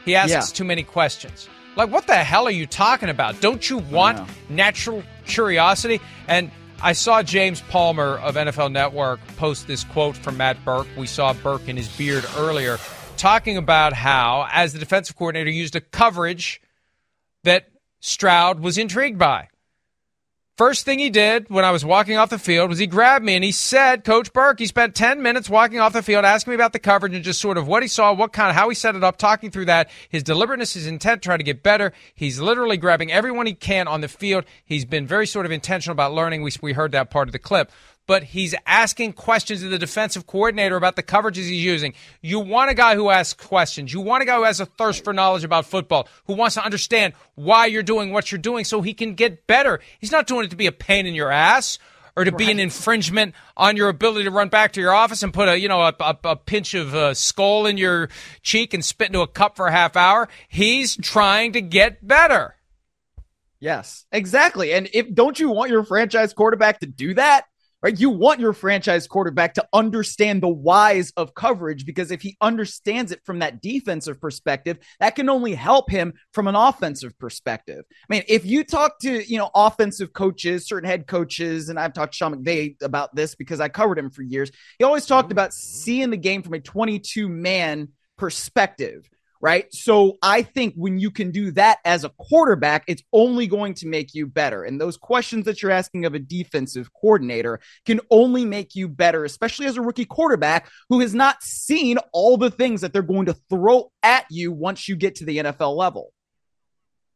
He 0.05 0.15
asks 0.15 0.31
yeah. 0.31 0.41
too 0.41 0.63
many 0.63 0.83
questions. 0.83 1.49
Like, 1.75 1.89
what 1.89 2.05
the 2.07 2.15
hell 2.15 2.47
are 2.47 2.51
you 2.51 2.67
talking 2.67 3.09
about? 3.09 3.39
Don't 3.41 3.69
you 3.69 3.77
want 3.77 4.29
natural 4.49 5.03
curiosity? 5.25 6.01
And 6.27 6.51
I 6.81 6.93
saw 6.93 7.23
James 7.23 7.61
Palmer 7.61 8.17
of 8.17 8.35
NFL 8.35 8.71
Network 8.71 9.19
post 9.37 9.67
this 9.67 9.83
quote 9.83 10.17
from 10.17 10.37
Matt 10.37 10.63
Burke. 10.65 10.87
We 10.97 11.07
saw 11.07 11.33
Burke 11.33 11.67
in 11.69 11.77
his 11.77 11.87
beard 11.87 12.25
earlier 12.37 12.77
talking 13.17 13.57
about 13.57 13.93
how, 13.93 14.47
as 14.51 14.73
the 14.73 14.79
defensive 14.79 15.15
coordinator, 15.15 15.51
used 15.51 15.75
a 15.75 15.81
coverage 15.81 16.59
that 17.43 17.69
Stroud 17.99 18.59
was 18.59 18.77
intrigued 18.77 19.19
by. 19.19 19.47
First 20.57 20.85
thing 20.85 20.99
he 20.99 21.09
did 21.09 21.49
when 21.49 21.63
I 21.63 21.71
was 21.71 21.83
walking 21.85 22.17
off 22.17 22.29
the 22.29 22.37
field 22.37 22.69
was 22.69 22.77
he 22.77 22.85
grabbed 22.85 23.23
me 23.23 23.35
and 23.35 23.43
he 23.43 23.53
said, 23.53 24.03
Coach 24.03 24.33
Burke, 24.33 24.59
he 24.59 24.67
spent 24.67 24.95
10 24.95 25.21
minutes 25.21 25.49
walking 25.49 25.79
off 25.79 25.93
the 25.93 26.03
field 26.03 26.25
asking 26.25 26.51
me 26.51 26.55
about 26.55 26.73
the 26.73 26.79
coverage 26.79 27.15
and 27.15 27.23
just 27.23 27.39
sort 27.39 27.57
of 27.57 27.67
what 27.67 27.81
he 27.81 27.87
saw, 27.87 28.13
what 28.13 28.33
kind 28.33 28.49
of, 28.49 28.55
how 28.55 28.67
he 28.67 28.75
set 28.75 28.95
it 28.95 29.03
up, 29.03 29.17
talking 29.17 29.49
through 29.49 29.65
that, 29.65 29.89
his 30.09 30.23
deliberateness, 30.23 30.73
his 30.73 30.87
intent, 30.87 31.21
trying 31.23 31.39
to 31.39 31.43
get 31.43 31.63
better. 31.63 31.93
He's 32.13 32.39
literally 32.39 32.77
grabbing 32.77 33.11
everyone 33.11 33.45
he 33.45 33.53
can 33.53 33.87
on 33.87 34.01
the 34.01 34.07
field. 34.07 34.43
He's 34.63 34.85
been 34.85 35.07
very 35.07 35.25
sort 35.25 35.45
of 35.45 35.51
intentional 35.51 35.93
about 35.93 36.13
learning. 36.13 36.43
We, 36.43 36.51
we 36.61 36.73
heard 36.73 36.91
that 36.91 37.09
part 37.09 37.27
of 37.27 37.31
the 37.31 37.39
clip 37.39 37.71
but 38.07 38.23
he's 38.23 38.55
asking 38.65 39.13
questions 39.13 39.63
of 39.63 39.71
the 39.71 39.79
defensive 39.79 40.27
coordinator 40.27 40.75
about 40.75 40.95
the 40.95 41.03
coverages 41.03 41.47
he's 41.47 41.63
using. 41.63 41.93
You 42.21 42.39
want 42.39 42.71
a 42.71 42.73
guy 42.73 42.95
who 42.95 43.09
asks 43.09 43.45
questions. 43.45 43.93
You 43.93 44.01
want 44.01 44.23
a 44.23 44.25
guy 44.25 44.35
who 44.35 44.43
has 44.43 44.59
a 44.59 44.65
thirst 44.65 45.03
for 45.03 45.13
knowledge 45.13 45.43
about 45.43 45.65
football, 45.65 46.07
who 46.25 46.33
wants 46.33 46.55
to 46.55 46.63
understand 46.63 47.13
why 47.35 47.67
you're 47.67 47.83
doing 47.83 48.11
what 48.11 48.31
you're 48.31 48.39
doing 48.39 48.65
so 48.65 48.81
he 48.81 48.93
can 48.93 49.13
get 49.13 49.47
better. 49.47 49.79
He's 49.99 50.11
not 50.11 50.27
doing 50.27 50.45
it 50.45 50.49
to 50.49 50.55
be 50.55 50.67
a 50.67 50.71
pain 50.71 51.05
in 51.05 51.13
your 51.13 51.31
ass 51.31 51.79
or 52.15 52.25
to 52.25 52.31
right. 52.31 52.37
be 52.37 52.51
an 52.51 52.59
infringement 52.59 53.33
on 53.55 53.77
your 53.77 53.89
ability 53.89 54.25
to 54.25 54.31
run 54.31 54.49
back 54.49 54.73
to 54.73 54.81
your 54.81 54.93
office 54.93 55.23
and 55.23 55.33
put 55.33 55.47
a 55.47 55.57
you 55.57 55.67
know 55.67 55.81
a, 55.81 55.93
a, 55.99 56.17
a 56.25 56.35
pinch 56.35 56.73
of 56.73 56.93
uh, 56.93 57.13
skull 57.13 57.65
in 57.65 57.77
your 57.77 58.09
cheek 58.41 58.73
and 58.73 58.83
spit 58.83 59.07
into 59.07 59.21
a 59.21 59.27
cup 59.27 59.55
for 59.55 59.67
a 59.67 59.71
half 59.71 59.95
hour. 59.95 60.27
He's 60.47 60.97
trying 60.97 61.53
to 61.53 61.61
get 61.61 62.05
better. 62.05 62.55
Yes, 63.59 64.05
exactly. 64.11 64.73
And 64.73 64.89
if 64.93 65.13
don't 65.13 65.39
you 65.39 65.49
want 65.49 65.69
your 65.69 65.83
franchise 65.83 66.33
quarterback 66.33 66.79
to 66.79 66.87
do 66.87 67.13
that? 67.13 67.45
Right? 67.81 67.99
You 67.99 68.09
want 68.09 68.39
your 68.39 68.53
franchise 68.53 69.07
quarterback 69.07 69.55
to 69.55 69.67
understand 69.73 70.41
the 70.41 70.49
whys 70.49 71.11
of 71.17 71.33
coverage 71.33 71.85
because 71.85 72.11
if 72.11 72.21
he 72.21 72.37
understands 72.41 73.11
it 73.11 73.21
from 73.25 73.39
that 73.39 73.61
defensive 73.61 74.19
perspective, 74.19 74.77
that 74.99 75.15
can 75.15 75.29
only 75.29 75.53
help 75.55 75.89
him 75.89 76.13
from 76.33 76.47
an 76.47 76.55
offensive 76.55 77.17
perspective. 77.19 77.83
I 77.89 78.13
mean, 78.13 78.23
if 78.27 78.45
you 78.45 78.63
talk 78.63 78.99
to, 78.99 79.23
you 79.29 79.37
know, 79.37 79.49
offensive 79.55 80.13
coaches, 80.13 80.67
certain 80.67 80.89
head 80.89 81.07
coaches, 81.07 81.69
and 81.69 81.79
I've 81.79 81.93
talked 81.93 82.13
to 82.13 82.17
Sean 82.17 82.35
McVay 82.35 82.81
about 82.81 83.15
this 83.15 83.35
because 83.35 83.59
I 83.59 83.69
covered 83.69 83.97
him 83.97 84.09
for 84.09 84.21
years, 84.21 84.51
he 84.77 84.83
always 84.83 85.05
talked 85.05 85.27
mm-hmm. 85.27 85.33
about 85.33 85.53
seeing 85.53 86.09
the 86.09 86.17
game 86.17 86.43
from 86.43 86.53
a 86.53 86.59
22 86.59 87.27
man 87.27 87.89
perspective 88.17 89.09
right? 89.41 89.65
So 89.73 90.17
I 90.21 90.43
think 90.43 90.75
when 90.75 90.99
you 90.99 91.11
can 91.11 91.31
do 91.31 91.51
that 91.51 91.79
as 91.83 92.03
a 92.03 92.09
quarterback, 92.09 92.83
it's 92.87 93.03
only 93.11 93.47
going 93.47 93.73
to 93.75 93.87
make 93.87 94.13
you 94.13 94.27
better. 94.27 94.63
And 94.63 94.79
those 94.79 94.97
questions 94.97 95.45
that 95.45 95.61
you're 95.61 95.71
asking 95.71 96.05
of 96.05 96.13
a 96.13 96.19
defensive 96.19 96.89
coordinator 96.93 97.59
can 97.85 97.99
only 98.09 98.45
make 98.45 98.75
you 98.75 98.87
better, 98.87 99.25
especially 99.25 99.65
as 99.65 99.77
a 99.77 99.81
rookie 99.81 100.05
quarterback 100.05 100.69
who 100.89 100.99
has 100.99 101.15
not 101.15 101.41
seen 101.41 101.97
all 102.13 102.37
the 102.37 102.51
things 102.51 102.81
that 102.81 102.93
they're 102.93 103.01
going 103.01 103.25
to 103.25 103.35
throw 103.49 103.91
at 104.03 104.25
you 104.29 104.51
once 104.51 104.87
you 104.87 104.95
get 104.95 105.15
to 105.15 105.25
the 105.25 105.37
NFL 105.37 105.75
level. 105.75 106.13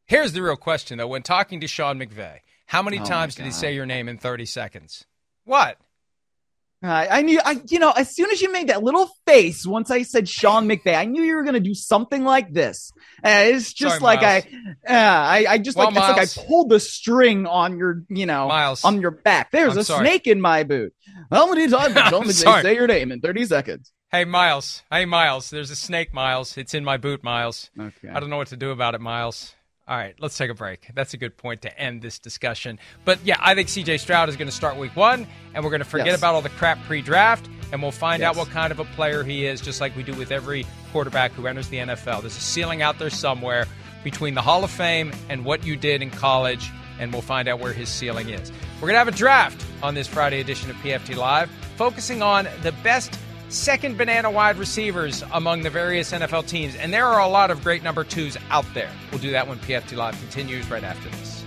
Here's 0.06 0.32
the 0.32 0.42
real 0.42 0.56
question, 0.56 0.98
though. 0.98 1.08
When 1.08 1.22
talking 1.22 1.60
to 1.60 1.66
Sean 1.66 1.98
McVay, 1.98 2.38
how 2.66 2.82
many 2.82 2.98
oh 2.98 3.04
times 3.04 3.34
did 3.34 3.44
he 3.44 3.52
say 3.52 3.74
your 3.74 3.86
name 3.86 4.08
in 4.08 4.18
30 4.18 4.46
seconds? 4.46 5.04
What? 5.44 5.78
I 6.88 7.22
knew, 7.22 7.40
I 7.44 7.60
you 7.68 7.78
know, 7.78 7.90
as 7.90 8.14
soon 8.14 8.30
as 8.30 8.40
you 8.40 8.50
made 8.52 8.68
that 8.68 8.82
little 8.82 9.10
face 9.26 9.66
once 9.66 9.90
I 9.90 10.02
said 10.02 10.28
Sean 10.28 10.68
McVay, 10.68 10.96
I 10.96 11.04
knew 11.04 11.22
you 11.22 11.34
were 11.36 11.42
going 11.42 11.54
to 11.54 11.60
do 11.60 11.74
something 11.74 12.24
like 12.24 12.52
this. 12.52 12.92
Uh, 13.24 13.44
it's 13.46 13.72
just 13.72 14.00
Sorry, 14.00 14.16
like 14.16 14.22
Myles. 14.22 14.44
I, 14.86 14.92
uh, 14.92 14.94
I, 14.94 15.46
I 15.54 15.58
just 15.58 15.76
well, 15.76 15.86
like 15.86 15.94
Myles, 15.94 16.18
it's 16.18 16.36
like 16.36 16.44
I 16.44 16.48
pulled 16.48 16.70
the 16.70 16.80
string 16.80 17.46
on 17.46 17.78
your, 17.78 18.02
you 18.08 18.26
know, 18.26 18.48
Myles, 18.48 18.84
on 18.84 19.00
your 19.00 19.10
back. 19.10 19.50
There's 19.50 19.72
I'm 19.72 19.78
a 19.78 19.84
sorry. 19.84 20.06
snake 20.06 20.26
in 20.26 20.40
my 20.40 20.62
boot. 20.62 20.94
How 21.30 21.52
many 21.52 21.68
times 21.68 21.94
McVay 21.94 22.62
say 22.62 22.74
your 22.74 22.86
name 22.86 23.10
in 23.10 23.20
30 23.20 23.46
seconds? 23.46 23.92
Hey 24.12 24.24
Myles, 24.24 24.84
hey 24.88 25.04
Myles, 25.04 25.50
there's 25.50 25.72
a 25.72 25.76
snake, 25.76 26.14
Myles. 26.14 26.56
It's 26.56 26.74
in 26.74 26.84
my 26.84 26.96
boot, 26.96 27.24
Myles. 27.24 27.70
Okay. 27.78 28.08
I 28.08 28.20
don't 28.20 28.30
know 28.30 28.36
what 28.36 28.46
to 28.48 28.56
do 28.56 28.70
about 28.70 28.94
it, 28.94 29.00
Myles. 29.00 29.55
All 29.88 29.96
right, 29.96 30.16
let's 30.18 30.36
take 30.36 30.50
a 30.50 30.54
break. 30.54 30.90
That's 30.94 31.14
a 31.14 31.16
good 31.16 31.36
point 31.36 31.62
to 31.62 31.78
end 31.78 32.02
this 32.02 32.18
discussion. 32.18 32.80
But 33.04 33.20
yeah, 33.24 33.36
I 33.38 33.54
think 33.54 33.68
CJ 33.68 34.00
Stroud 34.00 34.28
is 34.28 34.34
going 34.34 34.48
to 34.48 34.54
start 34.54 34.76
week 34.76 34.96
one, 34.96 35.28
and 35.54 35.62
we're 35.62 35.70
going 35.70 35.80
to 35.80 35.88
forget 35.88 36.06
yes. 36.06 36.18
about 36.18 36.34
all 36.34 36.42
the 36.42 36.48
crap 36.48 36.82
pre 36.86 37.02
draft, 37.02 37.48
and 37.70 37.80
we'll 37.80 37.92
find 37.92 38.20
yes. 38.20 38.30
out 38.30 38.36
what 38.36 38.50
kind 38.50 38.72
of 38.72 38.80
a 38.80 38.84
player 38.84 39.22
he 39.22 39.46
is, 39.46 39.60
just 39.60 39.80
like 39.80 39.94
we 39.94 40.02
do 40.02 40.12
with 40.14 40.32
every 40.32 40.66
quarterback 40.90 41.30
who 41.32 41.46
enters 41.46 41.68
the 41.68 41.76
NFL. 41.76 42.22
There's 42.22 42.36
a 42.36 42.40
ceiling 42.40 42.82
out 42.82 42.98
there 42.98 43.10
somewhere 43.10 43.66
between 44.02 44.34
the 44.34 44.42
Hall 44.42 44.64
of 44.64 44.72
Fame 44.72 45.12
and 45.28 45.44
what 45.44 45.64
you 45.64 45.76
did 45.76 46.02
in 46.02 46.10
college, 46.10 46.68
and 46.98 47.12
we'll 47.12 47.22
find 47.22 47.46
out 47.46 47.60
where 47.60 47.72
his 47.72 47.88
ceiling 47.88 48.30
is. 48.30 48.50
We're 48.76 48.88
going 48.88 48.94
to 48.94 48.98
have 48.98 49.08
a 49.08 49.12
draft 49.12 49.64
on 49.84 49.94
this 49.94 50.08
Friday 50.08 50.40
edition 50.40 50.68
of 50.68 50.74
PFT 50.78 51.14
Live, 51.14 51.48
focusing 51.76 52.22
on 52.22 52.48
the 52.62 52.72
best 52.82 53.16
second 53.48 53.96
banana 53.96 54.30
wide 54.30 54.56
receivers 54.56 55.22
among 55.32 55.62
the 55.62 55.70
various 55.70 56.12
NFL 56.12 56.46
teams. 56.46 56.74
And 56.76 56.92
there 56.92 57.06
are 57.06 57.20
a 57.20 57.28
lot 57.28 57.50
of 57.50 57.62
great 57.62 57.82
number 57.82 58.04
twos 58.04 58.36
out 58.50 58.66
there. 58.74 58.90
We'll 59.10 59.20
do 59.20 59.30
that 59.32 59.46
when 59.46 59.58
PFT 59.58 59.96
Live 59.96 60.18
continues 60.18 60.68
right 60.70 60.84
after 60.84 61.08
this. 61.10 61.44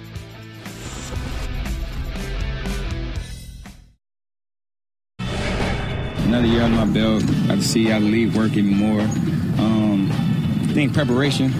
Another 6.26 6.48
year 6.48 6.62
under 6.62 6.86
my 6.86 6.94
belt. 6.94 7.24
I 7.50 7.60
see 7.60 7.92
I 7.92 7.98
leave 7.98 8.36
working 8.38 8.68
more. 8.68 9.02
Um, 9.02 10.12
think 10.74 10.94
preparation, 10.94 11.52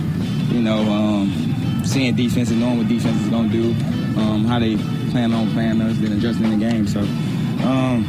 you 0.52 0.62
know, 0.62 0.80
um, 0.82 1.82
seeing 1.84 2.16
defenses, 2.16 2.56
knowing 2.56 2.78
what 2.78 2.88
defense 2.88 3.20
is 3.20 3.30
going 3.30 3.50
to 3.50 3.74
do, 3.74 4.20
um, 4.22 4.46
how 4.46 4.60
they 4.60 4.76
plan 5.10 5.34
on 5.34 5.52
playing 5.54 5.82
us, 5.82 5.98
then 5.98 6.12
adjusting 6.12 6.52
the 6.52 6.58
game. 6.58 6.86
So, 6.86 7.00
um, 7.68 8.06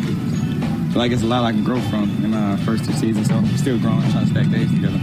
feel 0.91 0.99
like 0.99 1.12
it's 1.12 1.22
a 1.22 1.26
lot 1.26 1.45
I 1.45 1.53
can 1.53 1.62
grow 1.62 1.80
from 1.82 2.24
in 2.24 2.30
my 2.32 2.57
first 2.59 2.84
two 2.84 2.93
seasons. 2.93 3.28
So, 3.28 3.45
still 3.57 3.78
growing, 3.78 4.01
trying 4.11 4.26
to 4.26 4.30
stack 4.30 4.51
days 4.51 4.70
together. 4.72 4.99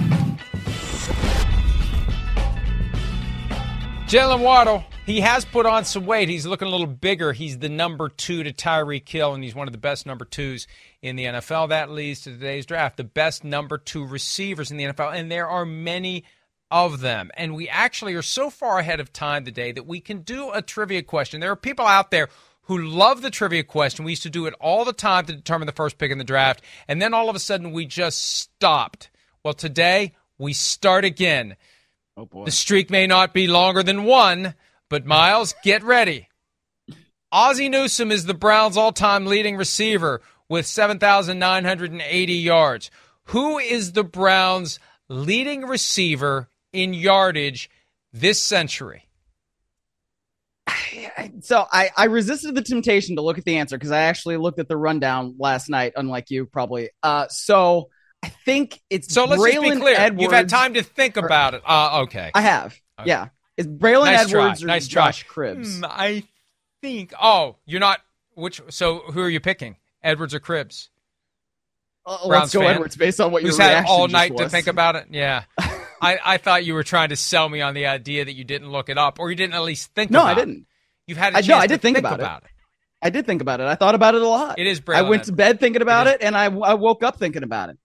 Jaylen 4.08 4.42
Waddle, 4.42 4.84
he 5.06 5.22
has 5.22 5.46
put 5.46 5.66
on 5.66 5.86
some 5.86 6.06
weight. 6.06 6.28
He's 6.28 6.46
looking 6.46 6.68
a 6.68 6.72
little 6.72 6.88
bigger. 6.88 7.32
He's 7.32 7.60
the 7.60 7.70
number 7.70 8.10
two 8.10 8.44
to 8.44 8.52
Tyreek 8.52 9.08
Hill, 9.08 9.34
and 9.34 9.44
he's 9.44 9.56
one 9.56 9.68
of 9.68 9.72
the 9.72 9.78
best 9.78 10.06
number 10.06 10.26
twos 10.26 10.68
in 11.02 11.16
the 11.16 11.26
NFL. 11.26 11.70
That 11.70 11.90
leads 11.90 12.22
to 12.22 12.32
today's 12.32 12.66
draft. 12.66 12.98
The 12.98 13.04
best 13.06 13.44
number 13.44 13.78
two 13.78 14.06
receivers 14.06 14.72
in 14.72 14.78
the 14.78 14.86
NFL, 14.86 15.14
and 15.14 15.32
there 15.32 15.48
are 15.48 15.66
many 15.66 16.26
of 16.70 17.00
them. 17.00 17.32
And 17.36 17.56
we 17.56 17.70
actually 17.70 18.14
are 18.16 18.22
so 18.22 18.50
far 18.50 18.80
ahead 18.80 19.00
of 19.00 19.14
time 19.14 19.46
today 19.46 19.72
that 19.72 19.88
we 19.88 20.02
can 20.02 20.22
do 20.22 20.52
a 20.52 20.62
trivia 20.62 21.04
question. 21.04 21.40
There 21.40 21.52
are 21.52 21.56
people 21.56 21.86
out 21.86 22.12
there 22.12 22.30
who 22.68 22.78
love 22.78 23.22
the 23.22 23.32
trivia 23.32 23.64
question. 23.64 24.06
We 24.06 24.12
used 24.12 24.24
to 24.24 24.30
do 24.30 24.46
it 24.46 24.54
all 24.60 24.86
the 24.86 24.94
time 24.94 25.26
to 25.26 25.34
determine 25.34 25.66
the 25.66 25.72
first 25.72 25.98
pick 25.98 26.12
in 26.12 26.18
the 26.18 26.24
draft, 26.24 26.62
and 26.88 27.02
then 27.02 27.14
all 27.14 27.30
of 27.30 27.36
a 27.36 27.40
sudden 27.40 27.72
we 27.72 27.86
just 27.86 28.22
stopped. 28.22 29.10
Well, 29.44 29.54
today 29.54 30.16
we 30.38 30.54
start 30.54 31.06
again. 31.06 31.56
Oh 32.16 32.26
boy. 32.26 32.46
The 32.46 32.52
streak 32.52 32.90
may 32.90 33.08
not 33.08 33.34
be 33.34 33.48
longer 33.48 33.84
than 33.84 34.04
one, 34.04 34.54
but 34.90 35.06
Myles, 35.06 35.56
get 35.64 35.84
ready. 35.84 36.28
Ozzie 37.32 37.70
Newsome 37.70 38.12
is 38.12 38.26
the 38.26 38.34
Browns' 38.34 38.78
all-time 38.78 39.26
leading 39.26 39.58
receiver 39.58 40.22
with 40.50 40.66
7,980 40.66 42.34
yards. 42.34 42.90
Who 43.26 43.60
is 43.60 43.92
the 43.92 44.04
Browns' 44.04 44.80
leading 45.10 45.64
receiver 45.64 46.50
in 46.72 46.94
yardage 46.94 47.70
this 48.14 48.42
century? 48.42 49.07
So 51.42 51.66
I, 51.72 51.92
I 51.96 52.06
resisted 52.06 52.56
the 52.56 52.62
temptation 52.62 53.16
to 53.16 53.22
look 53.22 53.38
at 53.38 53.46
the 53.46 53.58
answer 53.58 53.78
because 53.78 53.92
I 53.92 54.02
actually 54.04 54.38
looked 54.38 54.60
at 54.60 54.68
the 54.68 54.78
rundown 54.78 55.36
last 55.38 55.70
night, 55.70 55.94
unlike 55.96 56.30
you 56.30 56.46
probably. 56.46 56.90
Uh, 57.04 57.28
so 57.28 57.90
I 58.24 58.30
think 58.30 58.82
it's 58.90 59.14
so. 59.14 59.26
Let's 59.26 59.42
Braylon 59.42 59.64
just 59.64 59.76
be 59.76 59.82
clear. 59.82 59.96
Edwards. 59.98 60.24
You've 60.24 60.32
had 60.32 60.50
time 60.50 60.74
to 60.76 60.84
think 60.84 61.18
about 61.18 61.54
it. 61.54 61.62
Uh, 61.66 62.02
okay, 62.04 62.32
I 62.34 62.42
have. 62.42 62.80
Okay. 63.00 63.10
Yeah, 63.10 63.28
it's 63.56 63.68
Braylon 63.68 64.06
nice 64.06 64.28
Edwards 64.28 64.60
try. 64.62 64.66
or 64.66 64.68
nice 64.68 64.88
Josh 64.88 65.24
try. 65.24 65.34
Cribbs. 65.54 65.80
Hmm, 65.80 65.86
I 65.86 66.24
think. 66.82 67.14
Oh, 67.22 67.58
you're 67.66 67.80
not. 67.80 68.00
Which? 68.34 68.62
So 68.70 69.00
who 69.12 69.22
are 69.22 69.30
you 69.30 69.40
picking? 69.40 69.78
Edwards 70.02 70.34
or 70.34 70.40
Cribbs? 70.40 70.90
Uh, 72.06 72.20
let's 72.26 72.54
go 72.54 72.62
fan? 72.62 72.76
Edwards 72.76 72.96
based 72.96 73.20
on 73.20 73.32
what 73.32 73.44
Who's 73.44 73.58
had 73.58 73.86
all 73.86 74.08
night 74.08 74.36
to 74.38 74.50
think 74.50 74.68
about 74.68 74.96
it. 74.96 75.08
Yeah. 75.12 75.44
I, 76.02 76.20
I 76.24 76.38
thought 76.38 76.66
you 76.66 76.74
were 76.74 76.84
trying 76.84 77.10
to 77.10 77.16
sell 77.16 77.48
me 77.50 77.62
on 77.62 77.74
the 77.74 77.88
idea 77.88 78.26
that 78.26 78.34
you 78.34 78.44
didn't 78.44 78.72
look 78.72 78.90
it 78.90 78.98
up 78.98 79.20
or 79.20 79.30
you 79.30 79.36
didn't 79.36 79.54
at 79.54 79.64
least 79.64 79.94
think 79.94 80.12
about 80.12 80.20
it. 80.20 80.24
No, 80.24 80.32
I 80.32 80.36
didn't. 80.36 80.68
You've 81.08 81.18
had 81.18 81.34
a 81.34 81.38
I 81.38 81.42
chance 81.42 81.48
no, 81.48 81.58
I 81.58 81.68
did 81.68 81.82
think, 81.82 81.98
about, 81.98 82.20
about 82.20 82.44
it. 82.44 82.50
I 83.02 83.10
did 83.10 83.26
think 83.26 83.42
about 83.42 83.62
it. 83.62 83.66
I 83.66 83.76
thought 83.76 83.96
about 83.96 84.16
it 84.16 84.22
a 84.22 84.28
lot. 84.28 84.60
It 84.60 84.68
is 84.68 84.82
Braylon 84.82 84.96
I 84.96 85.02
went 85.04 85.24
to 85.26 85.32
bed 85.32 85.60
thinking 85.60 85.82
about 85.82 86.08
it, 86.08 86.22
and 86.22 86.36
I, 86.36 86.46
I 86.46 86.74
woke 86.74 87.04
up 87.04 87.18
thinking 87.18 87.44
about 87.44 87.70
it. 87.70 87.78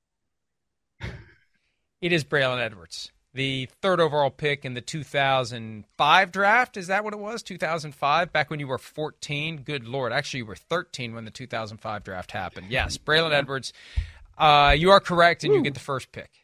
It 2.00 2.12
is 2.12 2.24
Braylon 2.24 2.58
Edwards, 2.58 3.12
the 3.32 3.68
third 3.80 4.00
overall 4.00 4.30
pick 4.30 4.64
in 4.64 4.74
the 4.74 4.80
2005 4.80 6.32
draft. 6.32 6.76
Is 6.76 6.88
that 6.88 7.04
what 7.04 7.14
it 7.14 7.20
was? 7.20 7.44
2005, 7.44 8.32
back 8.32 8.50
when 8.50 8.58
you 8.58 8.66
were 8.66 8.78
14. 8.78 9.58
Good 9.58 9.86
lord, 9.86 10.12
actually 10.12 10.38
you 10.38 10.46
were 10.46 10.56
13 10.56 11.14
when 11.14 11.24
the 11.24 11.30
2005 11.30 12.02
draft 12.02 12.32
happened. 12.32 12.66
Yes, 12.70 12.98
Braylon 12.98 13.32
Edwards. 13.32 13.72
Uh, 14.36 14.74
you 14.76 14.90
are 14.90 14.98
correct, 14.98 15.44
and 15.44 15.54
you 15.54 15.62
get 15.62 15.74
the 15.74 15.80
first 15.80 16.10
pick. 16.10 16.41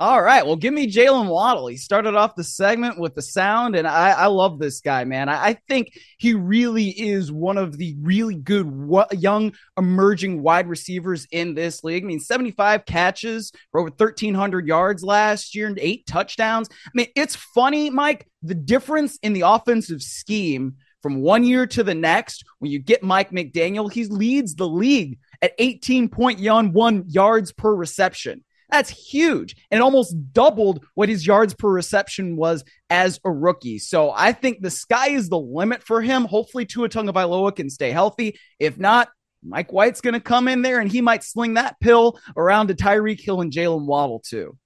All 0.00 0.20
right. 0.20 0.44
Well, 0.44 0.56
give 0.56 0.74
me 0.74 0.90
Jaylen 0.90 1.28
Waddle. 1.28 1.68
He 1.68 1.76
started 1.76 2.16
off 2.16 2.34
the 2.34 2.42
segment 2.42 2.98
with 2.98 3.14
the 3.14 3.22
sound, 3.22 3.76
and 3.76 3.86
I, 3.86 4.10
I 4.10 4.26
love 4.26 4.58
this 4.58 4.80
guy, 4.80 5.04
man. 5.04 5.28
I, 5.28 5.50
I 5.50 5.58
think 5.68 5.96
he 6.18 6.34
really 6.34 6.88
is 6.88 7.30
one 7.30 7.56
of 7.56 7.78
the 7.78 7.94
really 8.02 8.34
good 8.34 8.68
young 9.12 9.52
emerging 9.78 10.42
wide 10.42 10.66
receivers 10.66 11.28
in 11.30 11.54
this 11.54 11.84
league. 11.84 12.02
I 12.02 12.06
mean, 12.08 12.18
75 12.18 12.84
catches 12.86 13.52
for 13.70 13.80
over 13.80 13.90
1,300 13.90 14.66
yards 14.66 15.04
last 15.04 15.54
year 15.54 15.68
and 15.68 15.78
eight 15.78 16.06
touchdowns. 16.06 16.68
I 16.86 16.90
mean, 16.92 17.08
it's 17.14 17.36
funny, 17.36 17.88
Mike, 17.88 18.28
the 18.42 18.56
difference 18.56 19.16
in 19.22 19.32
the 19.32 19.42
offensive 19.42 20.02
scheme 20.02 20.74
from 21.02 21.20
one 21.20 21.44
year 21.44 21.66
to 21.68 21.84
the 21.84 21.94
next 21.94 22.44
when 22.58 22.72
you 22.72 22.80
get 22.80 23.04
Mike 23.04 23.30
McDaniel, 23.30 23.92
he 23.92 24.06
leads 24.06 24.56
the 24.56 24.68
league 24.68 25.18
at 25.40 25.56
18.1 25.58 27.04
yards 27.06 27.52
per 27.52 27.72
reception. 27.72 28.43
That's 28.70 28.90
huge 28.90 29.56
and 29.70 29.82
almost 29.82 30.14
doubled 30.32 30.84
what 30.94 31.08
his 31.08 31.26
yards 31.26 31.54
per 31.54 31.68
reception 31.68 32.36
was 32.36 32.64
as 32.90 33.20
a 33.24 33.30
rookie. 33.30 33.78
So 33.78 34.10
I 34.10 34.32
think 34.32 34.60
the 34.60 34.70
sky 34.70 35.10
is 35.10 35.28
the 35.28 35.38
limit 35.38 35.82
for 35.82 36.00
him. 36.00 36.24
Hopefully, 36.24 36.66
Tua 36.66 36.88
Tagovailoa 36.88 37.54
can 37.54 37.70
stay 37.70 37.90
healthy. 37.90 38.38
If 38.58 38.78
not, 38.78 39.08
Mike 39.42 39.72
White's 39.72 40.00
going 40.00 40.14
to 40.14 40.20
come 40.20 40.48
in 40.48 40.62
there 40.62 40.80
and 40.80 40.90
he 40.90 41.00
might 41.00 41.22
sling 41.22 41.54
that 41.54 41.78
pill 41.80 42.18
around 42.36 42.68
to 42.68 42.74
Tyreek 42.74 43.20
Hill 43.20 43.40
and 43.40 43.52
Jaylen 43.52 43.84
Waddle 43.86 44.20
too. 44.20 44.56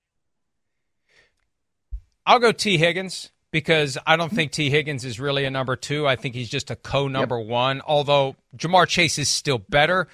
I'll 2.25 2.39
go 2.39 2.53
Tee 2.53 2.79
Higgins 2.79 3.31
because 3.51 3.99
I 4.07 4.17
don't 4.17 4.31
think 4.33 4.53
Tee 4.53 4.71
Higgins 4.71 5.05
is 5.05 5.19
really 5.19 5.45
a 5.45 5.51
number 5.51 5.77
two. 5.77 6.07
I 6.07 6.17
think 6.17 6.35
he's 6.35 6.51
just 6.51 6.71
a 6.71 6.77
co 6.77 7.09
number 7.09 7.39
yep. 7.39 7.49
one, 7.49 7.83
although 7.87 8.37
Ja'Marr 8.57 8.87
Chase 8.87 9.19
is 9.19 9.29
still 9.29 9.59
better. 9.59 10.09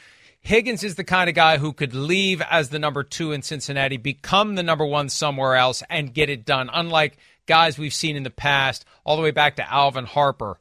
Higgins 0.45 0.85
is 0.85 0.97
the 0.97 1.05
kind 1.05 1.31
of 1.31 1.35
guy 1.35 1.57
who 1.57 1.73
could 1.73 1.95
leave 1.95 2.43
as 2.43 2.69
the 2.69 2.79
number 2.79 3.03
two 3.03 3.33
in 3.33 3.41
Cincinnati, 3.41 3.97
become 3.97 4.55
the 4.55 4.63
number 4.63 4.85
one 4.85 5.09
somewhere 5.09 5.57
else, 5.57 5.83
and 5.89 6.13
get 6.13 6.29
it 6.29 6.45
done. 6.45 6.69
Unlike 6.71 7.17
guys 7.47 7.79
we've 7.79 7.95
seen 7.95 8.15
in 8.15 8.25
the 8.25 8.31
past, 8.31 8.85
all 9.05 9.17
the 9.17 9.23
way 9.23 9.31
back 9.31 9.57
to 9.57 9.73
Alvin 9.73 10.05
Harper. 10.05 10.59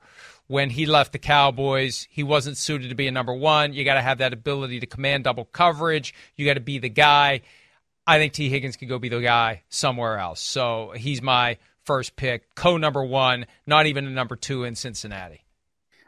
When 0.47 0.69
he 0.69 0.86
left 0.86 1.11
the 1.11 1.19
Cowboys, 1.19 2.07
he 2.09 2.23
wasn't 2.23 2.55
suited 2.55 2.89
to 2.89 2.95
be 2.95 3.07
a 3.07 3.11
number 3.11 3.34
one. 3.34 3.73
You 3.73 3.84
got 3.84 3.95
to 3.95 4.01
have 4.01 4.19
that 4.19 4.31
ability 4.31 4.79
to 4.79 4.86
command 4.86 5.25
double 5.25 5.45
coverage. 5.45 6.13
You 6.38 6.45
got 6.45 6.53
to 6.53 6.61
be 6.61 6.79
the 6.79 6.88
guy. 6.88 7.41
I 8.07 8.19
think 8.19 8.31
Tee 8.31 8.47
Higgins 8.47 8.77
could 8.77 8.88
go 8.88 8.99
be 8.99 9.09
the 9.09 9.19
guy 9.19 9.63
somewhere 9.67 10.17
else. 10.17 10.39
So 10.39 10.93
he's 10.95 11.21
my 11.21 11.57
first 11.84 12.15
pick, 12.15 12.55
co 12.55 12.77
number 12.77 13.03
one, 13.03 13.47
not 13.67 13.88
even 13.88 14.07
a 14.07 14.11
number 14.11 14.38
two 14.38 14.63
in 14.63 14.75
Cincinnati. 14.75 15.43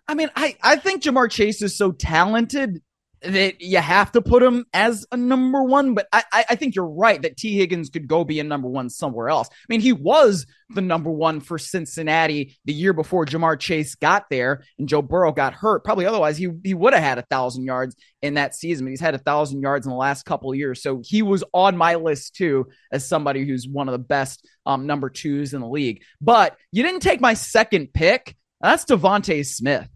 I 0.08 0.14
mean, 0.14 0.30
I, 0.34 0.56
I 0.64 0.78
think 0.78 1.04
Ja'Marr 1.04 1.30
Chase 1.30 1.62
is 1.62 1.76
so 1.76 1.92
talented 1.92 2.82
that 3.22 3.62
you 3.62 3.78
have 3.78 4.12
to 4.12 4.22
put 4.22 4.44
him 4.44 4.66
as 4.74 5.06
a 5.12 5.18
number 5.18 5.64
one. 5.64 5.94
But 5.94 6.08
I, 6.12 6.24
I 6.32 6.56
think 6.56 6.76
you're 6.76 6.88
right 6.88 7.22
that 7.22 7.38
Tee 7.38 7.58
Higgins 7.58 7.90
could 7.90 8.08
go 8.08 8.24
be 8.24 8.40
a 8.40 8.44
number 8.44 8.68
one 8.68 8.90
somewhere 8.90 9.30
else. 9.30 9.50
I 9.52 9.66
mean, 9.70 9.82
he 9.82 9.94
was 9.94 10.46
the 10.70 10.82
number 10.82 11.12
one 11.12 11.40
for 11.40 11.58
Cincinnati 11.58 12.58
the 12.66 12.74
year 12.74 12.94
before 12.94 13.26
Ja'Marr 13.26 13.60
Chase 13.60 13.96
got 13.96 14.26
there 14.30 14.64
and 14.80 14.90
Joe 14.90 15.02
Burrow 15.02 15.32
got 15.32 15.54
hurt. 15.54 15.84
Probably 15.84 16.06
otherwise 16.06 16.38
he, 16.38 16.50
he 16.64 16.74
would 16.74 16.94
have 16.94 17.04
had 17.04 17.18
a 17.18 17.24
thousand 17.24 17.66
yards 17.66 17.96
in 18.22 18.36
that 18.36 18.56
season. 18.56 18.88
He's 18.88 19.00
had 19.00 19.16
a 19.16 19.20
thousand 19.20 19.62
yards 19.62 19.86
in 19.86 19.92
the 19.92 19.98
last 19.98 20.24
couple 20.24 20.52
of 20.52 20.58
years. 20.58 20.82
So 20.82 21.02
he 21.04 21.22
was 21.22 21.44
on 21.54 21.78
my 21.78 21.96
list 21.96 22.36
too 22.36 22.68
as 22.92 23.08
somebody 23.08 23.46
who's 23.46 23.68
one 23.68 23.88
of 23.88 23.94
the 23.94 24.00
best 24.00 24.48
um, 24.66 24.88
number 24.88 25.10
twos 25.10 25.54
in 25.54 25.62
the 25.62 25.68
league. 25.68 26.04
But 26.22 26.58
you 26.72 26.84
didn't 26.84 27.02
take 27.02 27.22
my 27.22 27.34
second 27.34 27.94
pick. 27.94 28.36
That's 28.62 28.86
DeVonta 28.86 29.46
Smith 29.46 29.88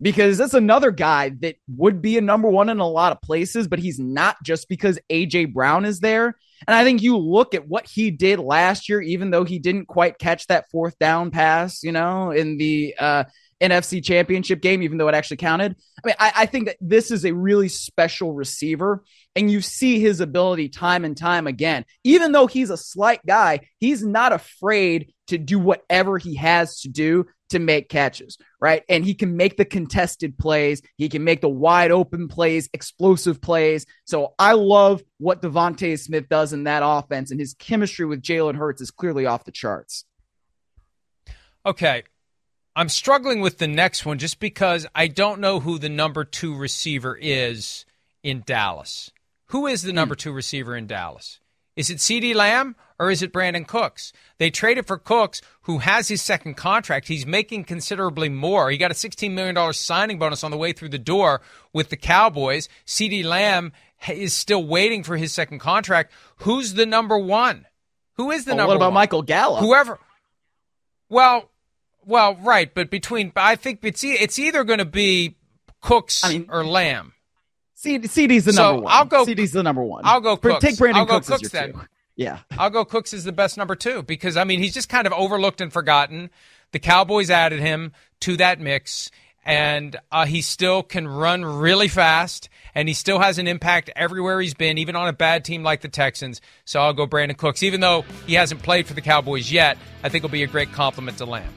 because 0.00 0.38
that's 0.38 0.54
another 0.54 0.90
guy 0.90 1.30
that 1.40 1.56
would 1.68 2.00
be 2.00 2.18
a 2.18 2.22
number 2.22 2.48
one 2.48 2.68
in 2.68 2.78
a 2.78 2.88
lot 2.88 3.12
of 3.12 3.20
places, 3.20 3.66
but 3.66 3.78
he's 3.78 3.98
not 3.98 4.36
just 4.42 4.68
because 4.68 4.98
AJ 5.10 5.52
Brown 5.52 5.84
is 5.84 6.00
there. 6.00 6.36
And 6.66 6.74
I 6.74 6.84
think 6.84 7.02
you 7.02 7.16
look 7.16 7.54
at 7.54 7.68
what 7.68 7.86
he 7.86 8.10
did 8.10 8.38
last 8.38 8.88
year, 8.88 9.00
even 9.00 9.30
though 9.30 9.44
he 9.44 9.58
didn't 9.58 9.86
quite 9.86 10.18
catch 10.18 10.46
that 10.48 10.70
fourth 10.70 10.98
down 10.98 11.30
pass, 11.30 11.82
you 11.82 11.92
know, 11.92 12.30
in 12.30 12.58
the 12.58 12.94
uh, 12.98 13.24
NFC 13.60 14.04
championship 14.04 14.60
game, 14.60 14.82
even 14.82 14.98
though 14.98 15.08
it 15.08 15.14
actually 15.14 15.38
counted. 15.38 15.76
I 16.02 16.06
mean, 16.06 16.14
I, 16.18 16.32
I 16.36 16.46
think 16.46 16.66
that 16.66 16.76
this 16.80 17.10
is 17.10 17.24
a 17.24 17.32
really 17.32 17.68
special 17.68 18.32
receiver, 18.32 19.02
and 19.34 19.50
you 19.50 19.60
see 19.60 20.00
his 20.00 20.20
ability 20.20 20.68
time 20.68 21.04
and 21.04 21.16
time 21.16 21.46
again. 21.46 21.84
Even 22.04 22.32
though 22.32 22.46
he's 22.46 22.70
a 22.70 22.76
slight 22.76 23.24
guy, 23.26 23.60
he's 23.78 24.04
not 24.04 24.32
afraid 24.32 25.12
to 25.28 25.38
do 25.38 25.58
whatever 25.58 26.18
he 26.18 26.34
has 26.36 26.80
to 26.80 26.88
do 26.88 27.26
to 27.50 27.58
make 27.58 27.88
catches, 27.88 28.36
right? 28.60 28.82
And 28.88 29.04
he 29.04 29.14
can 29.14 29.36
make 29.36 29.56
the 29.56 29.64
contested 29.64 30.36
plays. 30.36 30.82
He 30.96 31.08
can 31.08 31.24
make 31.24 31.40
the 31.40 31.48
wide 31.48 31.90
open 31.90 32.28
plays, 32.28 32.68
explosive 32.72 33.40
plays. 33.40 33.86
So 34.04 34.34
I 34.38 34.52
love 34.52 35.02
what 35.18 35.40
DeVonta 35.40 35.98
Smith 35.98 36.28
does 36.28 36.52
in 36.52 36.64
that 36.64 36.82
offense, 36.84 37.30
and 37.30 37.40
his 37.40 37.54
chemistry 37.54 38.04
with 38.04 38.22
Jalen 38.22 38.56
Hurts 38.56 38.80
is 38.80 38.90
clearly 38.90 39.26
off 39.26 39.44
the 39.44 39.52
charts. 39.52 40.04
Okay. 41.64 42.02
I'm 42.76 42.88
struggling 42.88 43.40
with 43.40 43.58
the 43.58 43.66
next 43.66 44.06
one 44.06 44.18
just 44.18 44.38
because 44.38 44.86
I 44.94 45.08
don't 45.08 45.40
know 45.40 45.58
who 45.58 45.78
the 45.78 45.88
number 45.88 46.24
two 46.24 46.56
receiver 46.56 47.18
is 47.20 47.84
in 48.22 48.42
Dallas. 48.46 49.10
Who 49.46 49.66
is 49.66 49.82
the 49.82 49.90
hmm. 49.90 49.96
number 49.96 50.14
two 50.14 50.32
receiver 50.32 50.76
in 50.76 50.86
Dallas? 50.86 51.40
Is 51.74 51.90
it 51.90 51.98
CeeDee 51.98 52.34
Lamb 52.34 52.76
or 52.98 53.10
is 53.10 53.22
it 53.22 53.32
Brandin 53.32 53.66
Cooks? 53.66 54.12
They 54.38 54.50
traded 54.50 54.86
for 54.86 54.98
Cooks, 54.98 55.40
who 55.62 55.78
has 55.78 56.08
his 56.08 56.20
second 56.22 56.54
contract. 56.56 57.08
He's 57.08 57.26
making 57.26 57.64
considerably 57.64 58.28
more. 58.28 58.70
He 58.70 58.76
got 58.78 58.90
a 58.90 58.94
$16 58.94 59.30
million 59.32 59.72
signing 59.72 60.18
bonus 60.18 60.42
on 60.44 60.50
the 60.50 60.56
way 60.56 60.72
through 60.72 60.88
the 60.90 60.98
door 60.98 61.40
with 61.72 61.90
the 61.90 61.96
Cowboys. 61.96 62.68
CeeDee 62.86 63.24
Lamb 63.24 63.72
is 64.08 64.34
still 64.34 64.64
waiting 64.64 65.02
for 65.04 65.16
his 65.16 65.32
second 65.32 65.58
contract. 65.60 66.12
Who's 66.38 66.74
the 66.74 66.86
number 66.86 67.18
one? 67.18 67.66
Who 68.16 68.30
is 68.32 68.44
the 68.44 68.52
Oh, 68.52 68.56
number? 68.56 68.68
what 68.68 68.76
about 68.76 68.86
one? 68.86 68.94
Michael 68.94 69.22
Gallup? 69.22 69.60
Whoever. 69.60 69.98
Well, 71.08 71.50
well, 72.04 72.36
right, 72.36 72.72
but 72.74 72.90
between 72.90 73.32
I 73.36 73.56
think 73.56 73.80
it's 73.82 74.02
e- 74.04 74.12
it's 74.12 74.38
either 74.38 74.64
going 74.64 74.78
to 74.80 74.84
be 74.84 75.36
Cooks 75.80 76.24
or 76.48 76.64
Lamb. 76.64 77.12
C- 77.74 77.98
CeeDee's 77.98 78.44
the 78.44 78.52
So, 78.52 78.62
number 78.72 78.82
one. 78.82 78.92
I'll 78.92 79.04
go- 79.04 79.24
CeeDee's 79.24 79.52
the 79.52 79.62
number 79.62 79.82
one. 79.82 80.02
I'll 80.04 80.20
go 80.20 80.36
Cooks. 80.36 80.64
Take 80.64 80.76
Brandin 80.76 80.94
I'll 80.94 81.04
go 81.06 81.20
Cooks, 81.20 81.30
as 81.30 81.42
your 81.42 81.50
then. 81.50 81.72
two. 81.74 81.80
Yeah. 82.18 82.40
I'll 82.58 82.68
go 82.68 82.84
Cooks 82.84 83.14
is 83.14 83.22
the 83.22 83.30
best 83.30 83.56
number 83.56 83.76
two 83.76 84.02
because 84.02 84.36
I 84.36 84.42
mean 84.42 84.58
he's 84.58 84.74
just 84.74 84.88
kind 84.88 85.06
of 85.06 85.12
overlooked 85.12 85.60
and 85.60 85.72
forgotten. 85.72 86.30
The 86.72 86.80
Cowboys 86.80 87.30
added 87.30 87.60
him 87.60 87.92
to 88.20 88.36
that 88.38 88.60
mix, 88.60 89.12
and 89.44 89.96
uh, 90.10 90.26
he 90.26 90.42
still 90.42 90.82
can 90.82 91.06
run 91.06 91.44
really 91.44 91.86
fast, 91.86 92.48
and 92.74 92.88
he 92.88 92.92
still 92.92 93.20
has 93.20 93.38
an 93.38 93.46
impact 93.46 93.90
everywhere 93.94 94.40
he's 94.40 94.52
been, 94.52 94.78
even 94.78 94.96
on 94.96 95.06
a 95.06 95.12
bad 95.12 95.44
team 95.44 95.62
like 95.62 95.80
the 95.80 95.88
Texans. 95.88 96.40
So 96.64 96.80
I'll 96.80 96.92
go 96.92 97.06
Brandin 97.06 97.36
Cooks, 97.36 97.62
even 97.62 97.80
though 97.80 98.02
he 98.26 98.34
hasn't 98.34 98.62
played 98.64 98.88
for 98.88 98.94
the 98.94 99.00
Cowboys 99.00 99.50
yet. 99.50 99.78
I 100.02 100.08
think 100.08 100.24
he'll 100.24 100.30
be 100.30 100.42
a 100.42 100.48
great 100.48 100.72
complement 100.72 101.18
to 101.18 101.24
Lamb. 101.24 101.54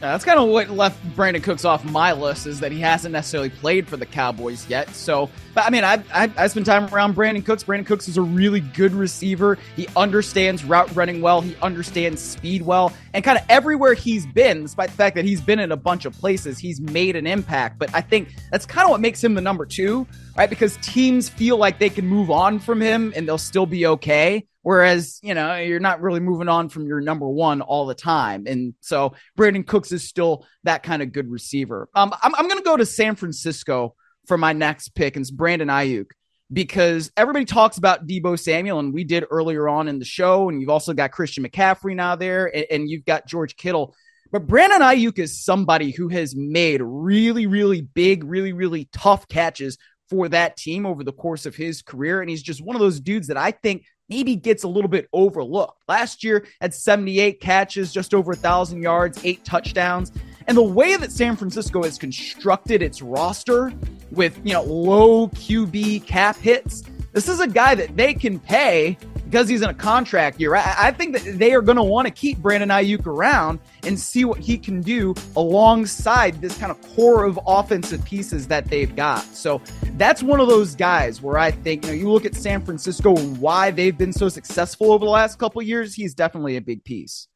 That's 0.00 0.26
kind 0.26 0.38
of 0.38 0.50
what 0.50 0.68
left 0.68 1.02
Brandin 1.16 1.42
Cooks 1.42 1.64
off 1.64 1.82
my 1.86 2.12
list 2.12 2.46
is 2.46 2.60
that 2.60 2.70
he 2.70 2.80
hasn't 2.80 3.12
necessarily 3.12 3.48
played 3.48 3.88
for 3.88 3.96
the 3.96 4.04
Cowboys 4.04 4.68
yet. 4.68 4.90
So, 4.90 5.30
but 5.56 5.64
I 5.64 5.70
mean, 5.70 5.84
I, 5.84 6.02
I 6.36 6.46
spent 6.48 6.66
time 6.66 6.84
around 6.92 7.16
Brandin 7.16 7.42
Cooks. 7.42 7.64
Brandin 7.64 7.86
Cooks 7.86 8.08
is 8.08 8.18
a 8.18 8.22
really 8.22 8.60
good 8.60 8.92
receiver. 8.92 9.56
He 9.74 9.88
understands 9.96 10.62
route 10.64 10.94
running 10.94 11.22
well. 11.22 11.40
He 11.40 11.56
understands 11.62 12.20
speed 12.20 12.60
well, 12.60 12.92
and 13.14 13.24
kind 13.24 13.38
of 13.38 13.44
everywhere 13.48 13.94
he's 13.94 14.26
been, 14.26 14.64
despite 14.64 14.90
the 14.90 14.96
fact 14.96 15.16
that 15.16 15.24
he's 15.24 15.40
been 15.40 15.58
in 15.58 15.72
a 15.72 15.76
bunch 15.76 16.04
of 16.04 16.12
places, 16.12 16.58
he's 16.58 16.78
made 16.78 17.16
an 17.16 17.26
impact. 17.26 17.78
But 17.78 17.88
I 17.94 18.02
think 18.02 18.34
that's 18.50 18.66
kind 18.66 18.84
of 18.84 18.90
what 18.90 19.00
makes 19.00 19.24
him 19.24 19.32
the 19.32 19.40
number 19.40 19.64
two, 19.64 20.06
right? 20.36 20.50
Because 20.50 20.76
teams 20.82 21.30
feel 21.30 21.56
like 21.56 21.78
they 21.78 21.88
can 21.88 22.06
move 22.06 22.30
on 22.30 22.58
from 22.58 22.78
him 22.78 23.14
and 23.16 23.26
they'll 23.26 23.38
still 23.38 23.66
be 23.66 23.86
okay. 23.86 24.46
Whereas, 24.60 25.20
you 25.22 25.32
know, 25.32 25.56
you're 25.56 25.80
not 25.80 26.02
really 26.02 26.20
moving 26.20 26.50
on 26.50 26.68
from 26.68 26.86
your 26.86 27.00
number 27.00 27.26
one 27.26 27.62
all 27.62 27.86
the 27.86 27.94
time. 27.94 28.44
And 28.46 28.74
so 28.80 29.14
Brandin 29.38 29.66
Cooks 29.66 29.90
is 29.90 30.06
still 30.06 30.44
that 30.64 30.82
kind 30.82 31.00
of 31.00 31.12
good 31.12 31.30
receiver. 31.30 31.88
Um, 31.94 32.12
I'm, 32.22 32.34
I'm 32.34 32.46
going 32.46 32.58
to 32.58 32.64
go 32.64 32.76
to 32.76 32.84
San 32.84 33.14
Francisco 33.14 33.94
for 34.26 34.38
my 34.38 34.52
next 34.52 34.90
pick, 34.94 35.16
and 35.16 35.22
it's 35.22 35.30
Brandon 35.30 35.68
Aiyuk 35.68 36.06
because 36.52 37.10
everybody 37.16 37.44
talks 37.44 37.76
about 37.78 38.06
Deebo 38.06 38.38
Samuel, 38.38 38.78
and 38.78 38.92
we 38.92 39.04
did 39.04 39.24
earlier 39.30 39.68
on 39.68 39.88
in 39.88 39.98
the 39.98 40.04
show. 40.04 40.48
And 40.48 40.60
you've 40.60 40.70
also 40.70 40.92
got 40.92 41.12
Christian 41.12 41.44
McCaffrey 41.44 41.94
now 41.94 42.16
there, 42.16 42.54
and, 42.54 42.66
and 42.70 42.90
you've 42.90 43.04
got 43.04 43.26
George 43.26 43.56
Kittle. 43.56 43.94
But 44.32 44.46
Brandon 44.46 44.80
Aiyuk 44.80 45.18
is 45.18 45.44
somebody 45.44 45.90
who 45.90 46.08
has 46.08 46.34
made 46.36 46.80
really, 46.82 47.46
really 47.46 47.80
big, 47.80 48.24
really, 48.24 48.52
really 48.52 48.88
tough 48.92 49.28
catches 49.28 49.78
for 50.08 50.28
that 50.28 50.56
team 50.56 50.86
over 50.86 51.02
the 51.02 51.12
course 51.12 51.46
of 51.46 51.56
his 51.56 51.82
career. 51.82 52.20
And 52.20 52.30
he's 52.30 52.42
just 52.42 52.62
one 52.62 52.76
of 52.76 52.80
those 52.80 53.00
dudes 53.00 53.28
that 53.28 53.36
I 53.36 53.50
think 53.50 53.84
maybe 54.08 54.36
gets 54.36 54.62
a 54.62 54.68
little 54.68 54.88
bit 54.88 55.08
overlooked. 55.12 55.82
Last 55.88 56.22
year 56.22 56.46
had 56.60 56.74
78 56.74 57.40
catches, 57.40 57.92
just 57.92 58.14
over 58.14 58.32
a 58.32 58.36
thousand 58.36 58.82
yards, 58.82 59.20
eight 59.24 59.44
touchdowns. 59.44 60.12
And 60.46 60.56
the 60.56 60.62
way 60.62 60.96
that 60.96 61.10
San 61.10 61.36
Francisco 61.36 61.82
has 61.82 61.98
constructed 61.98 62.82
its 62.82 63.02
roster 63.02 63.72
with, 64.10 64.38
you 64.44 64.52
know, 64.52 64.62
low 64.62 65.28
QB 65.28 66.06
cap 66.06 66.36
hits, 66.36 66.82
this 67.12 67.28
is 67.28 67.40
a 67.40 67.48
guy 67.48 67.74
that 67.74 67.96
they 67.96 68.14
can 68.14 68.38
pay 68.38 68.96
because 69.24 69.48
he's 69.48 69.62
in 69.62 69.68
a 69.68 69.74
contract 69.74 70.40
year. 70.40 70.54
I, 70.54 70.74
I 70.78 70.90
think 70.92 71.12
that 71.14 71.38
they 71.38 71.52
are 71.52 71.60
going 71.60 71.76
to 71.76 71.82
want 71.82 72.06
to 72.06 72.12
keep 72.12 72.38
Brandon 72.38 72.68
Aiyuk 72.68 73.06
around 73.06 73.58
and 73.82 73.98
see 73.98 74.24
what 74.24 74.38
he 74.38 74.56
can 74.56 74.80
do 74.80 75.14
alongside 75.36 76.40
this 76.40 76.56
kind 76.56 76.70
of 76.70 76.80
core 76.94 77.24
of 77.24 77.38
offensive 77.46 78.04
pieces 78.04 78.46
that 78.46 78.66
they've 78.66 78.94
got. 78.94 79.24
So 79.34 79.60
that's 79.96 80.22
one 80.22 80.40
of 80.40 80.48
those 80.48 80.74
guys 80.76 81.20
where 81.20 81.38
I 81.38 81.50
think, 81.50 81.84
you 81.84 81.90
know, 81.90 81.96
you 81.96 82.10
look 82.10 82.24
at 82.24 82.34
San 82.36 82.64
Francisco 82.64 83.16
and 83.16 83.36
why 83.38 83.72
they've 83.72 83.96
been 83.96 84.12
so 84.12 84.28
successful 84.28 84.92
over 84.92 85.04
the 85.04 85.10
last 85.10 85.38
couple 85.38 85.60
years, 85.60 85.94
he's 85.94 86.14
definitely 86.14 86.56
a 86.56 86.60
big 86.60 86.84
piece. 86.84 87.26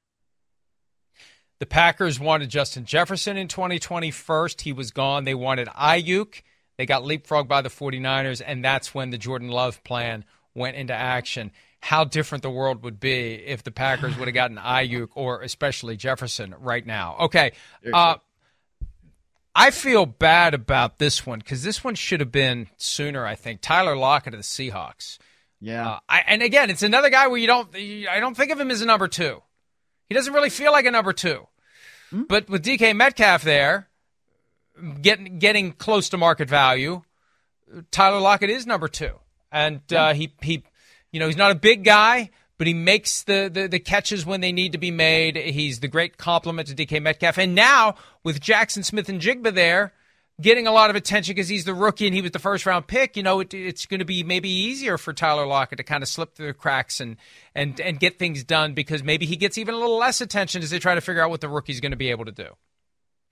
The 1.61 1.67
Packers 1.67 2.19
wanted 2.19 2.49
Justin 2.49 2.87
Jefferson 2.87 3.37
in 3.37 3.47
2020 3.47 4.11
first. 4.11 4.63
He 4.63 4.73
was 4.73 4.91
gone. 4.91 5.25
They 5.25 5.35
wanted 5.35 5.69
Aiyuk. 5.69 6.43
They 6.79 6.87
got 6.87 7.03
leapfrogged 7.03 7.49
by 7.49 7.61
the 7.61 7.69
49ers, 7.69 8.41
and 8.45 8.65
that's 8.65 8.95
when 8.95 9.11
the 9.11 9.19
Jordan 9.19 9.49
Love 9.49 9.85
plan 9.85 10.25
went 10.55 10.77
into 10.77 10.95
action. 10.95 11.53
How 11.83 12.05
different 12.05 12.43
the 12.43 12.51
world 12.51 12.83
would 12.83 12.99
be 12.99 13.35
if 13.35 13.63
the 13.63 13.71
Packers 13.71 14.17
would 14.17 14.27
have 14.27 14.35
gotten 14.35 14.57
Aiyuk 14.57 15.09
or 15.15 15.43
especially 15.43 15.99
Jefferson 15.99 16.55
right 16.59 16.85
now. 16.85 17.17
Okay. 17.21 17.53
Uh, 17.93 18.17
I 19.55 19.71
feel 19.71 20.07
bad 20.07 20.55
about 20.55 20.99
this 20.99 21.27
one 21.27 21.41
because 21.41 21.63
this 21.63 21.85
one 21.85 21.95
should 21.95 22.21
have 22.21 22.33
been 22.33 22.69
sooner, 22.79 23.27
I 23.27 23.35
think. 23.35 23.61
Tyler 23.61 23.97
Lockett 23.97 24.33
of 24.33 24.41
the 24.41 24.45
Seahawks. 24.45 25.19
Yeah. 25.61 25.91
Uh, 25.91 25.99
I, 26.09 26.25
and 26.27 26.43
again, 26.43 26.71
it's 26.71 26.83
another 26.83 27.11
guy 27.11 27.27
where 27.27 27.39
you 27.39 27.47
don't, 27.47 27.75
I 27.77 28.19
don't 28.21 28.37
think 28.37 28.51
of 28.51 28.59
him 28.59 28.71
as 28.71 28.81
a 28.81 28.87
number 28.87 29.09
two. 29.09 29.43
He 30.11 30.15
doesn't 30.15 30.35
really 30.35 30.51
feel 30.51 30.73
like 30.73 30.85
a 30.85 30.91
number 30.91 31.13
two. 31.15 31.47
But 32.27 32.49
with 32.51 32.65
DK 32.65 32.95
Metcalf 32.97 33.43
there, 33.43 33.89
getting 35.01 35.39
getting 35.39 35.73
close 35.73 36.09
to 36.09 36.19
market 36.19 36.49
value, 36.49 37.03
Tyler 37.93 38.19
Lockett 38.19 38.51
is 38.51 38.67
number 38.67 38.89
two, 38.89 39.13
and 39.53 39.81
uh, 39.93 40.13
he 40.13 40.35
he, 40.43 40.65
you 41.13 41.21
know, 41.21 41.29
he's 41.29 41.37
not 41.37 41.53
a 41.53 41.55
big 41.55 41.85
guy, 41.85 42.31
but 42.59 42.67
he 42.67 42.75
makes 42.75 43.23
the, 43.23 43.49
the 43.53 43.69
the 43.69 43.79
catches 43.79 44.27
when 44.27 44.41
they 44.41 44.51
need 44.51 44.73
to 44.73 44.79
be 44.79 44.91
made. 44.91 45.37
He's 45.37 45.79
the 45.79 45.87
great 45.87 46.19
complement 46.19 46.67
to 46.69 46.75
DK 46.75 47.01
Metcalf, 47.01 47.39
and 47.39 47.55
now 47.55 47.95
with 48.25 48.41
Jaxon 48.41 48.85
Smith-Njigba 48.85 49.55
there. 49.55 49.93
Getting 50.41 50.67
a 50.67 50.73
lot 50.73 50.91
of 50.91 50.97
attention 50.97 51.35
because 51.35 51.49
he's 51.49 51.65
the 51.65 51.75
rookie 51.75 52.07
and 52.07 52.15
he 52.15 52.23
was 52.23 52.31
the 52.31 52.39
first 52.39 52.65
round 52.65 52.87
pick. 52.87 53.17
You 53.17 53.23
know, 53.23 53.41
it, 53.41 53.53
it's 53.53 53.87
going 53.87 53.99
to 53.99 54.07
be 54.07 54.23
maybe 54.23 54.49
easier 54.49 54.97
for 54.97 55.13
Tyler 55.13 55.47
Lockett 55.47 55.79
to 55.79 55.85
kind 55.85 56.03
of 56.03 56.09
slip 56.09 56.35
through 56.35 56.47
the 56.47 56.55
cracks 56.55 57.01
and 57.01 57.17
and 57.55 57.79
and 57.81 58.01
get 58.01 58.19
things 58.19 58.45
done 58.45 58.73
because 58.73 59.03
maybe 59.03 59.27
he 59.27 59.37
gets 59.37 59.59
even 59.59 59.75
a 59.75 59.79
little 59.79 59.99
less 59.99 60.21
attention 60.21 60.63
as 60.63 60.71
they 60.71 60.79
try 60.79 60.95
to 60.95 61.01
figure 61.01 61.23
out 61.23 61.31
what 61.31 61.41
the 61.41 61.49
rookie's 61.49 61.81
going 61.81 61.93
to 61.93 61.97
be 61.97 62.11
able 62.11 62.25
to 62.25 62.33
do. 62.33 62.49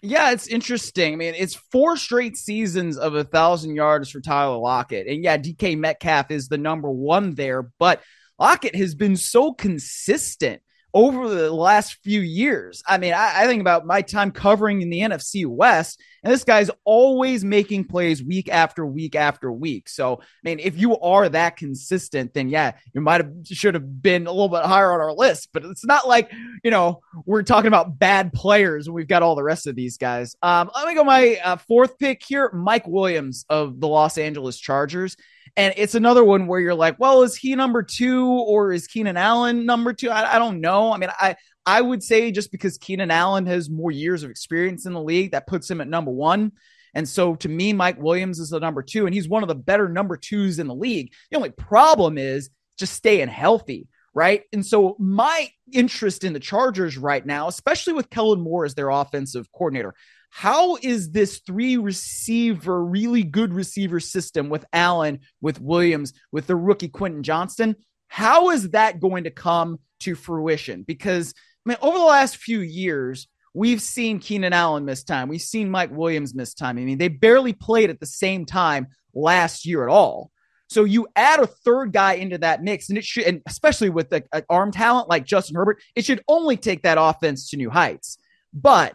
Yeah, 0.01 0.31
it's 0.31 0.47
interesting. 0.47 1.15
I 1.15 1.17
mean, 1.17 1.35
it's 1.37 1.57
four 1.57 1.97
straight 1.97 2.37
seasons 2.37 2.99
of 2.99 3.15
a 3.15 3.25
thousand 3.25 3.75
yards 3.75 4.11
for 4.11 4.21
Tyler 4.21 4.57
Lockett. 4.57 5.09
And 5.09 5.25
yeah, 5.25 5.39
DK 5.39 5.77
Metcalf 5.77 6.31
is 6.31 6.49
the 6.49 6.59
number 6.59 6.91
one 6.91 7.35
there, 7.35 7.71
but 7.79 8.03
Lockett 8.39 8.77
has 8.77 8.95
been 8.95 9.17
so 9.17 9.53
consistent 9.53 10.63
over 10.99 11.29
the 11.29 11.53
last 11.53 11.99
few 12.03 12.21
years. 12.21 12.83
I 12.85 12.99
mean, 12.99 13.13
I, 13.13 13.43
I, 13.43 13.47
think 13.47 13.61
about 13.61 13.87
my 13.87 14.03
time 14.03 14.33
covering 14.33 14.83
in 14.83 14.91
the 14.91 14.99
NFC 14.99 15.47
West, 15.47 16.03
and 16.25 16.33
this 16.33 16.43
guy's 16.43 16.73
always 16.85 17.45
making 17.45 17.85
plays 17.85 18.21
week 18.21 18.49
after 18.49 18.85
week 18.85 19.15
after 19.15 19.53
week. 19.53 19.89
So, 19.89 20.17
I 20.17 20.25
mean, 20.43 20.59
if 20.59 20.77
you 20.77 20.99
are 20.99 21.29
that 21.29 21.57
consistent, 21.57 22.35
then 22.35 22.49
yeah, 22.49 22.73
you 22.93 23.01
might 23.01 23.21
have 23.21 23.33
should 23.45 23.75
have 23.75 24.03
been 24.03 24.27
a 24.27 24.33
little 24.33 24.49
bit 24.49 24.65
higher 24.65 24.93
on 24.93 25.01
our 25.01 25.13
list. 25.13 25.51
But 25.53 25.65
it's 25.67 25.87
not 25.87 26.09
like 26.09 26.33
you 26.65 26.73
know 26.73 27.01
we're 27.25 27.45
talking 27.45 27.69
about 27.69 28.01
bad 28.01 28.33
players 28.33 28.91
we've 28.91 29.07
got 29.07 29.23
all 29.23 29.37
the 29.37 29.43
rest 29.45 29.69
of 29.69 29.77
these 29.77 29.99
guys. 29.99 30.35
Um, 30.43 30.69
let 30.75 30.89
me 30.89 30.95
go 30.95 31.05
my 31.05 31.39
uh, 31.45 31.57
fourth 31.57 31.97
pick 32.01 32.25
here, 32.27 32.51
Mike 32.53 32.89
Williams 32.89 33.45
of 33.49 33.79
the 33.79 33.87
Los 33.87 34.19
Angeles 34.19 34.59
Chargers. 34.59 35.17
And 35.59 35.75
it's 35.77 35.97
another 35.97 36.23
one 36.23 36.47
where 36.47 36.61
you're 36.61 36.73
like, 36.73 37.01
well, 37.01 37.25
is 37.25 37.35
he 37.35 37.57
number 37.57 37.83
two 37.83 38.29
or 38.29 38.73
is 38.73 38.87
Keenan 38.87 39.17
Allen 39.17 39.67
number 39.67 39.93
two? 39.93 40.09
I, 40.09 40.37
I, 40.37 40.39
don't 40.39 40.61
know. 40.61 40.93
I 40.93 40.99
mean, 40.99 41.11
I 41.19 41.35
I 41.67 41.81
would 41.81 42.01
say 42.01 42.31
just 42.31 42.53
because 42.53 42.79
Keenan 42.79 43.11
Allen 43.11 43.45
has 43.47 43.69
more 43.69 43.91
years 43.91 44.23
of 44.23 44.31
experience 44.31 44.87
in 44.87 44.93
the 44.93 45.03
league, 45.03 45.33
that 45.33 45.49
puts 45.49 45.69
him 45.69 45.81
at 45.81 45.89
number 45.89 46.13
one. 46.13 46.53
And 46.95 47.09
so 47.09 47.35
to 47.35 47.49
me, 47.49 47.73
Mike 47.73 48.01
Williams 48.01 48.39
is 48.39 48.51
the 48.51 48.61
number 48.61 48.85
two, 48.85 49.07
and 49.07 49.15
he's 49.15 49.29
one 49.29 49.43
of 49.43 49.49
the 49.49 49.57
better 49.57 49.89
number 49.89 50.17
twos 50.17 50.61
in 50.61 50.69
the 50.69 50.75
league. 50.77 51.13
The 51.33 51.37
only 51.37 51.51
problem 51.51 52.19
is 52.19 52.51
just 52.79 52.95
staying 52.95 53.27
healthy, 53.27 53.89
right? 54.15 54.45
And 54.53 54.65
so 54.65 54.95
my 55.01 55.51
interest 55.73 56.23
in 56.23 56.35
the 56.35 56.41
Chargers 56.41 56.97
right 56.97 57.27
now, 57.27 57.49
especially 57.49 57.95
with 57.95 58.11
Kellen 58.11 58.41
Moore 58.41 58.65
as 58.65 58.77
their 58.77 58.91
offensive 58.91 59.51
coordinator, 59.51 59.97
how 60.31 60.77
is 60.77 61.11
this 61.11 61.39
three 61.39 61.77
receiver, 61.77 62.85
really 62.85 63.23
good 63.23 63.53
receiver 63.53 64.01
system 64.01 64.49
with 64.49 64.65
Allen, 64.73 65.21
with 65.41 65.61
Williams, 65.61 66.13
with 66.33 66.47
the 66.47 66.57
rookie 66.57 66.89
Quentin 66.89 67.23
Johnston? 67.23 67.77
How 68.09 68.51
is 68.51 68.71
that 68.71 69.01
going 69.01 69.25
to 69.25 69.31
come 69.31 69.79
to 70.01 70.15
fruition? 70.15 70.83
Because 70.83 71.35
I 71.67 71.71
mean, 71.71 71.79
over 71.83 71.99
the 71.99 72.05
last 72.05 72.37
few 72.37 72.61
years, 72.61 73.29
we've 73.55 73.83
seen 73.83 74.19
Keenan 74.19 74.53
Allen 74.53 74.85
miss 74.85 75.05
time. 75.05 75.29
We've 75.29 75.41
seen 75.41 75.71
Mike 75.71 75.91
Williams 75.91 76.35
miss 76.35 76.55
time. 76.55 76.79
I 76.79 76.85
mean, 76.85 76.99
they 76.99 77.09
barely 77.09 77.53
played 77.53 77.91
at 77.91 78.01
the 78.01 78.07
same 78.07 78.47
time 78.47 78.89
last 79.15 79.67
year 79.67 79.83
at 79.83 79.91
all. 79.91 80.31
So 80.71 80.85
you 80.85 81.09
add 81.17 81.41
a 81.41 81.47
third 81.47 81.93
guy 81.93 82.15
into 82.15 82.39
that 82.39 82.63
mix, 82.63 82.91
and 82.91 82.99
it 82.99 83.05
should, 83.05 83.25
and 83.25 83.43
especially 83.47 83.89
with 83.89 84.11
the 84.11 84.23
arm 84.51 84.71
talent 84.71 85.09
like 85.09 85.25
Justin 85.25 85.57
Herbert, 85.57 85.81
it 85.97 86.05
should 86.05 86.23
only 86.29 86.57
take 86.57 86.83
that 86.83 86.99
offense 87.01 87.51
to 87.51 87.57
new 87.57 87.71
heights. 87.71 88.19
But 88.53 88.95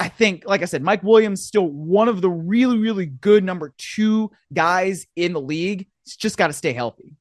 I 0.00 0.08
think, 0.08 0.44
like 0.46 0.62
I 0.62 0.64
said, 0.64 0.82
Mike 0.82 1.02
Williams 1.02 1.44
still 1.44 1.68
one 1.68 2.08
of 2.08 2.22
the 2.22 2.30
really, 2.30 2.78
really 2.78 3.04
good 3.04 3.44
number 3.44 3.74
two 3.76 4.30
guys 4.50 5.06
in 5.14 5.34
the 5.34 5.40
league. 5.40 5.86
He's 6.04 6.16
just 6.16 6.38
got 6.38 6.46
to 6.46 6.54
stay 6.54 6.72
healthy. 6.72 7.16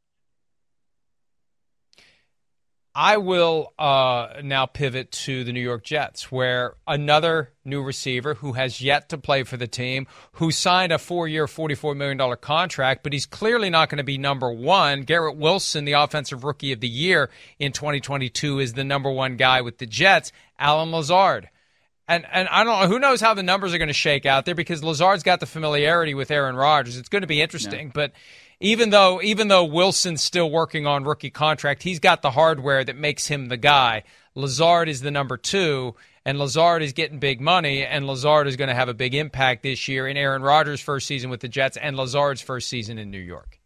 I 2.95 3.17
will 3.17 3.73
uh, 3.77 4.41
now 4.43 4.65
pivot 4.65 5.11
to 5.11 5.43
the 5.43 5.51
New 5.51 5.59
York 5.59 5.83
Jets, 5.83 6.31
where 6.31 6.75
another 6.87 7.51
new 7.65 7.83
receiver 7.83 8.35
who 8.35 8.53
has 8.53 8.81
yet 8.81 9.09
to 9.09 9.17
play 9.17 9.43
for 9.43 9.57
the 9.57 9.67
team, 9.67 10.07
who 10.33 10.49
signed 10.49 10.93
a 10.93 10.97
four 10.97 11.27
year, 11.27 11.47
$44 11.47 11.97
million 11.97 12.35
contract, 12.37 13.03
but 13.03 13.11
he's 13.11 13.25
clearly 13.25 13.69
not 13.69 13.89
going 13.89 13.97
to 13.97 14.03
be 14.05 14.17
number 14.17 14.51
one. 14.51 15.01
Garrett 15.01 15.35
Wilson, 15.35 15.83
the 15.83 15.93
offensive 15.93 16.45
rookie 16.45 16.71
of 16.71 16.79
the 16.79 16.87
year 16.87 17.29
in 17.59 17.73
2022, 17.73 18.59
is 18.59 18.73
the 18.73 18.85
number 18.85 19.11
one 19.11 19.35
guy 19.35 19.59
with 19.61 19.79
the 19.79 19.85
Jets. 19.85 20.31
Allen 20.57 20.91
Lazard. 20.91 21.49
And, 22.09 22.25
and 22.31 22.49
I 22.49 22.63
don't 22.63 22.81
know, 22.81 22.87
who 22.87 22.99
knows 22.99 23.21
how 23.21 23.35
the 23.35 23.43
numbers 23.43 23.71
are 23.71 23.77
going 23.77 23.87
to 23.87 23.93
shake 23.93 24.25
out 24.25 24.45
there 24.45 24.55
because 24.55 24.83
Lazard's 24.83 25.21
got 25.21 25.39
the 25.39 25.45
familiarity 25.45 26.15
with 26.15 26.31
Aaron 26.31 26.55
Rodgers. 26.55 26.97
It's 26.97 27.07
going 27.07 27.21
to 27.21 27.27
be 27.27 27.39
interesting, 27.39 27.87
yeah. 27.87 27.93
but 27.93 28.13
even 28.59 28.89
though 28.89 29.21
even 29.21 29.47
though 29.47 29.63
Wilson's 29.63 30.23
still 30.23 30.49
working 30.49 30.87
on 30.87 31.03
rookie 31.03 31.29
contract, 31.29 31.83
he's 31.83 31.99
got 31.99 32.23
the 32.23 32.31
hardware 32.31 32.83
that 32.83 32.95
makes 32.95 33.27
him 33.27 33.47
the 33.47 33.57
guy. 33.57 34.03
Lazard 34.33 34.89
is 34.89 35.01
the 35.01 35.11
number 35.11 35.37
two, 35.37 35.93
and 36.25 36.39
Lazard 36.39 36.81
is 36.81 36.93
getting 36.93 37.19
big 37.19 37.39
money, 37.39 37.85
and 37.85 38.07
Lazard 38.07 38.47
is 38.47 38.55
going 38.55 38.69
to 38.69 38.75
have 38.75 38.89
a 38.89 38.93
big 38.95 39.13
impact 39.13 39.61
this 39.61 39.87
year 39.87 40.07
in 40.07 40.17
Aaron 40.17 40.41
Rodgers' 40.41 40.81
first 40.81 41.05
season 41.05 41.29
with 41.29 41.41
the 41.41 41.47
Jets 41.47 41.77
and 41.77 41.95
Lazard's 41.95 42.41
first 42.41 42.69
season 42.69 42.97
in 42.97 43.11
New 43.11 43.19
York. 43.19 43.58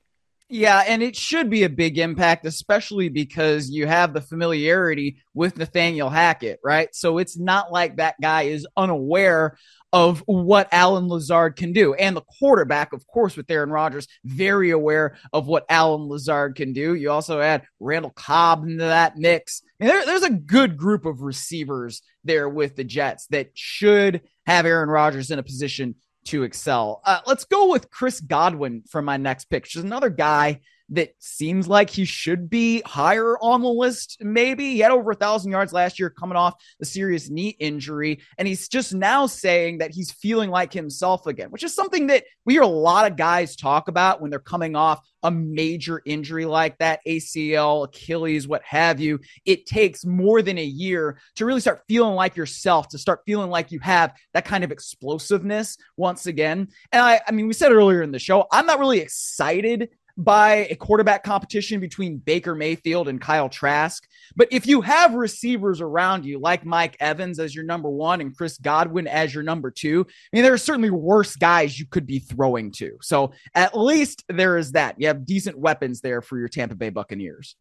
Yeah, 0.56 0.84
and 0.88 1.02
it 1.02 1.16
should 1.16 1.50
be 1.50 1.64
a 1.64 1.70
big 1.70 1.98
impact, 1.98 2.46
especially 2.46 3.10
because 3.10 3.72
you 3.72 3.88
have 3.88 4.14
the 4.14 4.22
familiarity 4.22 5.18
with 5.34 5.58
Nathaniel 5.58 6.12
Hackett, 6.12 6.60
right? 6.64 6.94
So 6.94 7.18
it's 7.18 7.40
not 7.40 7.72
like 7.72 7.96
that 7.96 8.22
guy 8.22 8.44
is 8.44 8.68
unaware 8.78 9.58
of 9.92 10.20
what 10.28 10.68
Allen 10.72 11.08
Lazard 11.08 11.56
can 11.56 11.74
do. 11.74 11.96
And 11.96 12.16
the 12.16 12.22
quarterback, 12.40 12.94
of 12.94 13.08
course, 13.08 13.36
with 13.36 13.50
Aaron 13.50 13.72
Rodgers, 13.72 14.08
very 14.26 14.70
aware 14.70 15.18
of 15.34 15.48
what 15.48 15.66
Allen 15.70 16.08
Lazard 16.08 16.56
can 16.56 16.72
do. 16.72 16.94
You 16.94 17.10
also 17.10 17.42
add 17.42 17.64
Randall 17.80 18.12
Cobb 18.12 18.64
into 18.64 18.84
that 18.84 19.18
mix. 19.18 19.64
Mean, 19.80 19.90
there, 19.90 20.06
there's 20.06 20.22
a 20.22 20.30
good 20.30 20.78
group 20.78 21.08
of 21.08 21.22
receivers 21.22 22.04
there 22.24 22.48
with 22.48 22.76
the 22.76 22.84
Jets 22.84 23.26
that 23.32 23.50
should 23.56 24.22
have 24.46 24.68
Aaron 24.68 24.90
Rodgers 24.90 25.32
in 25.32 25.40
a 25.40 25.44
position 25.44 25.96
to 26.26 26.44
excel. 26.44 27.02
Uh, 27.06 27.20
let's 27.26 27.46
go 27.46 27.70
with 27.70 27.90
Chris 27.90 28.20
Godwin 28.20 28.84
for 28.90 29.02
my 29.02 29.18
next 29.18 29.46
pick, 29.46 29.66
is 29.76 29.84
another 29.84 30.10
guy 30.10 30.62
that 30.90 31.14
seems 31.20 31.68
like 31.68 31.90
he 31.90 32.06
should 32.06 32.50
be 32.50 32.82
higher 32.86 33.38
on 33.40 33.62
the 33.62 33.70
list. 33.70 34.18
Maybe 34.22 34.72
he 34.72 34.80
had 34.80 34.92
over 34.92 35.12
a 35.12 35.16
thousand 35.16 35.52
yards 35.52 35.74
last 35.74 36.00
year 36.00 36.10
coming 36.10 36.38
off 36.38 36.56
a 36.82 36.86
serious 36.86 37.30
knee 37.30 37.56
injury. 37.60 38.20
And 38.38 38.48
he's 38.48 38.68
just 38.68 38.94
now 38.94 39.26
saying 39.26 39.80
that 39.80 39.92
he's 39.92 40.12
feeling 40.12 40.50
like 40.50 40.74
himself 40.74 41.26
again, 41.26 41.50
which 41.50 41.64
is 41.64 41.74
something 41.74 42.08
that 42.08 42.26
we 42.46 42.54
hear 42.54 42.62
a 42.62 42.68
lot 42.68 43.10
of 43.10 43.18
guys 43.18 43.56
talk 43.56 43.88
about 43.88 44.22
when 44.22 44.30
they're 44.30 44.40
coming 44.40 44.76
off 44.76 45.00
a 45.24 45.32
major 45.32 46.02
injury 46.06 46.46
like 46.46 46.78
that, 46.80 47.00
ACL, 47.08 47.86
Achilles, 47.86 48.48
what 48.48 48.62
have 48.64 49.00
you. 49.00 49.20
It 49.46 49.66
takes 49.66 50.06
more 50.06 50.42
than 50.42 50.58
a 50.58 50.64
year 50.64 51.18
to 51.36 51.46
really 51.46 51.62
start 51.62 51.84
feeling 51.88 52.16
like 52.16 52.36
yourself, 52.36 52.90
to 52.90 52.98
start 52.98 53.22
feeling 53.26 53.50
like 53.50 53.72
you 53.72 53.80
have 53.80 54.14
that 54.34 54.46
kind 54.46 54.66
of 54.66 54.72
explosiveness 54.72 55.78
once 55.96 56.26
again. 56.26 56.68
And 56.92 57.02
I, 57.02 57.22
I 57.26 57.32
mean, 57.32 57.48
we 57.48 57.54
said 57.54 57.72
earlier 57.72 58.02
in 58.02 58.12
the 58.12 58.20
show, 58.20 58.46
I'm 58.52 58.66
not 58.66 58.80
really 58.80 59.00
excited 59.00 59.90
by 60.16 60.68
a 60.70 60.76
quarterback 60.76 61.24
competition 61.24 61.80
between 61.80 62.18
Baker 62.18 62.54
Mayfield 62.54 63.08
and 63.08 63.20
Kyle 63.20 63.50
Trask. 63.50 64.08
But 64.36 64.50
if 64.52 64.68
you 64.68 64.82
have 64.82 65.16
receivers 65.16 65.82
around 65.82 66.26
you 66.26 66.40
like 66.40 66.66
Mike 66.66 66.98
Evans 67.00 67.40
as 67.40 67.56
your 67.56 67.66
number 67.66 67.90
one 67.90 68.22
and 68.22 68.36
Chris 68.36 68.58
Godwin 68.58 69.08
as 69.08 69.34
your 69.34 69.44
number 69.44 69.72
two, 69.72 70.06
I 70.08 70.36
mean, 70.36 70.44
there 70.44 70.54
are 70.54 70.58
certainly 70.58 70.92
worse 70.92 71.36
guys 71.36 71.80
you 71.80 71.88
could 71.88 72.06
be 72.06 72.20
throwing 72.20 72.72
to. 72.74 72.98
So 73.02 73.34
at 73.56 73.78
least 73.78 74.24
there 74.30 74.58
is 74.58 74.74
that. 74.74 75.00
You 75.00 75.08
have 75.08 75.26
decent 75.26 75.58
weapons 75.58 76.02
there 76.02 76.22
for 76.22 76.38
your 76.38 76.48
Tampa 76.48 76.76
Bay 76.76 76.90
Buccaneers. 76.90 77.56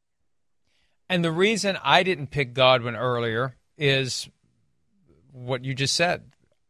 And 1.09 1.25
the 1.25 1.33
reason 1.33 1.79
I 1.83 2.03
didn't 2.03 2.29
pick 2.29 2.55
Godwin 2.55 2.97
earlier 2.97 3.57
is 3.79 4.29
what 5.33 5.65
you 5.65 5.75
just 5.75 5.95
said. 5.95 6.23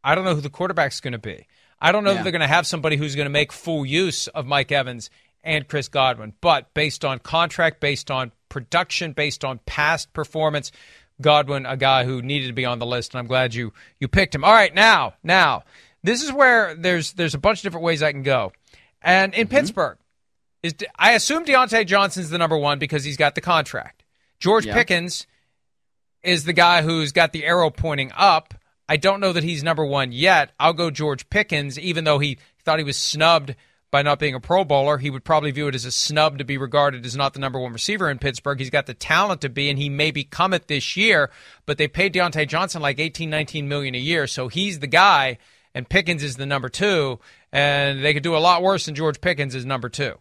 I 0.03 0.15
don't 0.15 0.25
know 0.25 0.35
who 0.35 0.41
the 0.41 0.49
quarterback's 0.49 0.99
going 1.01 1.13
to 1.13 1.17
be. 1.17 1.47
I 1.81 1.91
don't 1.91 2.05
know 2.05 2.11
yeah. 2.11 2.17
if 2.17 2.23
they're 2.23 2.31
going 2.31 2.41
to 2.41 2.47
have 2.47 2.65
somebody 2.65 2.95
who's 2.95 3.15
going 3.15 3.25
to 3.25 3.29
make 3.29 3.51
full 3.51 3.85
use 3.85 4.27
of 4.27 4.45
Mike 4.45 4.71
Evans 4.71 5.09
and 5.43 5.67
Chris 5.67 5.87
Godwin. 5.87 6.33
But 6.41 6.73
based 6.73 7.03
on 7.03 7.19
contract, 7.19 7.79
based 7.79 8.09
on 8.09 8.31
production, 8.49 9.13
based 9.13 9.43
on 9.43 9.59
past 9.65 10.13
performance, 10.13 10.71
Godwin, 11.21 11.65
a 11.65 11.77
guy 11.77 12.05
who 12.05 12.21
needed 12.21 12.47
to 12.47 12.53
be 12.53 12.65
on 12.65 12.79
the 12.79 12.85
list, 12.85 13.13
and 13.13 13.19
I'm 13.19 13.27
glad 13.27 13.53
you 13.53 13.73
you 13.99 14.07
picked 14.07 14.35
him. 14.35 14.43
All 14.43 14.53
right, 14.53 14.73
now, 14.73 15.13
now, 15.23 15.63
this 16.03 16.23
is 16.23 16.31
where 16.31 16.75
there's 16.75 17.13
there's 17.13 17.35
a 17.35 17.39
bunch 17.39 17.59
of 17.59 17.63
different 17.63 17.85
ways 17.85 18.01
I 18.01 18.11
can 18.11 18.23
go. 18.23 18.51
And 19.01 19.33
in 19.33 19.47
mm-hmm. 19.47 19.55
Pittsburgh, 19.55 19.97
is 20.61 20.73
I 20.97 21.11
assume 21.11 21.45
Diontae 21.45 21.85
Johnson's 21.85 22.29
the 22.29 22.37
number 22.37 22.57
one 22.57 22.79
because 22.79 23.03
he's 23.03 23.17
got 23.17 23.35
the 23.35 23.41
contract. 23.41 24.03
George 24.39 24.65
yeah. 24.65 24.73
Pickens 24.73 25.27
is 26.23 26.45
the 26.45 26.53
guy 26.53 26.81
who's 26.81 27.11
got 27.11 27.31
the 27.33 27.45
arrow 27.45 27.69
pointing 27.69 28.11
up. 28.15 28.53
I 28.87 28.97
don't 28.97 29.19
know 29.19 29.33
that 29.33 29.43
he's 29.43 29.63
number 29.63 29.85
one 29.85 30.11
yet. 30.11 30.51
I'll 30.59 30.73
go 30.73 30.89
George 30.89 31.29
Pickens, 31.29 31.79
even 31.79 32.03
though 32.03 32.19
he 32.19 32.37
thought 32.63 32.79
he 32.79 32.85
was 32.85 32.97
snubbed 32.97 33.55
by 33.93 34.01
not 34.01 34.17
being 34.17 34.33
a 34.33 34.39
Pro 34.39 34.63
Bowler. 34.65 34.97
He 34.97 35.11
would 35.11 35.23
probably 35.23 35.51
view 35.51 35.67
it 35.67 35.75
as 35.75 35.85
a 35.85 35.91
snub 35.91 36.39
to 36.39 36.43
be 36.43 36.57
regarded 36.57 37.05
as 37.05 37.15
not 37.15 37.35
the 37.35 37.39
number 37.39 37.59
one 37.59 37.71
receiver 37.71 38.09
in 38.09 38.17
Pittsburgh. 38.17 38.57
He's 38.57 38.71
got 38.71 38.87
the 38.87 38.95
talent 38.95 39.41
to 39.41 39.49
be, 39.49 39.69
and 39.69 39.77
he 39.77 39.87
may 39.87 40.09
become 40.09 40.51
it 40.51 40.67
this 40.67 40.97
year. 40.97 41.29
But 41.67 41.77
they 41.77 41.87
paid 41.87 42.11
Diontae 42.11 42.47
Johnson 42.47 42.81
like 42.81 42.97
18, 42.97 43.29
19 43.29 43.67
million 43.67 43.93
a 43.93 43.99
year, 43.99 44.25
so 44.25 44.47
he's 44.47 44.79
the 44.79 44.87
guy, 44.87 45.37
and 45.75 45.87
Pickens 45.87 46.23
is 46.23 46.37
the 46.37 46.47
number 46.47 46.69
two, 46.69 47.19
and 47.51 48.03
they 48.03 48.15
could 48.15 48.23
do 48.23 48.35
a 48.35 48.39
lot 48.39 48.63
worse 48.63 48.87
than 48.87 48.95
George 48.95 49.21
Pickens 49.21 49.53
is 49.53 49.63
number 49.63 49.89
two. 49.89 50.15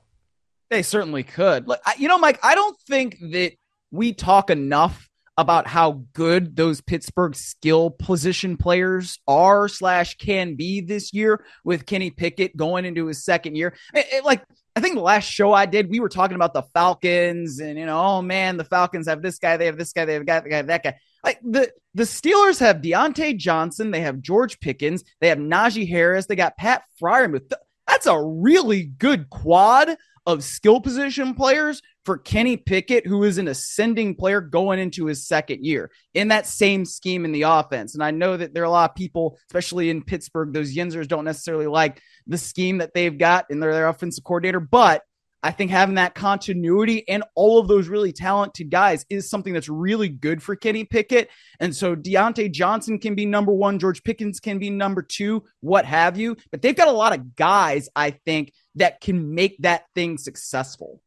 They 0.68 0.82
certainly 0.82 1.22
could. 1.22 1.66
Look, 1.66 1.80
you 1.96 2.08
know, 2.08 2.18
Mike, 2.18 2.40
I 2.42 2.54
don't 2.54 2.78
think 2.80 3.20
that 3.20 3.54
we 3.90 4.12
talk 4.12 4.50
enough 4.50 5.08
about 5.36 5.66
how 5.66 6.04
good 6.12 6.56
those 6.56 6.80
Pittsburgh 6.80 7.34
skill 7.34 7.90
position 7.90 8.56
players 8.56 9.18
are 9.26 9.66
slash 9.66 10.16
can 10.16 10.54
be 10.56 10.80
this 10.80 11.12
year 11.12 11.44
with 11.64 11.86
Kenny 11.86 12.10
Pickett 12.10 12.56
going 12.56 12.84
into 12.84 13.06
his 13.06 13.24
second 13.24 13.56
year. 13.56 13.74
It, 13.94 14.06
it, 14.12 14.24
like 14.24 14.44
I 14.76 14.80
think 14.80 14.94
the 14.94 15.02
last 15.02 15.24
show 15.24 15.52
I 15.52 15.66
did, 15.66 15.90
we 15.90 16.00
were 16.00 16.08
talking 16.08 16.34
about 16.34 16.54
the 16.54 16.62
Falcons 16.74 17.60
and 17.60 17.78
you 17.78 17.86
know, 17.86 17.98
oh 17.98 18.22
man, 18.22 18.56
the 18.56 18.64
Falcons 18.64 19.08
have 19.08 19.22
this 19.22 19.38
guy, 19.38 19.56
they 19.56 19.66
have 19.66 19.78
this 19.78 19.92
guy, 19.92 20.04
they 20.04 20.14
have 20.14 20.26
that 20.26 20.48
guy, 20.48 20.62
that 20.62 20.82
guy. 20.82 20.96
Like 21.24 21.40
the 21.42 21.70
the 21.94 22.04
Steelers 22.04 22.60
have 22.60 22.76
Diontae 22.76 23.36
Johnson, 23.36 23.90
they 23.90 24.00
have 24.00 24.20
George 24.20 24.60
Pickens, 24.60 25.04
they 25.20 25.28
have 25.28 25.38
Najee 25.38 25.88
Harris, 25.88 26.26
they 26.26 26.36
got 26.36 26.56
Pat 26.56 26.82
Freiermuth. 27.00 27.52
That's 27.86 28.06
a 28.06 28.20
really 28.20 28.84
good 28.84 29.30
quad 29.30 29.96
of 30.26 30.44
skill 30.44 30.80
position 30.80 31.34
players 31.34 31.82
for 32.04 32.18
Kenny 32.18 32.56
Pickett, 32.56 33.06
who 33.06 33.24
is 33.24 33.38
an 33.38 33.48
ascending 33.48 34.14
player 34.16 34.40
going 34.40 34.78
into 34.78 35.06
his 35.06 35.26
second 35.26 35.64
year 35.64 35.90
in 36.14 36.28
that 36.28 36.46
same 36.46 36.84
scheme 36.84 37.24
in 37.24 37.32
the 37.32 37.42
offense. 37.42 37.94
And 37.94 38.02
I 38.02 38.10
know 38.10 38.36
that 38.36 38.54
there 38.54 38.62
are 38.62 38.66
a 38.66 38.70
lot 38.70 38.90
of 38.90 38.96
people, 38.96 39.38
especially 39.50 39.90
in 39.90 40.02
Pittsburgh, 40.02 40.52
those 40.52 40.74
Yinzers 40.74 41.08
don't 41.08 41.24
necessarily 41.24 41.66
like 41.66 42.00
the 42.26 42.38
scheme 42.38 42.78
that 42.78 42.94
they've 42.94 43.16
got 43.16 43.46
in 43.50 43.60
their, 43.60 43.72
their 43.72 43.88
offensive 43.88 44.24
coordinator, 44.24 44.60
but 44.60 45.02
I 45.44 45.50
think 45.50 45.72
having 45.72 45.96
that 45.96 46.14
continuity 46.14 47.08
and 47.08 47.24
all 47.34 47.58
of 47.58 47.66
those 47.66 47.88
really 47.88 48.12
talented 48.12 48.70
guys 48.70 49.04
is 49.10 49.28
something 49.28 49.52
that's 49.52 49.68
really 49.68 50.08
good 50.08 50.40
for 50.40 50.54
Kenny 50.54 50.84
Pickett. 50.84 51.30
And 51.58 51.74
so 51.74 51.96
Diontae 51.96 52.52
Johnson 52.52 53.00
can 53.00 53.16
be 53.16 53.26
number 53.26 53.52
one, 53.52 53.80
George 53.80 54.04
Pickens 54.04 54.38
can 54.38 54.60
be 54.60 54.70
number 54.70 55.02
two, 55.02 55.42
what 55.60 55.84
have 55.84 56.16
you. 56.16 56.36
But 56.52 56.62
they've 56.62 56.76
got 56.76 56.86
a 56.86 56.92
lot 56.92 57.12
of 57.12 57.34
guys, 57.34 57.88
I 57.96 58.10
think, 58.10 58.52
that 58.76 59.00
can 59.00 59.34
make 59.34 59.58
that 59.62 59.86
thing 59.96 60.16
successful. 60.16 61.02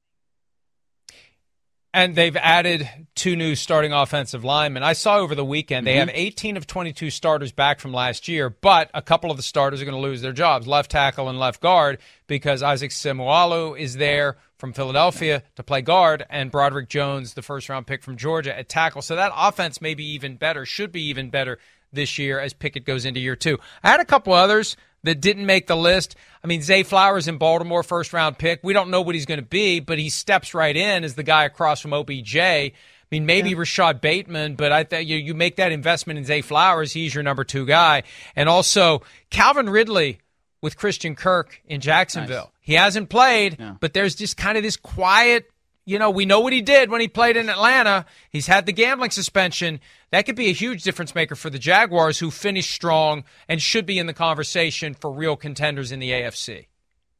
And 1.95 2.13
they've 2.13 2.35
added 2.35 2.89
two 3.15 3.37
new 3.37 3.55
starting 3.55 3.93
offensive 3.93 4.43
linemen. 4.43 4.83
I 4.83 4.91
saw 4.91 5.19
over 5.19 5.33
the 5.33 5.45
weekend 5.45 5.87
they 5.87 5.93
mm-hmm. 5.93 6.09
have 6.09 6.11
18 6.13 6.57
of 6.57 6.67
22 6.67 7.09
starters 7.09 7.53
back 7.53 7.79
from 7.79 7.93
last 7.93 8.27
year, 8.27 8.49
but 8.49 8.91
a 8.93 9.01
couple 9.01 9.31
of 9.31 9.37
the 9.37 9.43
starters 9.43 9.81
are 9.81 9.85
going 9.85 9.95
to 9.95 10.01
lose 10.01 10.21
their 10.21 10.33
jobs, 10.33 10.67
left 10.67 10.91
tackle 10.91 11.29
and 11.29 11.39
left 11.39 11.61
guard, 11.61 11.99
because 12.27 12.61
Isaac 12.61 12.91
Seumalo 12.91 13.79
is 13.79 13.95
there 13.95 14.35
from 14.57 14.73
Philadelphia 14.73 15.41
to 15.55 15.63
play 15.63 15.81
guard, 15.81 16.25
and 16.29 16.51
Broderick 16.51 16.89
Jones, 16.89 17.33
the 17.33 17.41
first 17.41 17.69
round 17.69 17.87
pick 17.87 18.03
from 18.03 18.17
Georgia, 18.17 18.57
at 18.57 18.67
tackle. 18.67 19.01
So 19.01 19.15
that 19.15 19.31
offense 19.33 19.79
may 19.79 19.93
be 19.93 20.03
even 20.15 20.35
better, 20.35 20.65
should 20.65 20.91
be 20.91 21.03
even 21.03 21.29
better 21.29 21.59
this 21.93 22.17
year 22.17 22.41
as 22.41 22.51
Pickett 22.51 22.83
goes 22.83 23.05
into 23.05 23.21
year 23.21 23.37
two. 23.37 23.57
I 23.81 23.89
had 23.91 24.01
a 24.01 24.05
couple 24.05 24.33
others 24.33 24.75
that 25.05 25.21
didn't 25.21 25.45
make 25.45 25.67
the 25.67 25.75
list. 25.75 26.15
I 26.43 26.47
mean, 26.47 26.61
Zay 26.61 26.83
Flowers 26.83 27.27
in 27.27 27.37
Baltimore, 27.37 27.83
first 27.83 28.13
round 28.13 28.37
pick. 28.37 28.59
We 28.63 28.73
don't 28.73 28.89
know 28.89 29.01
what 29.01 29.15
he's 29.15 29.25
going 29.25 29.39
to 29.39 29.45
be, 29.45 29.79
but 29.79 29.97
he 29.97 30.09
steps 30.09 30.53
right 30.53 30.75
in 30.75 31.03
as 31.03 31.15
the 31.15 31.23
guy 31.23 31.45
across 31.45 31.79
from 31.79 31.93
OBJ. 31.93 32.37
I 32.37 32.71
mean, 33.11 33.25
maybe 33.25 33.51
yeah. 33.51 33.57
Rashod 33.57 34.01
Bateman, 34.01 34.55
but 34.55 34.71
I 34.71 34.83
think 34.83 35.07
you, 35.07 35.17
you 35.17 35.33
make 35.33 35.57
that 35.57 35.71
investment 35.71 36.17
in 36.17 36.25
Zay 36.25 36.41
Flowers. 36.41 36.91
He's 36.91 37.13
your 37.13 37.23
number 37.23 37.43
two 37.43 37.65
guy. 37.65 38.03
And 38.35 38.49
also 38.49 39.03
Calvin 39.29 39.69
Ridley 39.69 40.19
with 40.61 40.77
Christian 40.77 41.15
Kirk 41.15 41.61
in 41.65 41.81
Jacksonville. 41.81 42.45
Nice. 42.45 42.51
He 42.61 42.73
hasn't 42.73 43.09
played, 43.09 43.57
yeah. 43.59 43.75
but 43.79 43.93
there's 43.93 44.15
just 44.15 44.37
kind 44.37 44.57
of 44.57 44.63
this 44.63 44.77
quiet 44.77 45.49
you 45.85 45.99
know, 45.99 46.09
we 46.09 46.25
know 46.25 46.39
what 46.39 46.53
he 46.53 46.61
did 46.61 46.89
when 46.89 46.99
he 46.99 47.07
played 47.07 47.37
in 47.37 47.47
Atlanta. 47.47 48.05
He's 48.31 48.47
had 48.47 48.65
the 48.65 48.73
gambling 48.73 49.11
suspension. 49.11 49.79
That 50.11 50.25
could 50.25 50.35
be 50.35 50.47
a 50.47 50.53
huge 50.53 50.83
difference 50.83 51.13
maker 51.13 51.35
for 51.35 51.49
the 51.49 51.59
Jaguars, 51.59 52.19
who 52.19 52.31
finished 52.31 52.71
strong 52.71 53.23
and 53.47 53.61
should 53.61 53.85
be 53.85 53.99
in 53.99 54.07
the 54.07 54.13
conversation 54.13 54.95
for 54.95 55.11
real 55.11 55.35
contenders 55.35 55.91
in 55.91 55.99
the 55.99 56.11
AFC. 56.11 56.67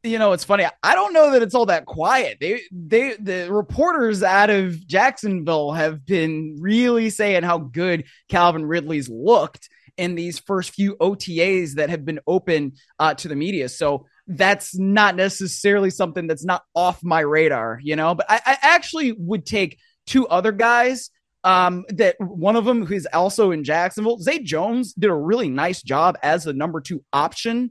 you 0.03 0.20
know, 0.20 0.34
it's 0.34 0.43
funny. 0.43 0.66
I 0.84 0.95
don't 0.95 1.13
know 1.13 1.32
that 1.32 1.41
it's 1.41 1.55
all 1.55 1.68
that 1.68 1.86
quiet. 1.86 2.38
They, 2.39 2.61
they, 2.72 3.16
the 3.20 3.51
reporters 3.51 4.24
out 4.24 4.49
of 4.49 4.86
Jacksonville 4.88 5.72
have 5.72 6.05
been 6.05 6.57
really 6.59 7.09
saying 7.09 7.43
how 7.43 7.57
good 7.57 8.05
Calvin 8.30 8.66
Ridley's 8.66 9.09
looked 9.09 9.70
in 9.97 10.16
these 10.16 10.39
first 10.39 10.72
few 10.72 10.95
OTAs 10.97 11.74
that 11.74 11.89
have 11.89 12.03
been 12.05 12.20
open 12.28 12.74
uh, 12.99 13.13
to 13.16 13.28
the 13.28 13.36
media. 13.36 13.70
So 13.70 14.07
that's 14.28 14.78
not 14.78 15.15
necessarily 15.15 15.89
something 15.89 16.28
that's 16.28 16.45
not 16.45 16.63
off 16.73 17.03
my 17.03 17.19
radar, 17.19 17.80
you 17.82 17.95
know. 17.95 18.15
But 18.15 18.26
I, 18.30 18.41
I 18.45 18.57
actually 18.61 19.11
would 19.13 19.45
take 19.45 19.80
two 20.05 20.28
other 20.28 20.51
guys. 20.51 21.09
Um, 21.43 21.86
that 21.89 22.15
one 22.19 22.55
of 22.55 22.65
them 22.65 22.88
who's 22.88 23.05
also 23.05 23.51
in 23.51 23.63
Jacksonville, 23.63 24.17
Zay 24.17 24.39
Jones 24.39 24.93
did 24.93 25.11
a 25.11 25.15
really 25.15 25.47
nice 25.47 25.84
job 25.84 26.17
as 26.23 26.45
the 26.45 26.53
number 26.53 26.82
two 26.82 27.03
option 27.13 27.69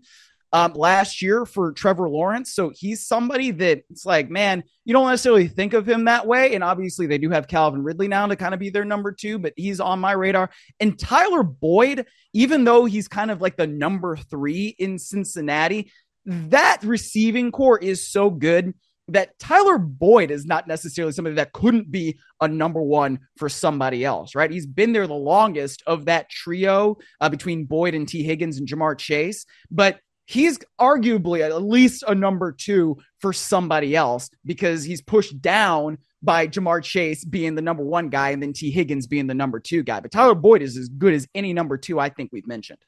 um, 0.55 0.72
last 0.74 1.20
year 1.20 1.44
for 1.44 1.72
Trevor 1.72 2.09
Lawrence. 2.09 2.55
So 2.55 2.70
he's 2.72 3.05
somebody 3.05 3.50
that 3.50 3.82
it's 3.90 4.07
like, 4.07 4.30
man, 4.30 4.62
you 4.84 4.92
don't 4.92 5.09
necessarily 5.09 5.48
think 5.48 5.72
of 5.72 5.88
him 5.88 6.05
that 6.05 6.28
way. 6.28 6.55
And 6.55 6.62
obviously, 6.62 7.09
they 7.09 7.18
do 7.18 7.30
have 7.30 7.48
Calvin 7.48 7.82
Ridley 7.82 8.07
now 8.07 8.28
to 8.28 8.36
kind 8.36 8.55
of 8.55 8.61
be 8.61 8.70
their 8.70 8.84
number 8.84 9.11
two, 9.11 9.40
but 9.40 9.52
he's 9.57 9.80
on 9.80 9.98
my 9.98 10.12
radar. 10.12 10.50
And 10.78 10.96
Tyler 10.96 11.42
Boyd, 11.42 12.07
even 12.32 12.62
though 12.62 12.84
he's 12.84 13.09
kind 13.09 13.32
of 13.32 13.40
like 13.40 13.57
the 13.57 13.66
number 13.66 14.14
three 14.14 14.68
in 14.78 14.96
Cincinnati, 15.00 15.90
that 16.27 16.79
receiving 16.83 17.53
corps 17.53 17.79
is 17.79 18.07
so 18.07 18.31
good 18.31 18.75
that 19.09 19.39
Tyler 19.39 19.79
Boyd 19.79 20.31
is 20.31 20.47
not 20.47 20.66
necessarily 20.66 21.12
somebody 21.12 21.37
that 21.37 21.53
couldn't 21.53 21.91
be 21.91 22.18
a 22.41 22.49
number 22.49 22.83
one 22.83 23.18
for 23.37 23.49
somebody 23.49 24.05
else, 24.05 24.35
right? 24.35 24.51
He's 24.51 24.66
been 24.66 24.93
there 24.93 25.07
the 25.07 25.14
longest 25.14 25.83
of 25.87 26.07
that 26.07 26.31
trio 26.31 26.97
uh, 27.20 27.29
between 27.29 27.66
Boyd 27.66 27.95
and 27.95 28.09
Tee 28.09 28.22
Higgins 28.22 28.59
and 28.59 28.66
Ja'Marr 28.66 28.97
Chase, 28.97 29.45
but 29.70 30.01
he's 30.27 30.59
arguably 30.81 31.41
at 31.41 31.62
least 31.62 32.03
a 32.07 32.14
number 32.14 32.51
two 32.51 32.97
for 33.18 33.33
somebody 33.35 33.95
else 33.95 34.31
because 34.47 34.85
he's 34.85 35.03
pushed 35.03 35.41
down 35.43 35.99
by 36.22 36.49
Ja'Marr 36.49 36.83
Chase 36.83 37.27
being 37.27 37.55
the 37.55 37.62
number 37.62 37.85
one 37.85 38.09
guy 38.09 38.31
and 38.31 38.43
then 38.43 38.55
Tee 38.55 38.70
Higgins 38.70 39.07
being 39.07 39.27
the 39.27 39.35
number 39.35 39.61
two 39.61 39.83
guy. 39.83 40.01
But 40.01 40.12
Tyler 40.12 40.35
Boyd 40.35 40.62
is 40.62 40.79
as 40.79 40.89
good 40.89 41.12
as 41.12 41.29
any 41.35 41.53
number 41.53 41.77
two 41.77 42.01
I 42.01 42.09
think 42.09 42.31
we've 42.33 42.47
mentioned. 42.47 42.79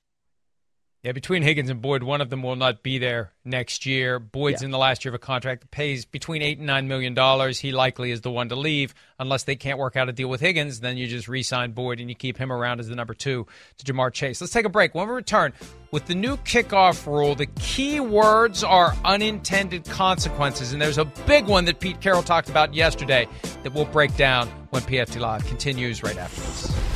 Yeah, 1.07 1.13
between 1.13 1.45
Higgins 1.45 1.71
and 1.71 1.81
Boyd, 1.81 2.03
one 2.03 2.21
of 2.21 2.31
them 2.31 2.43
will 2.43 2.57
not 2.57 2.83
be 2.83 2.99
there 2.99 3.31
next 3.45 3.87
year. 3.87 4.19
Boyd's 4.19 4.63
yeah. 4.63 4.65
in 4.65 4.71
the 4.73 4.79
last 4.79 5.05
year 5.05 5.11
of 5.11 5.15
a 5.15 5.21
contract 5.21 5.61
that 5.61 5.71
pays 5.71 6.05
between 6.05 6.43
eight 6.43 6.59
and 6.59 6.67
nine 6.67 6.89
million 6.89 7.15
dollars. 7.15 7.61
He 7.61 7.71
likely 7.71 8.11
is 8.11 8.23
the 8.23 8.31
one 8.33 8.49
to 8.49 8.57
leave 8.57 8.93
unless 9.21 9.45
they 9.45 9.55
can't 9.55 9.79
work 9.79 9.95
out 9.95 10.09
a 10.09 10.13
deal 10.13 10.27
with 10.27 10.41
Higgins. 10.41 10.81
Then 10.81 10.97
you 10.97 11.07
just 11.07 11.29
re-sign 11.29 11.71
Boyd 11.71 12.01
and 12.01 12.09
you 12.09 12.17
keep 12.17 12.37
him 12.37 12.51
around 12.51 12.81
as 12.81 12.89
the 12.89 12.97
number 12.97 13.15
two 13.15 13.47
to 13.79 13.93
Ja'Marr 13.93 14.13
Chase. 14.13 14.41
Let's 14.41 14.53
take 14.53 14.67
a 14.67 14.69
break. 14.69 14.97
When 14.97 15.07
we 15.07 15.15
return, 15.15 15.53
with 15.93 16.07
the 16.07 16.17
new 16.17 16.39
kickoff 16.39 17.07
rule, 17.07 17.37
the 17.37 17.47
key 17.47 18.01
words 18.01 18.65
are 18.65 18.93
unintended 19.05 19.85
consequences, 19.85 20.73
and 20.73 20.83
there's 20.83 20.99
a 20.99 21.05
big 21.05 21.47
one 21.47 21.67
that 21.67 21.79
Pete 21.79 22.01
Carroll 22.01 22.25
talked 22.25 22.49
about 22.49 22.75
yesterday 22.75 23.29
that 23.63 23.73
we'll 23.73 23.85
break 23.85 24.17
down 24.17 24.49
when 24.71 24.83
PFT 24.83 25.21
Live 25.21 25.47
continues 25.47 26.03
right 26.03 26.19
after 26.19 26.41
this. 26.41 26.96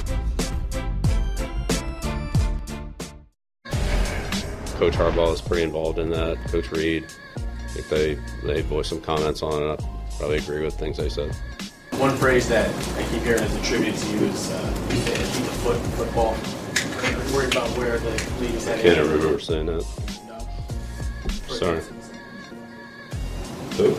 Coach 4.80 4.94
Harbaugh 4.94 5.34
is 5.34 5.42
pretty 5.42 5.62
involved 5.62 5.98
in 5.98 6.08
that. 6.08 6.38
Coach 6.48 6.72
Reid, 6.72 7.04
I 7.36 7.40
think 7.68 7.88
they 7.88 8.14
they 8.42 8.62
voiced 8.62 8.88
some 8.88 9.02
comments 9.02 9.42
on 9.42 9.62
it. 9.62 9.78
I 9.78 10.16
probably 10.16 10.38
agree 10.38 10.64
with 10.64 10.72
things 10.72 10.96
they 10.96 11.10
said. 11.10 11.34
One 11.98 12.16
phrase 12.16 12.48
that 12.48 12.66
I 12.96 13.02
keep 13.10 13.22
hearing 13.22 13.42
is 13.42 13.54
attributed 13.56 14.00
to 14.00 14.08
you 14.08 14.24
is 14.24 14.50
uh, 14.50 14.86
keep 14.88 15.04
the, 15.04 15.10
keep 15.10 15.44
the 15.44 15.52
foot 15.60 15.76
in 15.76 15.82
football. 15.90 16.34
I'm 17.04 17.34
worried 17.34 17.54
about 17.54 17.68
where 17.76 17.98
the 17.98 18.10
league 18.40 18.54
is 18.54 18.64
heading. 18.64 18.92
I 18.92 18.94
can't 18.94 19.06
remember 19.06 19.38
saying 19.38 19.66
that. 19.66 19.84
No. 20.26 21.54
Sorry. 21.54 21.82
Who? 23.76 23.94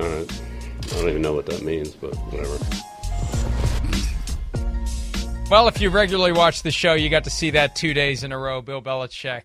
All 0.00 0.08
right. 0.16 0.42
I 0.92 1.00
don't 1.00 1.08
even 1.08 1.22
know 1.22 1.34
what 1.34 1.46
that 1.46 1.62
means, 1.62 1.90
but 1.90 2.14
whatever. 2.30 2.56
Well, 5.50 5.68
if 5.68 5.80
you 5.80 5.90
regularly 5.90 6.32
watch 6.32 6.62
the 6.62 6.70
show, 6.70 6.94
you 6.94 7.08
got 7.08 7.24
to 7.24 7.30
see 7.30 7.50
that 7.50 7.76
two 7.76 7.94
days 7.94 8.24
in 8.24 8.32
a 8.32 8.38
row. 8.38 8.60
Bill 8.62 8.82
Belichick, 8.82 9.42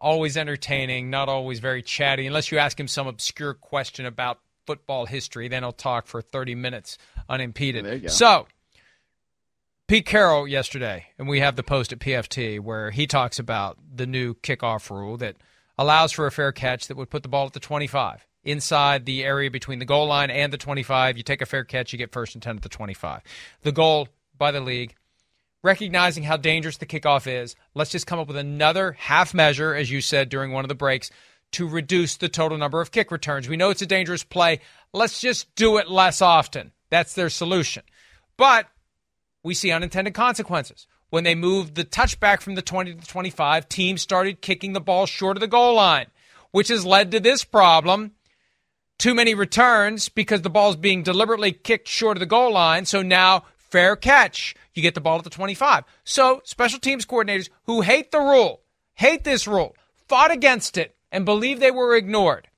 always 0.00 0.36
entertaining, 0.36 1.10
not 1.10 1.28
always 1.28 1.58
very 1.58 1.82
chatty, 1.82 2.26
unless 2.26 2.52
you 2.52 2.58
ask 2.58 2.78
him 2.78 2.86
some 2.86 3.06
obscure 3.06 3.54
question 3.54 4.06
about 4.06 4.38
football 4.66 5.06
history. 5.06 5.48
Then 5.48 5.62
he'll 5.62 5.72
talk 5.72 6.06
for 6.06 6.22
30 6.22 6.54
minutes 6.54 6.98
unimpeded. 7.28 7.84
So, 8.10 8.46
Pete 9.88 10.06
Carroll 10.06 10.46
yesterday, 10.46 11.06
and 11.18 11.26
we 11.26 11.40
have 11.40 11.56
the 11.56 11.62
post 11.62 11.92
at 11.92 11.98
PFT 11.98 12.60
where 12.60 12.90
he 12.90 13.06
talks 13.06 13.38
about 13.38 13.78
the 13.94 14.06
new 14.06 14.34
kickoff 14.34 14.90
rule 14.90 15.16
that 15.16 15.36
allows 15.76 16.12
for 16.12 16.26
a 16.26 16.30
fair 16.30 16.52
catch 16.52 16.86
that 16.86 16.96
would 16.96 17.10
put 17.10 17.22
the 17.22 17.28
ball 17.28 17.46
at 17.46 17.52
the 17.52 17.60
25 17.60 18.26
inside 18.44 19.06
the 19.06 19.24
area 19.24 19.50
between 19.50 19.78
the 19.78 19.84
goal 19.84 20.06
line 20.06 20.30
and 20.30 20.52
the 20.52 20.58
25. 20.58 21.16
You 21.16 21.22
take 21.22 21.42
a 21.42 21.46
fair 21.46 21.64
catch, 21.64 21.92
you 21.92 21.98
get 21.98 22.12
first 22.12 22.34
and 22.34 22.42
10 22.42 22.56
at 22.56 22.62
the 22.62 22.68
25. 22.68 23.22
The 23.62 23.72
goal 23.72 24.08
by 24.38 24.52
the 24.52 24.60
league 24.60 24.94
recognizing 25.62 26.24
how 26.24 26.36
dangerous 26.36 26.76
the 26.76 26.86
kickoff 26.86 27.26
is, 27.26 27.54
let's 27.74 27.90
just 27.90 28.06
come 28.06 28.18
up 28.18 28.28
with 28.28 28.36
another 28.36 28.92
half 28.92 29.32
measure, 29.32 29.74
as 29.74 29.90
you 29.90 30.00
said 30.00 30.28
during 30.28 30.52
one 30.52 30.64
of 30.64 30.68
the 30.68 30.74
breaks, 30.74 31.10
to 31.52 31.68
reduce 31.68 32.16
the 32.16 32.28
total 32.28 32.58
number 32.58 32.80
of 32.80 32.90
kick 32.90 33.10
returns. 33.10 33.48
We 33.48 33.56
know 33.56 33.70
it's 33.70 33.82
a 33.82 33.86
dangerous 33.86 34.24
play. 34.24 34.60
Let's 34.92 35.20
just 35.20 35.54
do 35.54 35.76
it 35.76 35.90
less 35.90 36.22
often. 36.22 36.72
That's 36.90 37.14
their 37.14 37.30
solution. 37.30 37.82
But 38.36 38.68
we 39.42 39.54
see 39.54 39.70
unintended 39.70 40.14
consequences. 40.14 40.86
When 41.10 41.24
they 41.24 41.34
moved 41.34 41.74
the 41.74 41.84
touchback 41.84 42.40
from 42.40 42.54
the 42.54 42.62
20 42.62 42.94
to 42.94 43.00
the 43.00 43.06
25, 43.06 43.68
teams 43.68 44.00
started 44.00 44.40
kicking 44.40 44.72
the 44.72 44.80
ball 44.80 45.04
short 45.04 45.36
of 45.36 45.42
the 45.42 45.46
goal 45.46 45.74
line, 45.74 46.06
which 46.52 46.68
has 46.68 46.86
led 46.86 47.10
to 47.10 47.20
this 47.20 47.44
problem. 47.44 48.12
Too 48.98 49.14
many 49.14 49.34
returns 49.34 50.08
because 50.08 50.40
the 50.40 50.50
ball's 50.50 50.76
being 50.76 51.02
deliberately 51.02 51.52
kicked 51.52 51.88
short 51.88 52.16
of 52.16 52.20
the 52.20 52.26
goal 52.26 52.52
line. 52.52 52.86
So 52.86 53.02
now 53.02 53.44
fair 53.56 53.94
catch. 53.94 54.54
You 54.74 54.82
get 54.82 54.94
the 54.94 55.00
ball 55.00 55.18
at 55.18 55.24
the 55.24 55.30
25. 55.30 55.84
So, 56.04 56.40
special 56.44 56.78
teams 56.78 57.04
coordinators 57.04 57.50
who 57.64 57.82
hate 57.82 58.10
the 58.10 58.20
rule, 58.20 58.62
hate 58.94 59.24
this 59.24 59.46
rule, 59.46 59.76
fought 60.08 60.30
against 60.30 60.78
it, 60.78 60.94
and 61.10 61.24
believe 61.24 61.60
they 61.60 61.70
were 61.70 61.94
ignored. 61.94 62.48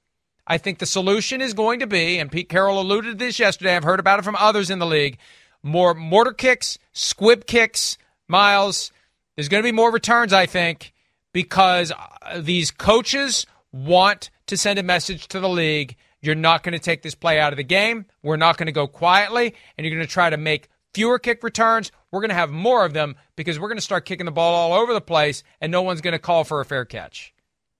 I 0.46 0.58
think 0.58 0.78
the 0.78 0.86
solution 0.86 1.40
is 1.40 1.54
going 1.54 1.80
to 1.80 1.86
be, 1.86 2.18
and 2.18 2.30
Pete 2.30 2.48
Carroll 2.48 2.80
alluded 2.80 3.18
to 3.18 3.24
this 3.24 3.38
yesterday, 3.38 3.74
I've 3.74 3.84
heard 3.84 4.00
about 4.00 4.18
it 4.18 4.24
from 4.24 4.36
others 4.36 4.70
in 4.70 4.78
the 4.78 4.86
league, 4.86 5.18
more 5.62 5.94
mortar 5.94 6.32
kicks, 6.32 6.78
squib 6.92 7.46
kicks, 7.46 7.96
Myles. 8.28 8.92
There's 9.36 9.48
going 9.48 9.62
to 9.62 9.66
be 9.66 9.72
more 9.72 9.90
returns, 9.90 10.32
I 10.32 10.46
think, 10.46 10.92
because 11.32 11.92
uh, 11.92 12.40
these 12.40 12.70
coaches 12.70 13.46
want 13.72 14.30
to 14.46 14.56
send 14.56 14.78
a 14.78 14.82
message 14.82 15.28
to 15.28 15.40
the 15.40 15.48
league. 15.48 15.96
You're 16.20 16.34
not 16.34 16.62
going 16.62 16.72
to 16.72 16.78
take 16.78 17.02
this 17.02 17.14
play 17.14 17.38
out 17.40 17.52
of 17.52 17.56
the 17.56 17.64
game. 17.64 18.06
We're 18.22 18.36
not 18.36 18.56
going 18.56 18.66
to 18.66 18.72
go 18.72 18.86
quietly, 18.86 19.54
and 19.76 19.84
you're 19.86 19.94
going 19.94 20.06
to 20.06 20.12
try 20.12 20.30
to 20.30 20.36
make 20.36 20.68
fewer 20.94 21.18
kick 21.18 21.42
returns. 21.42 21.92
We're 22.10 22.20
going 22.20 22.30
to 22.30 22.34
have 22.34 22.50
more 22.50 22.84
of 22.84 22.92
them 22.92 23.16
because 23.36 23.58
we're 23.58 23.68
going 23.68 23.78
to 23.78 23.82
start 23.82 24.06
kicking 24.06 24.26
the 24.26 24.32
ball 24.32 24.54
all 24.54 24.80
over 24.80 24.94
the 24.94 25.00
place 25.00 25.42
and 25.60 25.70
no 25.70 25.82
one's 25.82 26.00
going 26.00 26.12
to 26.12 26.18
call 26.18 26.44
for 26.44 26.60
a 26.60 26.64
fair 26.64 26.84
catch. 26.84 27.34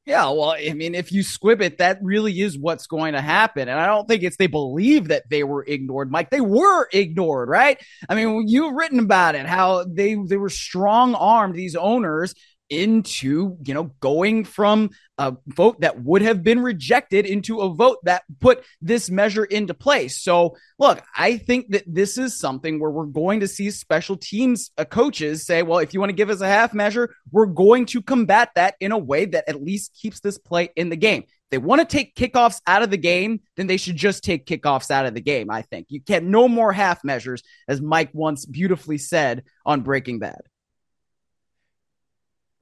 Yeah, 0.07 0.25
well, 0.25 0.51
I 0.51 0.75
mean, 0.75 0.95
if 0.95 1.13
you 1.13 1.23
squib 1.23 1.63
it, 1.63 1.79
that 1.79 1.99
really 2.03 2.39
is 2.39 2.59
what's 2.59 2.87
going 2.87 3.15
to 3.15 3.23
happen. 3.23 3.71
And 3.71 3.81
I 3.81 3.87
don't 3.87 4.07
think 4.07 4.23
it's 4.23 4.37
they 4.37 4.49
believe 4.49 5.09
that 5.09 5.31
they 5.31 5.45
were 5.45 5.65
ignored, 5.67 6.11
Mike. 6.11 6.29
They 6.29 6.43
were 6.43 6.87
ignored, 6.93 7.49
right? 7.49 7.83
I 8.07 8.15
mean, 8.15 8.47
you've 8.47 8.75
written 8.75 8.99
about 8.99 9.35
it, 9.35 9.47
how 9.47 9.85
they 9.85 10.15
they 10.15 10.37
were 10.37 10.51
strong 10.51 11.15
armed, 11.15 11.55
these 11.55 11.75
owners, 11.75 12.35
into, 12.75 13.57
you 13.65 13.75
know, 13.75 13.85
going 14.01 14.45
from 14.45 14.91
a 15.17 15.37
vote 15.47 15.81
that 15.81 16.03
would 16.03 16.23
have 16.23 16.43
been 16.43 16.61
rejected 16.61 17.25
into 17.25 17.61
a 17.61 17.73
vote 17.73 17.99
that 18.03 18.25
put 18.41 18.65
this 18.81 19.09
measure 19.09 19.45
into 19.45 19.75
place. 19.75 20.21
So, 20.21 20.57
look, 20.79 21.03
I 21.17 21.37
think 21.37 21.71
that 21.71 21.85
this 21.87 22.19
is 22.19 22.39
something 22.39 22.81
where 22.81 22.91
we're 22.91 23.07
going 23.07 23.41
to 23.41 23.49
see 23.49 23.71
special 23.71 24.17
teams 24.17 24.73
uh, 24.77 24.85
coaches 24.85 25.47
say, 25.47 25.63
well, 25.63 25.79
if 25.79 25.95
you 25.95 26.01
want 26.01 26.11
to 26.11 26.17
give 26.17 26.31
us 26.31 26.41
a 26.41 26.49
half 26.49 26.75
measure, 26.75 27.15
we're 27.31 27.47
going 27.47 27.87
to 27.87 28.03
combat 28.03 28.51
that 28.57 28.75
in 28.81 28.93
a 28.93 28.99
way 28.99 29.25
that 29.27 29.49
at 29.49 29.63
least 29.63 29.97
keeps 30.01 30.21
this 30.21 30.39
play 30.39 30.71
in 30.77 30.89
the 30.89 30.97
game. 30.97 31.23
If 31.23 31.51
they 31.51 31.59
want 31.59 31.81
to 31.81 31.87
take 31.87 32.17
kickoffs 32.17 32.61
out 32.67 32.83
of 32.83 32.91
the 32.91 32.97
game, 32.97 33.41
then 33.57 33.69
they 33.69 33.77
should 33.77 33.97
just 33.97 34.25
take 34.25 34.47
kickoffs 34.47 34.91
out 34.91 35.07
of 35.07 35.15
the 35.15 35.21
game. 35.21 35.51
I 35.51 35.63
think 35.63 35.87
you 35.91 36.01
can't 36.01 36.25
no 36.25 36.49
more 36.49 36.73
half 36.73 37.05
measures, 37.05 37.43
as 37.69 37.81
Mike 37.81 38.11
once 38.13 38.47
beautifully 38.47 38.99
said 38.99 39.45
on 39.65 39.83
Breaking 39.83 40.19
Bad. 40.19 40.43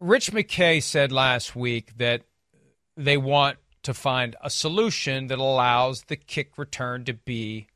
Rich 0.03 0.33
McKay 0.33 0.83
said 0.83 1.13
last 1.13 1.55
week 1.55 1.97
that 1.97 2.23
they 2.97 3.17
want 3.17 3.59
to 3.85 3.95
find 3.95 4.35
a 4.43 4.51
solution 4.51 5.29
that 5.29 5.39
allows 5.39 6.03
the 6.03 6.17
kick 6.17 6.59
return 6.59 7.05
to 7.05 7.15
be 7.15 7.69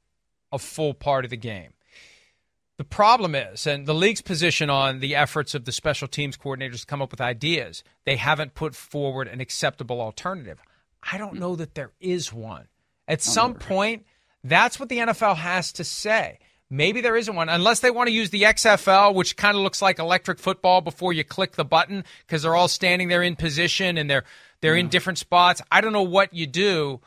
a 0.50 0.58
full 0.58 0.92
part 0.92 1.24
of 1.24 1.30
the 1.30 1.36
game. 1.36 1.74
The 2.78 2.84
problem 2.84 3.36
is, 3.36 3.64
and 3.64 3.86
the 3.86 3.94
league's 3.94 4.22
position 4.22 4.68
on 4.68 4.98
the 4.98 5.14
efforts 5.14 5.54
of 5.54 5.66
the 5.66 5.72
special 5.72 6.08
teams 6.08 6.36
coordinators 6.36 6.80
to 6.80 6.86
come 6.86 7.00
up 7.00 7.12
with 7.12 7.20
ideas, 7.20 7.84
they 8.04 8.16
haven't 8.16 8.54
put 8.54 8.74
forward 8.74 9.28
an 9.28 9.40
acceptable 9.40 10.00
alternative. 10.00 10.58
I 11.12 11.18
don't 11.18 11.38
know 11.38 11.54
that 11.54 11.76
there 11.76 11.92
is 12.00 12.32
one. 12.32 12.66
At 13.06 13.22
some 13.22 13.54
point, 13.54 14.04
that's 14.42 14.80
what 14.80 14.88
the 14.88 14.98
NFL 14.98 15.36
has 15.36 15.72
to 15.74 15.84
say 15.84 16.40
Maybe 16.68 17.00
there 17.00 17.16
isn't 17.16 17.34
one, 17.34 17.48
unless 17.48 17.78
they 17.78 17.92
want 17.92 18.08
to 18.08 18.12
use 18.12 18.30
the 18.30 18.42
XFL, 18.42 19.14
which 19.14 19.36
kind 19.36 19.56
of 19.56 19.62
looks 19.62 19.80
like 19.80 20.00
electric 20.00 20.40
football 20.40 20.80
before 20.80 21.12
you 21.12 21.22
click 21.22 21.52
the 21.52 21.64
button 21.64 22.04
because 22.26 22.42
they're 22.42 22.56
all 22.56 22.66
standing 22.66 23.06
there 23.06 23.22
in 23.22 23.36
position 23.36 23.96
and 23.96 24.10
they're 24.10 24.24
they're 24.62 24.74
in 24.74 24.88
different 24.88 25.18
spots. 25.18 25.62
I 25.70 25.80
don't 25.80 25.92
know 25.92 26.02
what 26.02 26.34
you 26.34 26.46
do, 26.46 27.00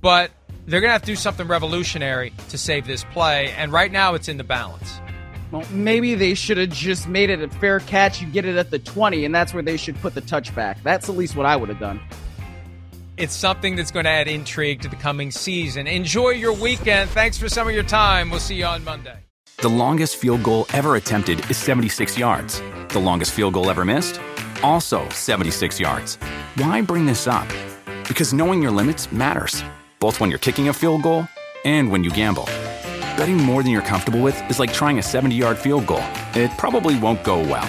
but 0.00 0.30
they're 0.66 0.80
going 0.80 0.88
to 0.88 0.94
have 0.94 1.02
to 1.02 1.06
do 1.06 1.16
something 1.16 1.46
revolutionary 1.46 2.32
to 2.48 2.58
save 2.58 2.86
this 2.86 3.04
play. 3.12 3.52
And 3.52 3.70
right 3.72 3.92
now, 3.92 4.14
it's 4.14 4.26
in 4.26 4.36
the 4.36 4.44
balance. 4.44 5.00
Well, 5.50 5.64
maybe 5.70 6.14
they 6.14 6.34
should 6.34 6.56
have 6.56 6.70
just 6.70 7.06
made 7.06 7.30
it 7.30 7.40
a 7.40 7.48
fair 7.48 7.80
catch. 7.80 8.20
You 8.20 8.26
get 8.26 8.44
it 8.44 8.56
at 8.56 8.70
the 8.70 8.78
20, 8.78 9.24
and 9.24 9.34
that's 9.34 9.54
where 9.54 9.62
they 9.62 9.76
should 9.76 9.94
put 10.00 10.14
the 10.14 10.22
touchback. 10.22 10.82
That's 10.82 11.08
at 11.08 11.16
least 11.16 11.36
what 11.36 11.46
I 11.46 11.54
would 11.54 11.68
have 11.68 11.78
done. 11.78 12.00
It's 13.16 13.36
something 13.36 13.76
that's 13.76 13.92
going 13.92 14.06
to 14.06 14.10
add 14.10 14.26
intrigue 14.26 14.82
to 14.82 14.88
the 14.88 14.96
coming 14.96 15.30
season. 15.30 15.86
Enjoy 15.86 16.30
your 16.30 16.52
weekend. 16.52 17.08
Thanks 17.10 17.38
for 17.38 17.48
some 17.48 17.68
of 17.68 17.72
your 17.74 17.84
time. 17.84 18.28
We'll 18.28 18.40
see 18.40 18.56
you 18.56 18.64
on 18.64 18.82
Monday. 18.82 19.16
The 19.58 19.68
longest 19.68 20.16
field 20.16 20.42
goal 20.42 20.66
ever 20.72 20.96
attempted 20.96 21.48
is 21.48 21.56
76 21.56 22.18
yards. 22.18 22.60
The 22.88 22.98
longest 22.98 23.30
field 23.30 23.54
goal 23.54 23.70
ever 23.70 23.84
missed? 23.84 24.20
Also 24.64 25.08
76 25.10 25.78
yards. 25.78 26.16
Why 26.56 26.80
bring 26.80 27.06
this 27.06 27.28
up? 27.28 27.46
Because 28.08 28.32
knowing 28.32 28.60
your 28.60 28.72
limits 28.72 29.12
matters, 29.12 29.62
both 30.00 30.18
when 30.18 30.28
you're 30.28 30.40
kicking 30.40 30.68
a 30.68 30.72
field 30.72 31.04
goal 31.04 31.28
and 31.64 31.92
when 31.92 32.02
you 32.02 32.10
gamble. 32.10 32.46
Betting 33.16 33.36
more 33.36 33.62
than 33.62 33.70
you're 33.70 33.82
comfortable 33.82 34.22
with 34.22 34.50
is 34.50 34.58
like 34.58 34.72
trying 34.72 34.98
a 34.98 35.02
70 35.02 35.36
yard 35.36 35.56
field 35.56 35.86
goal. 35.86 36.02
It 36.34 36.50
probably 36.58 36.98
won't 36.98 37.22
go 37.22 37.38
well. 37.38 37.68